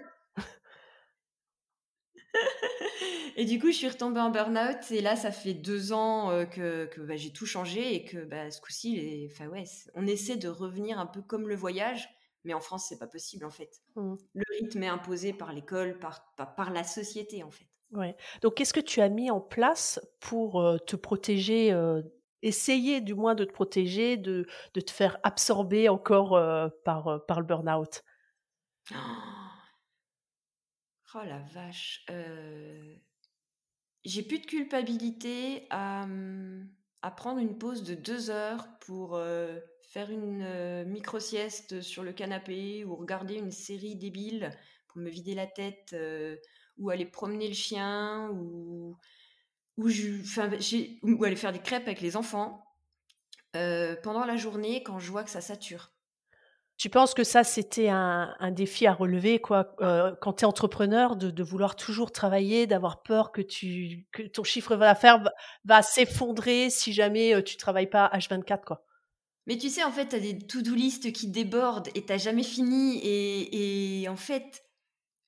Et 3.36 3.44
du 3.44 3.60
coup, 3.60 3.68
je 3.68 3.76
suis 3.76 3.88
retombée 3.88 4.20
en 4.20 4.30
burn-out 4.30 4.90
et 4.90 5.00
là, 5.00 5.14
ça 5.14 5.30
fait 5.30 5.54
deux 5.54 5.92
ans 5.92 6.30
euh, 6.30 6.46
que, 6.46 6.86
que 6.86 7.02
bah, 7.02 7.16
j'ai 7.16 7.30
tout 7.30 7.46
changé 7.46 7.94
et 7.94 8.04
que 8.04 8.24
bah, 8.24 8.50
ce 8.50 8.60
coup-ci, 8.60 9.28
enfin, 9.30 9.46
ouais, 9.48 9.64
on 9.94 10.06
essaie 10.06 10.36
de 10.36 10.48
revenir 10.48 10.98
un 10.98 11.06
peu 11.06 11.22
comme 11.22 11.46
le 11.46 11.54
voyage, 11.54 12.08
mais 12.44 12.54
en 12.54 12.60
France, 12.60 12.86
c'est 12.88 12.98
pas 12.98 13.06
possible 13.06 13.44
en 13.44 13.50
fait. 13.50 13.82
Mmh. 13.94 14.14
Le 14.34 14.44
rythme 14.60 14.82
est 14.82 14.88
imposé 14.88 15.32
par 15.32 15.52
l'école, 15.52 15.98
par, 15.98 16.34
par, 16.34 16.70
la 16.72 16.82
société 16.82 17.42
en 17.42 17.50
fait. 17.50 17.66
Ouais. 17.92 18.16
Donc, 18.40 18.54
qu'est-ce 18.54 18.74
que 18.74 18.80
tu 18.80 19.00
as 19.00 19.08
mis 19.08 19.30
en 19.30 19.40
place 19.40 20.00
pour 20.18 20.60
euh, 20.60 20.78
te 20.78 20.96
protéger 20.96 21.72
euh, 21.72 22.02
essayer 22.42 23.00
du 23.00 23.14
moins 23.14 23.34
de 23.34 23.44
te 23.44 23.52
protéger, 23.52 24.16
de, 24.16 24.46
de 24.74 24.80
te 24.80 24.90
faire 24.90 25.18
absorber 25.22 25.88
encore 25.88 26.34
euh, 26.34 26.68
par, 26.84 27.24
par 27.26 27.40
le 27.40 27.46
burn-out? 27.46 28.02
Oh 31.14 31.22
la 31.24 31.38
vache. 31.38 32.04
Euh, 32.10 32.94
j'ai 34.06 34.22
plus 34.22 34.38
de 34.38 34.46
culpabilité 34.46 35.66
à, 35.70 36.06
mmh, 36.06 36.68
à, 37.02 37.10
prendre 37.10 37.38
une 37.38 37.58
pause 37.58 37.82
de 37.82 37.94
deux 37.94 38.30
heures 38.30 38.66
pour 38.80 39.20
faire 39.82 40.10
une 40.10 40.84
micro-sieste 40.84 41.80
sur 41.80 42.02
le 42.02 42.12
canapé 42.12 42.84
ou 42.84 42.96
regarder 42.96 43.34
une 43.34 43.50
série 43.50 43.96
débile 43.96 44.50
pour 44.88 44.98
me 44.98 45.10
vider 45.10 45.34
la 45.34 45.46
tête 45.46 45.94
ou 46.78 46.90
aller 46.90 47.06
promener 47.06 47.48
le 47.48 47.54
chien 47.54 48.30
ou 48.30 48.96
ou 49.78 49.88
aller 51.24 51.36
faire 51.36 51.52
des 51.52 51.58
crêpes 51.58 51.86
avec 51.86 52.00
les 52.00 52.16
enfants 52.16 52.66
euh, 53.56 53.96
pendant 54.02 54.24
la 54.24 54.36
journée 54.36 54.82
quand 54.82 54.98
je 54.98 55.10
vois 55.10 55.24
que 55.24 55.30
ça 55.30 55.40
sature. 55.40 55.92
Tu 56.78 56.90
penses 56.90 57.14
que 57.14 57.24
ça, 57.24 57.42
c'était 57.42 57.88
un, 57.88 58.34
un 58.38 58.50
défi 58.50 58.86
à 58.86 58.92
relever, 58.92 59.38
quoi, 59.38 59.74
euh, 59.80 60.14
quand 60.20 60.34
tu 60.34 60.42
es 60.42 60.44
entrepreneur, 60.44 61.16
de, 61.16 61.30
de, 61.30 61.42
vouloir 61.42 61.74
toujours 61.74 62.12
travailler, 62.12 62.66
d'avoir 62.66 63.02
peur 63.02 63.32
que, 63.32 63.40
tu, 63.40 64.06
que 64.12 64.22
ton 64.22 64.44
chiffre 64.44 64.76
d'affaires 64.76 65.22
va, 65.22 65.32
va 65.64 65.82
s'effondrer 65.82 66.68
si 66.68 66.92
jamais 66.92 67.34
euh, 67.34 67.42
tu 67.42 67.56
travailles 67.56 67.88
pas 67.88 68.10
H24, 68.12 68.64
quoi? 68.64 68.84
Mais 69.46 69.56
tu 69.56 69.70
sais, 69.70 69.84
en 69.84 69.92
fait, 69.92 70.08
tu 70.08 70.16
as 70.16 70.20
des 70.20 70.38
to-do 70.38 70.74
list 70.74 71.12
qui 71.12 71.28
débordent 71.28 71.88
et 71.94 72.04
tu 72.04 72.18
jamais 72.18 72.42
fini. 72.42 72.98
Et, 72.98 74.02
et, 74.02 74.08
en 74.08 74.16
fait, 74.16 74.64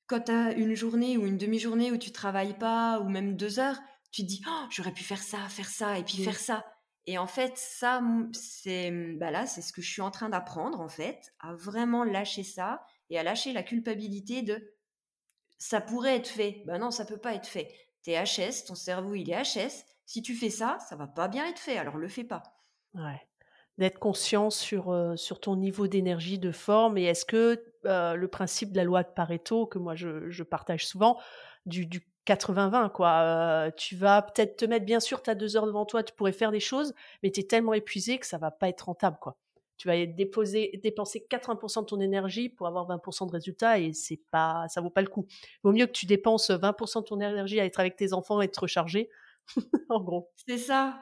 quand 0.07 0.25
tu 0.25 0.31
as 0.31 0.51
une 0.51 0.75
journée 0.75 1.17
ou 1.17 1.25
une 1.25 1.37
demi-journée 1.37 1.91
où 1.91 1.97
tu 1.97 2.11
travailles 2.11 2.57
pas, 2.57 2.99
ou 2.99 3.09
même 3.09 3.37
deux 3.37 3.59
heures, 3.59 3.79
tu 4.11 4.23
te 4.23 4.27
dis, 4.27 4.41
oh, 4.47 4.65
j'aurais 4.69 4.91
pu 4.91 5.03
faire 5.03 5.21
ça, 5.21 5.37
faire 5.49 5.69
ça, 5.69 5.97
et 5.97 6.03
puis 6.03 6.17
faire 6.17 6.39
ça. 6.39 6.65
Et 7.09 7.17
en 7.17 7.25
fait, 7.25 7.57
ça, 7.57 8.03
c'est 8.33 8.91
bah 9.15 9.31
là, 9.31 9.47
c'est 9.47 9.63
ce 9.63 9.73
que 9.73 9.81
je 9.81 9.91
suis 9.91 10.03
en 10.03 10.11
train 10.11 10.29
d'apprendre, 10.29 10.79
en 10.79 10.89
fait, 10.89 11.33
à 11.39 11.55
vraiment 11.55 12.03
lâcher 12.03 12.43
ça 12.43 12.85
et 13.09 13.17
à 13.17 13.23
lâcher 13.23 13.51
la 13.51 13.63
culpabilité 13.63 14.43
de 14.43 14.75
ça 15.57 15.81
pourrait 15.81 16.17
être 16.17 16.27
fait. 16.27 16.61
Ben 16.67 16.77
non, 16.77 16.91
ça 16.91 17.05
peut 17.05 17.17
pas 17.17 17.33
être 17.33 17.47
fait. 17.47 17.73
T'es 18.03 18.13
HS, 18.23 18.65
ton 18.67 18.75
cerveau 18.75 19.15
il 19.15 19.31
est 19.31 19.41
HS. 19.41 19.85
Si 20.05 20.21
tu 20.21 20.35
fais 20.35 20.51
ça, 20.51 20.77
ça 20.87 20.95
va 20.95 21.07
pas 21.07 21.27
bien 21.27 21.47
être 21.47 21.57
fait, 21.57 21.79
alors 21.79 21.97
le 21.97 22.07
fais 22.09 22.23
pas. 22.23 22.43
Ouais. 22.93 23.27
D'être 23.79 23.97
conscient 23.97 24.51
sur, 24.51 24.95
sur 25.15 25.41
ton 25.41 25.55
niveau 25.55 25.87
d'énergie, 25.87 26.37
de 26.37 26.51
forme, 26.51 26.99
et 26.99 27.05
est-ce 27.05 27.25
que 27.25 27.59
le 27.85 28.27
principe 28.27 28.71
de 28.71 28.77
la 28.77 28.83
loi 28.83 29.01
de 29.01 29.09
Pareto, 29.09 29.65
que 29.65 29.79
moi 29.79 29.95
je, 29.95 30.43
partage 30.43 30.85
souvent, 30.85 31.19
du 31.65 31.89
80-20, 32.25 32.91
quoi. 32.91 33.71
tu 33.75 33.95
vas 33.95 34.21
peut-être 34.21 34.57
te 34.57 34.65
mettre, 34.65 34.85
bien 34.85 34.99
sûr, 34.99 35.21
tu 35.21 35.29
as 35.29 35.35
deux 35.35 35.57
heures 35.57 35.65
devant 35.65 35.85
toi, 35.85 36.03
tu 36.03 36.13
pourrais 36.13 36.31
faire 36.31 36.51
des 36.51 36.59
choses, 36.59 36.93
mais 37.23 37.31
tu 37.31 37.39
es 37.39 37.43
tellement 37.43 37.73
épuisé 37.73 38.19
que 38.19 38.25
ça 38.25 38.37
va 38.37 38.51
pas 38.51 38.69
être 38.69 38.81
rentable, 38.81 39.17
quoi. 39.19 39.37
Tu 39.77 39.87
vas 39.87 40.05
déposer, 40.05 40.77
dépenser 40.83 41.25
80% 41.29 41.81
de 41.81 41.85
ton 41.85 42.01
énergie 42.01 42.49
pour 42.49 42.67
avoir 42.67 42.85
20% 42.85 43.27
de 43.27 43.31
résultats 43.31 43.79
et 43.79 43.93
c'est 43.93 44.19
pas, 44.29 44.65
ça 44.67 44.81
vaut 44.81 44.89
pas 44.89 45.01
le 45.01 45.07
coup. 45.07 45.25
Vaut 45.63 45.71
mieux 45.71 45.85
que 45.85 45.93
tu 45.93 46.05
dépenses 46.05 46.49
20% 46.49 46.99
de 46.99 47.05
ton 47.05 47.21
énergie 47.21 47.61
à 47.61 47.65
être 47.65 47.79
avec 47.79 47.95
tes 47.95 48.11
enfants 48.11 48.41
et 48.41 48.49
te 48.49 48.59
recharger, 48.59 49.09
en 49.89 50.01
gros. 50.01 50.31
C'est 50.45 50.57
ça. 50.57 51.01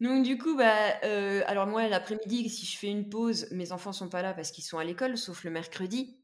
Donc 0.00 0.24
du 0.24 0.38
coup, 0.38 0.56
bah, 0.56 0.98
alors 1.46 1.66
moi 1.66 1.88
l'après-midi, 1.88 2.48
si 2.48 2.66
je 2.66 2.78
fais 2.78 2.88
une 2.88 3.08
pause, 3.08 3.48
mes 3.50 3.72
enfants 3.72 3.92
sont 3.92 4.08
pas 4.08 4.22
là 4.22 4.32
parce 4.34 4.50
qu'ils 4.50 4.64
sont 4.64 4.78
à 4.78 4.84
l'école, 4.84 5.18
sauf 5.18 5.44
le 5.44 5.50
mercredi. 5.50 6.18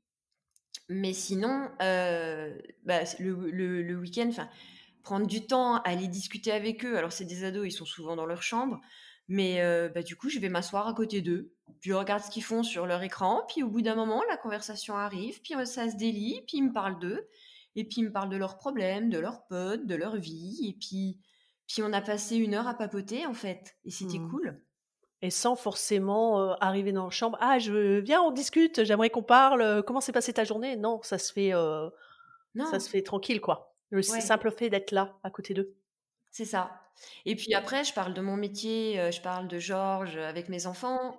Mais 0.88 1.12
sinon, 1.12 1.70
euh, 1.80 2.56
bah, 2.84 3.00
le, 3.18 3.50
le, 3.50 3.98
week-end, 3.98 4.30
prendre 5.02 5.26
du 5.26 5.46
temps 5.46 5.76
aller 5.82 6.08
discuter 6.08 6.52
avec 6.52 6.84
eux. 6.84 6.96
Alors, 6.96 7.12
c'est 7.12 7.24
des 7.24 7.44
ados, 7.44 7.66
ils 7.66 7.72
sont 7.72 7.84
souvent 7.84 8.16
dans 8.16 8.26
leur 8.26 8.42
chambre. 8.42 8.80
Mais 9.28 9.60
euh, 9.60 9.88
bah, 9.88 10.02
du 10.02 10.16
coup, 10.16 10.28
je 10.28 10.38
vais 10.38 10.48
m'asseoir 10.48 10.86
à 10.88 10.94
côté 10.94 11.22
d'eux. 11.22 11.52
Puis 11.80 11.90
je 11.90 11.94
regarde 11.94 12.22
ce 12.22 12.30
qu'ils 12.30 12.42
font 12.42 12.62
sur 12.62 12.86
leur 12.86 13.02
écran. 13.02 13.44
Puis 13.48 13.62
au 13.62 13.68
bout 13.68 13.82
d'un 13.82 13.94
moment, 13.94 14.22
la 14.28 14.36
conversation 14.36 14.96
arrive. 14.96 15.40
Puis 15.42 15.54
euh, 15.54 15.64
ça 15.64 15.90
se 15.90 15.96
délie. 15.96 16.42
Puis 16.46 16.58
ils 16.58 16.64
me 16.64 16.72
parlent 16.72 16.98
d'eux. 16.98 17.28
Et 17.74 17.84
puis 17.84 18.02
ils 18.02 18.04
me 18.04 18.12
parlent 18.12 18.28
de 18.28 18.36
leurs 18.36 18.58
problèmes, 18.58 19.08
de 19.08 19.18
leurs 19.18 19.46
potes, 19.46 19.86
de 19.86 19.94
leur 19.94 20.16
vie. 20.16 20.68
Et 20.68 20.74
puis, 20.74 21.18
puis 21.66 21.82
on 21.82 21.92
a 21.92 22.02
passé 22.02 22.36
une 22.36 22.54
heure 22.54 22.68
à 22.68 22.74
papoter, 22.74 23.24
en 23.24 23.32
fait. 23.32 23.76
Et 23.84 23.90
c'était 23.90 24.18
mmh. 24.18 24.30
cool 24.30 24.62
et 25.22 25.30
sans 25.30 25.54
forcément 25.54 26.52
arriver 26.60 26.92
dans 26.92 27.04
la 27.04 27.10
chambre. 27.10 27.38
Ah, 27.40 27.58
je 27.60 28.00
viens, 28.00 28.20
on 28.20 28.32
discute. 28.32 28.84
J'aimerais 28.84 29.08
qu'on 29.08 29.22
parle. 29.22 29.82
comment 29.84 30.00
s'est 30.00 30.12
passée 30.12 30.32
ta 30.32 30.44
journée? 30.44 30.76
Non, 30.76 31.00
ça 31.02 31.16
se 31.16 31.32
fait, 31.32 31.52
non. 32.54 32.66
ça 32.66 32.80
se 32.80 32.90
fait 32.90 33.02
tranquille, 33.02 33.40
quoi. 33.40 33.74
Le 33.90 34.02
simple 34.02 34.50
fait 34.50 34.68
d'être 34.68 34.90
là, 34.90 35.16
à 35.22 35.30
côté 35.30 35.54
d'eux. 35.54 35.76
C'est 36.30 36.44
ça. 36.44 36.72
Et 37.24 37.36
puis 37.36 37.54
après, 37.54 37.84
je 37.84 37.92
parle 37.94 38.14
de 38.14 38.20
mon 38.20 38.36
métier, 38.36 39.12
je 39.12 39.20
parle 39.20 39.48
de 39.48 39.58
Georges 39.58 40.16
avec 40.16 40.48
mes 40.48 40.66
enfants. 40.66 41.16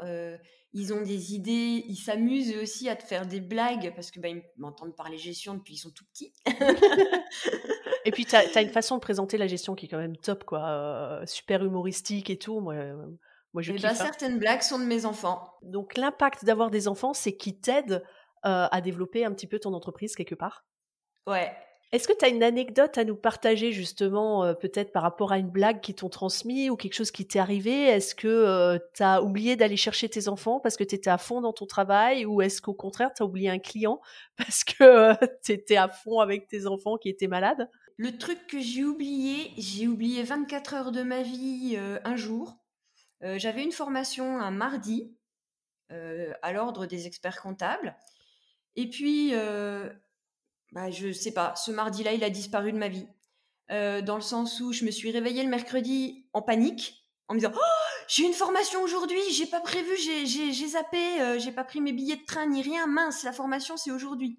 ils 0.73 0.93
ont 0.93 1.01
des 1.01 1.33
idées, 1.33 1.85
ils 1.87 1.95
s'amusent 1.95 2.57
aussi 2.57 2.89
à 2.89 2.97
te 2.97 3.03
faire 3.03 3.25
des 3.25 3.39
blagues 3.39 3.93
parce 3.95 4.11
que 4.11 4.19
bah, 4.19 4.27
ils 4.27 4.43
m'entendent 4.57 4.95
parler 4.95 5.17
gestion 5.17 5.53
depuis 5.53 5.73
qu'ils 5.73 5.81
sont 5.81 5.91
tout 5.91 6.05
petits. 6.05 6.33
et 8.05 8.11
puis, 8.11 8.25
tu 8.25 8.35
as, 8.35 8.61
une 8.61 8.69
façon 8.73 8.95
de 8.95 9.01
présenter 9.01 9.37
la 9.37 9.47
gestion 9.47 9.75
qui 9.75 9.85
est 9.85 9.89
quand 9.89 9.97
même 9.97 10.17
top, 10.17 10.43
quoi. 10.43 11.21
super 11.25 11.63
humoristique 11.63 12.29
et 12.29 12.37
tout. 12.37 12.59
Moi, 12.59 12.75
moi, 13.53 13.61
je 13.61 13.73
bah, 13.73 13.93
certaines 13.93 14.39
blagues 14.39 14.61
sont 14.61 14.79
de 14.79 14.85
mes 14.85 15.05
enfants. 15.05 15.53
Donc, 15.61 15.95
l'impact 15.95 16.43
d'avoir 16.43 16.71
des 16.71 16.87
enfants, 16.87 17.13
c'est 17.13 17.37
qu'ils 17.37 17.59
t'aident 17.59 18.03
euh, 18.45 18.67
à 18.71 18.81
développer 18.81 19.23
un 19.23 19.31
petit 19.31 19.47
peu 19.47 19.59
ton 19.59 19.73
entreprise 19.73 20.15
quelque 20.15 20.35
part. 20.35 20.65
Ouais. 21.27 21.51
Est-ce 21.91 22.07
que 22.07 22.13
tu 22.17 22.25
as 22.25 22.29
une 22.29 22.41
anecdote 22.41 22.97
à 22.97 23.03
nous 23.03 23.15
partager 23.15 23.71
justement, 23.71 24.43
euh, 24.43 24.55
peut-être 24.55 24.91
par 24.91 25.03
rapport 25.03 25.31
à 25.31 25.37
une 25.37 25.51
blague 25.51 25.79
qui 25.79 25.93
t'ont 25.93 26.09
transmis 26.09 26.71
ou 26.71 26.75
quelque 26.75 26.95
chose 26.95 27.11
qui 27.11 27.27
t'est 27.27 27.37
arrivé? 27.37 27.83
Est-ce 27.83 28.15
que 28.15 28.27
euh, 28.27 28.79
tu 28.95 29.03
as 29.03 29.21
oublié 29.21 29.55
d'aller 29.55 29.77
chercher 29.77 30.09
tes 30.09 30.27
enfants 30.27 30.59
parce 30.59 30.75
que 30.75 30.83
tu 30.83 30.95
étais 30.95 31.11
à 31.11 31.19
fond 31.19 31.39
dans 31.39 31.53
ton 31.53 31.67
travail 31.67 32.25
ou 32.25 32.41
est-ce 32.41 32.59
qu'au 32.59 32.73
contraire 32.73 33.11
tu 33.15 33.21
as 33.21 33.25
oublié 33.27 33.49
un 33.49 33.59
client 33.59 34.01
parce 34.37 34.63
que 34.63 35.13
tu 35.43 35.51
étais 35.51 35.77
à 35.77 35.87
fond 35.87 36.19
avec 36.19 36.47
tes 36.47 36.65
enfants 36.65 36.97
qui 36.97 37.09
étaient 37.09 37.27
malades? 37.27 37.69
Le 37.97 38.17
truc 38.17 38.47
que 38.47 38.59
j'ai 38.59 38.83
oublié, 38.83 39.51
j'ai 39.59 39.87
oublié 39.87 40.23
24 40.23 40.73
heures 40.73 40.91
de 40.91 41.03
ma 41.03 41.21
vie 41.21 41.77
un 42.03 42.15
jour. 42.15 42.57
Euh, 43.23 43.39
j'avais 43.39 43.63
une 43.63 43.71
formation 43.71 44.39
un 44.39 44.51
mardi 44.51 45.15
euh, 45.91 46.33
à 46.41 46.51
l'ordre 46.51 46.85
des 46.85 47.07
experts 47.07 47.41
comptables. 47.41 47.95
Et 48.75 48.89
puis, 48.89 49.31
euh, 49.33 49.89
bah, 50.71 50.91
je 50.91 51.11
sais 51.11 51.33
pas, 51.33 51.55
ce 51.55 51.71
mardi-là, 51.71 52.13
il 52.13 52.23
a 52.23 52.29
disparu 52.29 52.71
de 52.71 52.77
ma 52.77 52.89
vie. 52.89 53.07
dans 53.69 54.15
le 54.15 54.21
sens 54.21 54.59
où 54.59 54.73
je 54.73 54.85
me 54.85 54.91
suis 54.91 55.11
réveillée 55.11 55.43
le 55.43 55.49
mercredi 55.49 56.27
en 56.33 56.41
panique, 56.41 57.07
en 57.27 57.33
me 57.33 57.39
disant 57.39 57.53
oh, 57.55 57.93
j'ai 58.07 58.25
une 58.25 58.33
formation 58.33 58.81
aujourd'hui, 58.81 59.21
j'ai 59.31 59.45
pas 59.45 59.61
prévu, 59.61 59.95
j'ai 59.97 60.67
zappé, 60.67 61.39
j'ai 61.39 61.51
pas 61.51 61.63
pris 61.63 61.81
mes 61.81 61.93
billets 61.93 62.17
de 62.17 62.25
train 62.25 62.45
ni 62.47 62.61
rien, 62.61 62.85
mince, 62.87 63.23
la 63.23 63.31
formation 63.31 63.77
c'est 63.77 63.91
aujourd'hui. 63.91 64.37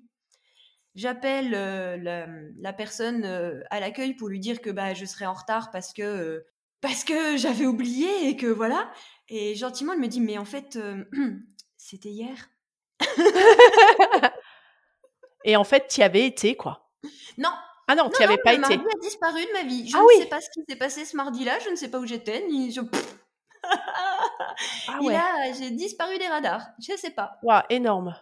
J'appelle 0.95 1.51
la, 1.51 2.27
la, 2.27 2.73
personne 2.73 3.25
à 3.71 3.81
l'accueil 3.81 4.15
pour 4.15 4.29
lui 4.29 4.39
dire 4.39 4.61
que 4.61 4.71
bah, 4.71 4.95
je 4.95 5.05
serai 5.05 5.27
en 5.27 5.35
retard 5.35 5.71
parce 5.73 5.93
que 5.93 6.45
parce 6.85 7.03
que 7.03 7.39
j'avais 7.39 7.65
oublié 7.65 8.29
et 8.29 8.37
que 8.37 8.47
voilà. 8.47 8.93
Et 9.29 9.55
gentiment, 9.55 9.95
elle 9.95 10.01
me 10.01 10.07
dit, 10.07 10.21
mais 10.21 10.37
en 10.37 10.45
fait, 10.45 10.77
euh, 10.77 11.03
c'était 11.79 12.11
hier. 12.11 12.51
et 15.45 15.57
en 15.57 15.65
fait, 15.65 15.89
tu 15.89 16.01
y 16.01 16.03
avais 16.03 16.27
été, 16.27 16.57
quoi. 16.57 16.91
Non. 17.39 17.49
Ah 17.89 17.95
non, 17.95 18.11
tu 18.11 18.19
n'y 18.19 18.25
avais 18.25 18.37
pas 18.37 18.53
été. 18.53 18.61
Mardi 18.61 18.75
a 18.75 19.01
disparu 19.01 19.41
de 19.41 19.53
ma 19.55 19.63
vie. 19.63 19.89
Je 19.89 19.97
ah 19.97 20.03
ne 20.03 20.23
sais 20.23 20.29
pas 20.29 20.43
ce 20.43 20.51
qui 20.51 20.61
s'est 20.69 20.77
passé 20.77 21.07
ce 21.07 21.17
mardi-là. 21.17 21.59
Je 21.61 21.71
ne 21.71 21.77
sais 21.77 21.91
pas 21.91 21.99
où 21.99 22.07
j'étais. 22.07 22.47
Ni 22.49 22.71
je... 22.71 22.83
ah 24.89 25.01
ouais. 25.01 25.19
j'ai 25.59 25.71
disparu 25.71 26.19
des 26.19 26.29
radars. 26.29 26.67
Je 26.87 26.93
ne 26.93 26.99
sais 26.99 27.11
pas. 27.11 27.39
Waouh, 27.43 27.63
énorme. 27.71 28.15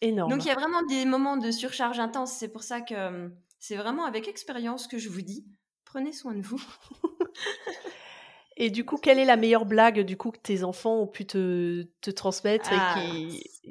Énorme. 0.00 0.30
Donc 0.30 0.44
il 0.44 0.48
y 0.48 0.50
a 0.50 0.54
vraiment 0.54 0.82
des 0.82 1.04
moments 1.04 1.36
de 1.36 1.52
surcharge 1.52 2.00
intense. 2.00 2.32
C'est 2.32 2.48
pour 2.48 2.64
ça 2.64 2.80
que 2.80 2.94
euh, 2.94 3.28
c'est 3.60 3.76
vraiment 3.76 4.06
avec 4.06 4.26
expérience 4.26 4.88
que 4.88 4.98
je 4.98 5.08
vous 5.08 5.22
dis 5.22 5.46
prenez 5.84 6.12
soin 6.12 6.34
de 6.34 6.42
vous. 6.42 6.60
Et 8.58 8.70
du 8.70 8.86
coup, 8.86 8.96
quelle 8.96 9.18
est 9.18 9.26
la 9.26 9.36
meilleure 9.36 9.66
blague 9.66 10.00
du 10.00 10.16
coup 10.16 10.30
que 10.30 10.38
tes 10.38 10.64
enfants 10.64 10.96
ont 10.96 11.06
pu 11.06 11.26
te, 11.26 11.82
te 12.00 12.10
transmettre 12.10 12.72
et 12.72 12.76
ah, 12.78 12.94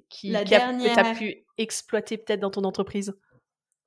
qui, 0.10 0.30
la 0.30 0.43
dernière... 0.43 0.95
que 0.95 1.01
tu 1.01 1.08
as 1.08 1.15
pu 1.15 1.45
exploiter 1.58 2.17
peut-être 2.17 2.39
dans 2.39 2.51
ton 2.51 2.63
entreprise? 2.65 3.17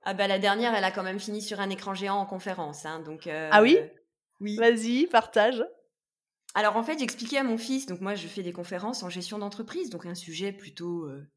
Ah 0.03 0.15
bah 0.15 0.27
la 0.27 0.41
dernière, 0.41 0.75
elle 0.75 0.83
a 0.83 0.91
quand 0.91 1.05
même 1.05 1.21
fini 1.21 1.41
sur 1.41 1.61
un 1.61 1.71
écran 1.71 1.95
géant 1.95 2.17
en 2.17 2.27
conférence. 2.27 2.85
Hein, 2.85 2.99
donc, 3.01 3.29
ah 3.29 3.63
oui? 3.63 3.79
Oui. 4.41 4.57
Vas-y, 4.57 5.07
partage. 5.07 5.65
Alors 6.55 6.77
en 6.77 6.83
fait, 6.83 6.99
j'expliquais 6.99 7.39
à 7.39 7.45
mon 7.45 7.59
fils, 7.59 7.87
donc 7.87 8.01
moi 8.01 8.15
je 8.15 8.27
fais 8.27 8.43
des 8.43 8.53
conférences 8.53 9.03
en 9.03 9.09
gestion 9.09 9.39
d'entreprise, 9.39 9.91
donc 9.91 10.07
un 10.07 10.15
sujet 10.15 10.51
plutôt 10.51 11.05
euh, 11.05 11.29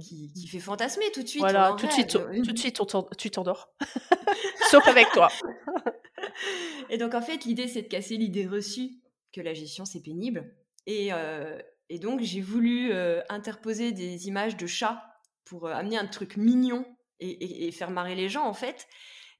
qui, 0.00 0.32
qui, 0.32 0.46
fait 0.48 0.58
fantasmer 0.58 1.10
tout 1.12 1.22
de 1.22 1.28
suite. 1.28 1.40
Voilà, 1.40 1.74
tout 1.78 1.86
de 1.86 1.92
suite, 1.92 2.08
tout 2.08 2.52
de 2.52 2.58
suite, 2.58 2.80
tu 3.16 3.30
t'endors. 3.30 3.70
Sauf 4.70 4.86
avec 4.88 5.10
toi. 5.12 5.28
Et 6.90 6.98
donc, 6.98 7.14
en 7.14 7.22
fait, 7.22 7.44
l'idée, 7.44 7.68
c'est 7.68 7.82
de 7.82 7.88
casser 7.88 8.16
l'idée 8.16 8.46
reçue 8.46 8.90
que 9.32 9.40
la 9.40 9.54
gestion, 9.54 9.84
c'est 9.84 10.02
pénible. 10.02 10.54
Et, 10.86 11.12
euh, 11.12 11.60
et 11.88 11.98
donc, 11.98 12.20
j'ai 12.20 12.40
voulu 12.40 12.92
euh, 12.92 13.22
interposer 13.28 13.92
des 13.92 14.28
images 14.28 14.56
de 14.56 14.66
chats 14.66 15.02
pour 15.44 15.66
euh, 15.66 15.72
amener 15.72 15.98
un 15.98 16.06
truc 16.06 16.36
mignon 16.36 16.84
et, 17.20 17.66
et, 17.66 17.72
faire 17.72 17.90
marrer 17.90 18.14
les 18.14 18.28
gens, 18.28 18.46
en 18.46 18.52
fait. 18.52 18.86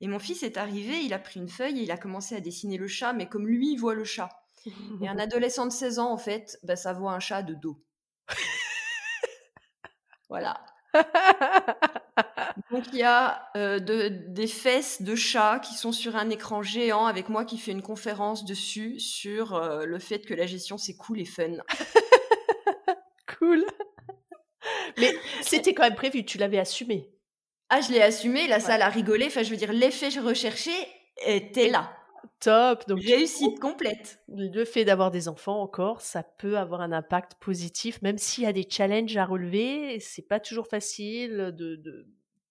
Et 0.01 0.09
mon 0.09 0.19
fils 0.19 0.43
est 0.43 0.57
arrivé, 0.57 1.01
il 1.03 1.15
a 1.15 1.19
pris 1.19 1.41
une 1.41 1.49
feuille 1.49 1.81
et 1.81 1.83
il 1.83 1.91
a 1.91 1.97
commencé 1.97 2.35
à 2.35 2.41
dessiner 2.41 2.77
le 2.77 2.89
chat, 2.89 3.13
mais 3.13 3.29
comme 3.29 3.47
lui, 3.47 3.73
il 3.73 3.77
voit 3.77 3.95
le 3.95 4.05
chat. 4.05 4.31
Et 5.01 5.09
un 5.09 5.19
adolescent 5.19 5.67
de 5.67 5.73
16 5.73 5.99
ans, 5.99 6.13
en 6.13 6.19
fait, 6.19 6.59
bah, 6.63 6.77
ça 6.77 6.93
voit 6.93 7.13
un 7.13 7.21
chat 7.21 7.43
de 7.43 7.55
dos. 7.55 7.83
voilà. 10.29 10.65
Donc 12.71 12.85
il 12.93 12.99
y 12.99 13.03
a 13.03 13.49
euh, 13.57 13.79
des 13.79 14.47
fesses 14.47 15.03
de 15.03 15.15
chat 15.15 15.61
qui 15.61 15.75
sont 15.75 15.93
sur 15.93 16.17
un 16.17 16.31
écran 16.31 16.63
géant 16.63 17.07
avec 17.07 17.29
moi 17.29 17.45
qui 17.45 17.59
fais 17.59 17.73
une 17.73 17.83
conférence 17.83 18.45
dessus 18.45 18.99
sur 18.99 19.55
euh, 19.55 19.85
le 19.85 19.99
fait 19.99 20.21
que 20.21 20.35
la 20.35 20.47
gestion 20.47 20.79
c'est 20.79 20.97
cool 20.97 21.21
et 21.21 21.25
fun. 21.25 21.57
cool. 23.39 23.65
Mais 24.99 25.15
c'était 25.43 25.75
quand 25.75 25.85
même 25.85 25.95
prévu, 25.95 26.25
tu 26.25 26.39
l'avais 26.39 26.59
assumé. 26.59 27.11
Ah, 27.69 27.81
je 27.81 27.93
l'ai 27.93 28.03
assumé, 28.03 28.47
la 28.47 28.61
salle 28.61 28.83
a 28.83 28.89
rigolé. 28.89 29.27
Enfin, 29.27 29.43
je 29.43 29.51
veux 29.51 29.57
dire, 29.57 29.73
l'effet 29.73 30.09
recherché 30.21 30.71
était 31.25 31.69
là. 31.69 31.93
top. 32.41 32.87
Donc, 32.87 33.01
Réussite 33.01 33.59
complète. 33.59 34.21
Le 34.29 34.65
fait 34.65 34.85
d'avoir 34.85 35.11
des 35.11 35.27
enfants 35.29 35.61
encore, 35.61 36.01
ça 36.01 36.23
peut 36.23 36.59
avoir 36.59 36.81
un 36.81 36.93
impact 36.93 37.35
positif, 37.41 38.01
même 38.03 38.19
s'il 38.19 38.45
y 38.45 38.47
a 38.47 38.53
des 38.53 38.67
challenges 38.69 39.17
à 39.17 39.25
relever. 39.25 39.99
C'est 39.99 40.27
pas 40.27 40.39
toujours 40.39 40.69
facile 40.69 41.53
de, 41.57 41.75
de, 41.75 42.07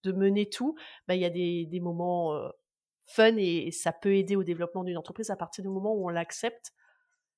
de 0.06 0.12
mener 0.12 0.50
tout. 0.50 0.76
Bah, 1.08 1.16
il 1.16 1.22
y 1.22 1.26
a 1.26 1.30
des, 1.30 1.66
des 1.66 1.80
moments 1.80 2.34
euh, 2.36 2.50
fun 3.08 3.36
et, 3.38 3.72
ça 3.72 3.92
peut 3.92 4.16
aider 4.16 4.36
au 4.36 4.44
développement 4.44 4.84
d'une 4.84 4.98
entreprise 4.98 5.30
à 5.30 5.36
partir 5.36 5.64
du 5.64 5.70
moment 5.70 5.94
où 5.94 6.06
on 6.06 6.10
l'accepte. 6.10 6.72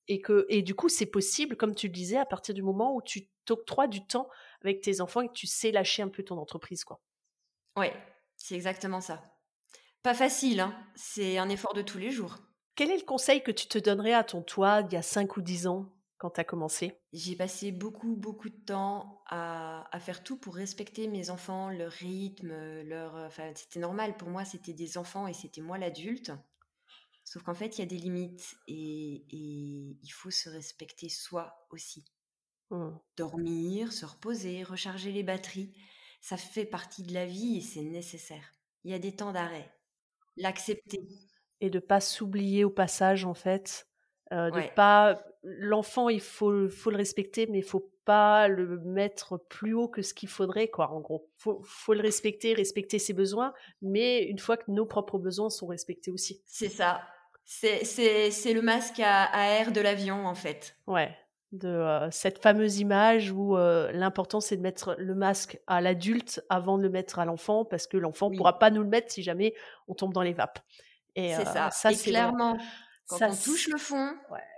Et, 0.09 0.21
que, 0.21 0.45
et 0.49 0.61
du 0.61 0.73
coup, 0.73 0.87
c'est 0.87 1.05
possible, 1.05 1.57
comme 1.57 1.75
tu 1.75 1.87
le 1.87 1.93
disais, 1.93 2.17
à 2.17 2.25
partir 2.25 2.55
du 2.55 2.63
moment 2.63 2.95
où 2.95 3.01
tu 3.01 3.29
t'octroies 3.45 3.87
du 3.87 4.05
temps 4.07 4.29
avec 4.61 4.81
tes 4.81 5.01
enfants 5.01 5.21
et 5.21 5.27
que 5.27 5.33
tu 5.33 5.47
sais 5.47 5.71
lâcher 5.71 6.01
un 6.01 6.07
peu 6.07 6.23
ton 6.23 6.37
entreprise. 6.37 6.85
quoi. 6.85 7.01
Ouais, 7.75 7.93
c'est 8.37 8.55
exactement 8.55 9.01
ça. 9.01 9.21
Pas 10.03 10.13
facile, 10.13 10.61
hein 10.61 10.73
c'est 10.95 11.37
un 11.37 11.49
effort 11.49 11.73
de 11.73 11.81
tous 11.81 11.97
les 11.97 12.11
jours. 12.11 12.37
Quel 12.75 12.91
est 12.91 12.97
le 12.97 13.05
conseil 13.05 13.43
que 13.43 13.51
tu 13.51 13.67
te 13.67 13.77
donnerais 13.77 14.13
à 14.13 14.23
ton 14.23 14.41
toi 14.41 14.81
il 14.81 14.93
y 14.93 14.95
a 14.95 15.01
5 15.01 15.35
ou 15.35 15.41
10 15.41 15.67
ans? 15.67 15.91
Quand 16.17 16.31
tu 16.31 16.41
as 16.41 16.43
commencé? 16.43 16.99
J'ai 17.13 17.35
passé 17.35 17.71
beaucoup, 17.71 18.15
beaucoup 18.15 18.49
de 18.49 18.55
temps 18.65 19.23
à, 19.27 19.87
faire 19.99 20.23
tout 20.23 20.37
pour 20.37 20.55
respecter 20.55 21.07
mes 21.07 21.29
enfants, 21.29 21.69
leur 21.69 21.91
rythme, 21.91 22.81
leur. 22.83 23.15
Enfin, 23.15 23.51
c'était 23.55 23.79
normal. 23.79 24.17
Pour 24.17 24.29
moi, 24.29 24.45
c'était 24.45 24.73
des 24.73 24.97
enfants 24.97 25.27
et 25.27 25.33
c'était 25.33 25.61
moi 25.61 25.77
l'adulte. 25.77 26.31
Sauf 27.23 27.43
qu'en 27.43 27.53
fait, 27.53 27.77
il 27.77 27.81
y 27.81 27.83
a 27.83 27.87
des 27.87 27.97
limites 27.97 28.55
et, 28.67 29.25
il 29.29 30.09
faut 30.09 30.31
se 30.31 30.49
respecter 30.49 31.09
soi 31.09 31.67
aussi. 31.71 32.05
Mmh. 32.69 32.89
Dormir, 33.17 33.91
se 33.93 34.05
reposer, 34.05 34.63
recharger 34.63 35.11
les 35.11 35.23
batteries, 35.23 35.73
ça 36.21 36.37
fait 36.37 36.65
partie 36.65 37.03
de 37.03 37.13
la 37.13 37.25
vie 37.25 37.57
et 37.57 37.61
c'est 37.61 37.81
nécessaire. 37.81 38.53
Il 38.83 38.91
y 38.91 38.93
a 38.93 38.99
des 38.99 39.15
temps 39.15 39.33
d'arrêt. 39.33 39.73
L'accepter. 40.37 41.07
Et 41.59 41.69
de 41.69 41.79
pas 41.79 41.99
s'oublier 41.99 42.63
au 42.63 42.69
passage, 42.69 43.25
en 43.25 43.33
fait. 43.33 43.87
Euh, 44.33 44.51
de 44.51 44.61
pas 44.75 45.23
l'enfant 45.43 46.09
il 46.09 46.19
faut 46.19 46.67
faut 46.67 46.89
le 46.89 46.97
respecter 46.97 47.47
mais 47.47 47.59
il 47.59 47.63
faut 47.63 47.89
pas 48.03 48.49
le 48.49 48.77
mettre 48.79 49.37
plus 49.37 49.73
haut 49.73 49.87
que 49.87 50.01
ce 50.01 50.13
qu'il 50.13 50.27
faudrait 50.27 50.67
quoi 50.67 50.91
en 50.91 50.99
gros. 50.99 51.29
Faut 51.37 51.61
faut 51.63 51.93
le 51.93 52.01
respecter 52.01 52.53
respecter 52.53 52.99
ses 52.99 53.13
besoins 53.13 53.53
mais 53.81 54.23
une 54.23 54.39
fois 54.39 54.57
que 54.57 54.69
nos 54.69 54.85
propres 54.85 55.17
besoins 55.17 55.49
sont 55.49 55.67
respectés 55.67 56.11
aussi. 56.11 56.41
C'est 56.45 56.69
ça. 56.69 57.01
C'est 57.45 57.85
c'est 57.85 58.53
le 58.53 58.61
masque 58.61 58.99
à, 58.99 59.29
air 59.59 59.71
de 59.71 59.79
l'avion 59.79 60.25
en 60.25 60.35
fait. 60.35 60.75
Ouais 60.87 61.15
de 61.53 61.69
euh, 61.69 62.11
cette 62.11 62.39
fameuse 62.39 62.79
image 62.79 63.31
où 63.31 63.55
euh, 63.55 63.89
l'important 63.93 64.41
c'est 64.41 64.57
de 64.57 64.61
mettre 64.61 64.97
le 64.99 65.15
masque 65.15 65.57
à 65.65 65.79
l'adulte 65.79 66.43
avant 66.49 66.77
de 66.77 66.83
le 66.83 66.89
mettre 66.89 67.19
à 67.19 67.25
l'enfant 67.25 67.63
parce 67.63 67.87
que 67.87 67.95
l'enfant 67.95 68.29
ne 68.29 68.35
pourra 68.35 68.59
pas 68.59 68.69
nous 68.69 68.83
le 68.83 68.89
mettre 68.89 69.09
si 69.13 69.23
jamais 69.23 69.53
on 69.87 69.93
tombe 69.93 70.11
dans 70.11 70.23
les 70.23 70.33
vapes. 70.33 70.59
Et 71.15 71.33
c'est 71.33 71.45
ça, 71.45 71.71
ça 71.71 71.93
c'est 71.93 72.09
clairement 72.09 72.57
quand 73.07 73.21
on 73.21 73.35
touche 73.35 73.69
le 73.69 73.77
fond, 73.77 74.13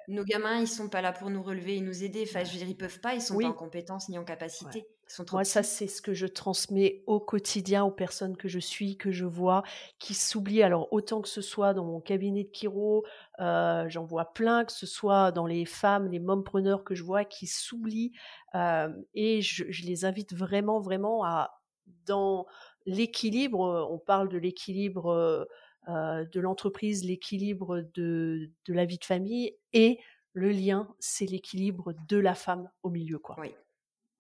nos 0.08 0.24
gamins, 0.24 0.60
ils 0.60 0.68
sont 0.68 0.90
pas 0.90 1.02
là 1.02 1.12
pour 1.12 1.30
nous 1.30 1.44
relever 1.44 1.78
et 1.78 1.82
nous 1.82 2.04
aider. 2.04 2.26
Enfin, 2.28 2.44
je 2.44 2.52
veux 2.52 2.58
dire, 2.58 2.68
ils 2.68 2.78
peuvent 2.78 3.00
pas, 3.00 3.14
ils 3.14 3.22
sont 3.22 3.38
pas 3.38 3.48
en 3.48 3.54
compétence 3.54 4.10
ni 4.10 4.18
en 4.18 4.24
capacité. 4.24 4.88
Moi, 5.32 5.44
ça, 5.44 5.64
c'est 5.64 5.88
ce 5.88 6.02
que 6.02 6.14
je 6.14 6.28
transmets 6.28 7.04
au 7.08 7.20
quotidien 7.20 7.84
aux 7.84 7.92
personnes 7.92 8.38
que 8.38 8.48
je 8.48 8.60
suis, 8.60 8.96
que 8.96 9.12
je 9.12 9.26
vois, 9.26 9.64
qui 9.98 10.14
s'oublient. 10.14 10.64
Alors, 10.64 10.88
autant 10.92 11.22
que 11.22 11.28
ce 11.28 11.42
soit 11.42 11.74
dans 11.74 11.84
mon 11.84 12.00
cabinet 12.00 12.44
de 12.44 12.50
chiro, 12.52 13.06
euh, 13.40 13.86
j'en 13.90 14.06
vois 14.06 14.34
plein, 14.34 14.66
que 14.66 14.72
ce 14.72 14.86
soit 14.86 15.32
dans 15.32 15.48
les 15.48 15.66
femmes, 15.66 16.10
les 16.12 16.20
mompreneurs 16.20 16.84
que 16.84 16.94
je 16.94 17.04
vois, 17.04 17.26
qui 17.26 17.48
s'oublient. 17.48 18.12
Euh, 18.54 18.90
et 19.16 19.42
je, 19.42 19.66
je, 19.70 19.84
les 19.86 20.06
invite 20.06 20.36
vraiment, 20.36 20.80
vraiment 20.80 21.24
à, 21.24 21.60
dans 22.06 22.46
l'équilibre, 22.86 23.88
on 23.90 24.00
parle 24.00 24.30
de 24.30 24.38
l'équilibre 24.38 25.12
euh, 25.12 25.46
de 25.88 26.40
l'entreprise, 26.40 27.04
l'équilibre 27.04 27.82
de, 27.94 28.52
la 28.68 28.86
vie 28.86 29.00
de 29.00 29.06
famille 29.06 29.56
et 29.74 30.00
le 30.34 30.52
lien, 30.52 30.94
c'est 31.00 31.26
l'équilibre 31.26 31.94
de 32.08 32.18
la 32.18 32.36
femme 32.36 32.70
au 32.84 32.90
milieu. 32.90 33.18
Quoi. 33.18 33.36
Oui. 33.40 33.56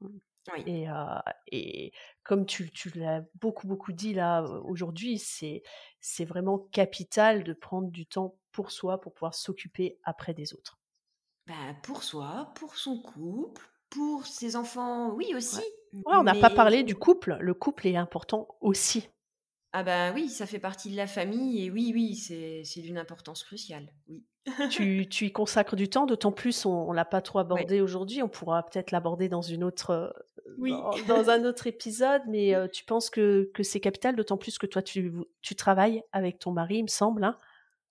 Mmh. 0.01 0.17
Et, 0.65 0.89
euh, 0.89 0.95
et, 1.47 1.91
comme 2.23 2.45
tu, 2.45 2.71
l'as 2.95 3.23
beaucoup, 3.35 3.67
beaucoup 3.67 3.91
dit 3.91 4.13
là 4.13 4.43
aujourd'hui, 4.63 5.19
c'est, 5.19 5.63
c'est 5.99 6.25
vraiment 6.25 6.59
capital 6.71 7.43
de 7.43 7.53
prendre 7.53 7.89
du 7.89 8.05
temps 8.05 8.35
pour 8.51 8.71
soi 8.71 8.99
pour 8.99 9.13
pouvoir 9.13 9.35
s'occuper 9.35 9.99
après 10.03 10.33
des 10.33 10.53
autres. 10.53 10.79
Ben, 11.47 11.75
pour 11.83 12.03
soi, 12.03 12.51
pour 12.55 12.75
son 12.75 13.01
couple, 13.01 13.67
pour 13.89 14.25
ses 14.25 14.55
enfants, 14.55 15.11
oui 15.13 15.33
aussi. 15.35 15.61
on 16.05 16.23
n'a 16.23 16.35
pas 16.35 16.49
parlé 16.49 16.83
du 16.83 16.95
couple. 16.95 17.37
Le 17.39 17.53
couple 17.53 17.87
est 17.87 17.95
important 17.95 18.47
aussi. 18.61 19.09
Ah 19.71 19.83
bah 19.83 20.11
oui, 20.13 20.29
ça 20.29 20.47
fait 20.47 20.59
partie 20.59 20.89
de 20.89 20.95
la 20.95 21.05
famille 21.05 21.63
et 21.63 21.69
oui, 21.69 21.91
oui, 21.93 22.15
c'est 22.15 22.81
d'une 22.81 22.97
importance 22.97 23.43
cruciale, 23.43 23.91
oui. 24.07 24.23
tu, 24.71 25.07
tu, 25.07 25.27
y 25.27 25.31
consacres 25.31 25.75
du 25.75 25.89
temps, 25.89 26.07
d'autant 26.07 26.31
plus 26.31 26.65
on, 26.65 26.89
ne 26.89 26.95
l'a 26.95 27.05
pas 27.05 27.21
trop 27.21 27.39
abordé 27.39 27.81
aujourd'hui, 27.81 28.23
on 28.23 28.29
pourra 28.29 28.63
peut-être 28.63 28.89
l'aborder 28.89 29.29
dans 29.29 29.43
une 29.43 29.63
autre 29.63 29.91
euh, 29.91 30.09
oui. 30.57 30.73
dans, 31.07 31.29
un 31.29 31.43
autre 31.45 31.67
épisode, 31.67 32.23
mais 32.27 32.55
euh, 32.55 32.67
tu 32.67 32.83
penses 32.83 33.11
que, 33.11 33.51
que 33.53 33.61
c'est 33.61 33.79
capital, 33.79 34.15
d'autant 34.15 34.37
plus 34.37 34.57
que 34.57 34.65
toi 34.65 34.81
tu, 34.81 35.13
tu 35.41 35.55
travailles 35.55 36.01
avec 36.13 36.39
ton 36.39 36.51
mari, 36.51 36.77
il 36.77 36.83
me 36.83 36.87
semble. 36.87 37.23
Hein? 37.23 37.37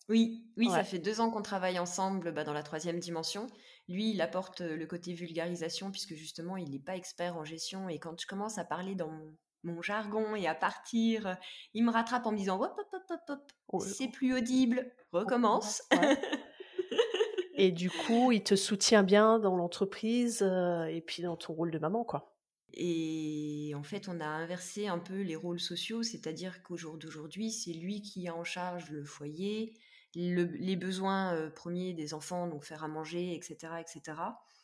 Oui, 0.09 0.43
oui, 0.57 0.69
ça 0.71 0.85
fait 0.85 0.99
deux 0.99 1.21
ans 1.21 1.31
qu'on 1.31 1.43
travaille 1.43 1.79
ensemble 1.79 2.33
bah, 2.33 2.43
dans 2.43 2.55
la 2.55 2.63
troisième 2.63 2.99
dimension. 2.99 3.47
Lui, 3.89 4.13
il 4.13 4.21
apporte 4.23 4.63
le 4.63 4.87
côté 4.87 5.13
vulgarisation 5.13 5.91
puisque 5.91 6.15
justement, 6.15 6.57
il 6.57 6.71
n'est 6.71 6.79
pas 6.79 6.97
expert 6.97 7.37
en 7.37 7.45
gestion 7.45 7.89
et 7.89 7.99
quand 7.99 8.19
je 8.19 8.27
commence 8.27 8.57
à 8.57 8.65
parler 8.65 8.95
dans 8.95 9.09
mon 9.09 9.37
mon 9.63 9.83
jargon 9.83 10.35
et 10.35 10.47
à 10.47 10.55
partir, 10.55 11.37
il 11.75 11.85
me 11.85 11.91
rattrape 11.91 12.27
en 12.27 12.33
me 12.33 12.37
disant 12.37 12.61
hop, 12.61 12.75
hop, 12.79 13.03
hop, 13.11 13.21
hop, 13.29 13.53
oh, 13.69 13.81
c'est 13.81 14.09
plus 14.09 14.35
audible, 14.35 14.91
recommence. 15.13 15.83
et 17.55 17.73
du 17.73 17.91
coup, 17.91 18.33
il 18.33 18.43
te 18.43 18.57
soutient 18.57 19.03
bien 19.03 19.39
dans 19.39 19.57
l'entreprise 19.57 20.43
et 20.43 21.03
puis 21.07 21.23
dans 21.23 21.37
ton 21.37 21.55
rôle 21.55 21.71
de 21.71 21.79
maman, 21.79 22.05
quoi. 22.05 22.35
Et 22.75 23.73
en 23.75 23.83
fait, 23.83 24.09
on 24.09 24.21
a 24.21 24.27
inversé 24.27 24.87
un 24.87 24.99
peu 24.99 25.23
les 25.23 25.37
rôles 25.37 25.61
sociaux, 25.61 26.03
c'est-à-dire 26.03 26.63
qu'au 26.63 26.77
jour 26.77 26.99
d'aujourd'hui, 26.99 27.51
c'est 27.51 27.73
lui 27.73 28.03
qui 28.03 28.29
a 28.29 28.35
en 28.35 28.45
charge 28.45 28.91
le 28.91 29.05
foyer, 29.05 29.75
les 30.15 30.77
besoins 30.77 31.51
premiers 31.55 31.95
des 31.95 32.15
enfants, 32.15 32.47
donc 32.47 32.65
faire 32.65 32.85
à 32.85 32.89
manger, 32.89 33.35
etc. 33.35 33.73
etc. 33.81 34.19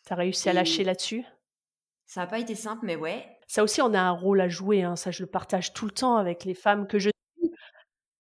Tu 0.06 0.12
as 0.12 0.16
réussi 0.16 0.48
à 0.48 0.52
lâcher 0.52 0.84
là-dessus? 0.84 1.24
Ça 2.06 2.20
n'a 2.20 2.26
pas 2.26 2.38
été 2.38 2.54
simple, 2.54 2.84
mais 2.84 2.96
ouais. 2.96 3.26
Ça 3.46 3.62
aussi, 3.62 3.82
on 3.82 3.94
a 3.94 4.00
un 4.00 4.10
rôle 4.10 4.40
à 4.40 4.48
jouer. 4.48 4.82
Hein. 4.82 4.96
Ça, 4.96 5.10
je 5.10 5.22
le 5.22 5.28
partage 5.28 5.72
tout 5.72 5.86
le 5.86 5.90
temps 5.90 6.16
avec 6.16 6.44
les 6.44 6.54
femmes 6.54 6.86
que 6.86 6.98
je 6.98 7.10
suis. 7.10 7.50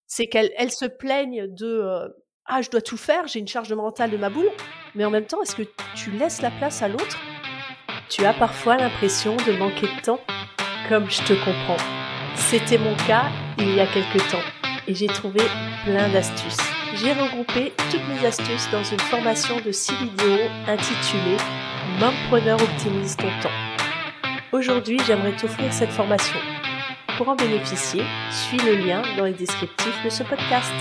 C'est 0.06 0.26
qu'elles 0.26 0.52
elles 0.56 0.70
se 0.70 0.84
plaignent 0.84 1.46
de 1.48 2.12
Ah, 2.46 2.62
je 2.62 2.70
dois 2.70 2.82
tout 2.82 2.96
faire, 2.96 3.26
j'ai 3.26 3.40
une 3.40 3.48
charge 3.48 3.72
mentale 3.72 4.10
de 4.10 4.16
ma 4.16 4.30
boule. 4.30 4.50
Mais 4.94 5.04
en 5.04 5.10
même 5.10 5.26
temps, 5.26 5.42
est-ce 5.42 5.56
que 5.56 5.68
tu 5.94 6.10
laisses 6.12 6.42
la 6.42 6.50
place 6.50 6.82
à 6.82 6.88
l'autre? 6.88 7.18
Tu 8.08 8.24
as 8.24 8.34
parfois 8.34 8.76
l'impression 8.76 9.36
de 9.36 9.52
manquer 9.56 9.86
de 9.86 10.00
temps 10.02 10.20
Comme 10.88 11.10
je 11.10 11.22
te 11.22 11.32
comprends. 11.44 11.82
C'était 12.36 12.78
mon 12.78 12.94
cas 13.06 13.30
il 13.58 13.74
y 13.74 13.80
a 13.80 13.86
quelques 13.86 14.30
temps. 14.30 14.44
Et 14.86 14.94
j'ai 14.94 15.06
trouvé 15.06 15.40
plein 15.84 16.08
d'astuces. 16.10 16.58
J'ai 16.94 17.12
regroupé 17.12 17.72
toutes 17.90 18.06
mes 18.08 18.26
astuces 18.26 18.70
dans 18.70 18.84
une 18.84 19.00
formation 19.00 19.60
de 19.60 19.72
6 19.72 19.94
vidéos 19.96 20.48
intitulée 20.68 21.38
Mompreneur 21.98 22.60
optimise 22.60 23.16
ton 23.16 23.28
temps. 23.40 23.73
Aujourd'hui, 24.54 25.00
j'aimerais 25.04 25.34
t'offrir 25.34 25.72
cette 25.72 25.90
formation. 25.90 26.38
Pour 27.18 27.28
en 27.28 27.34
bénéficier, 27.34 28.04
suis 28.30 28.58
le 28.58 28.76
lien 28.76 29.02
dans 29.16 29.24
les 29.24 29.32
descriptifs 29.32 30.04
de 30.04 30.08
ce 30.08 30.22
podcast. 30.22 30.72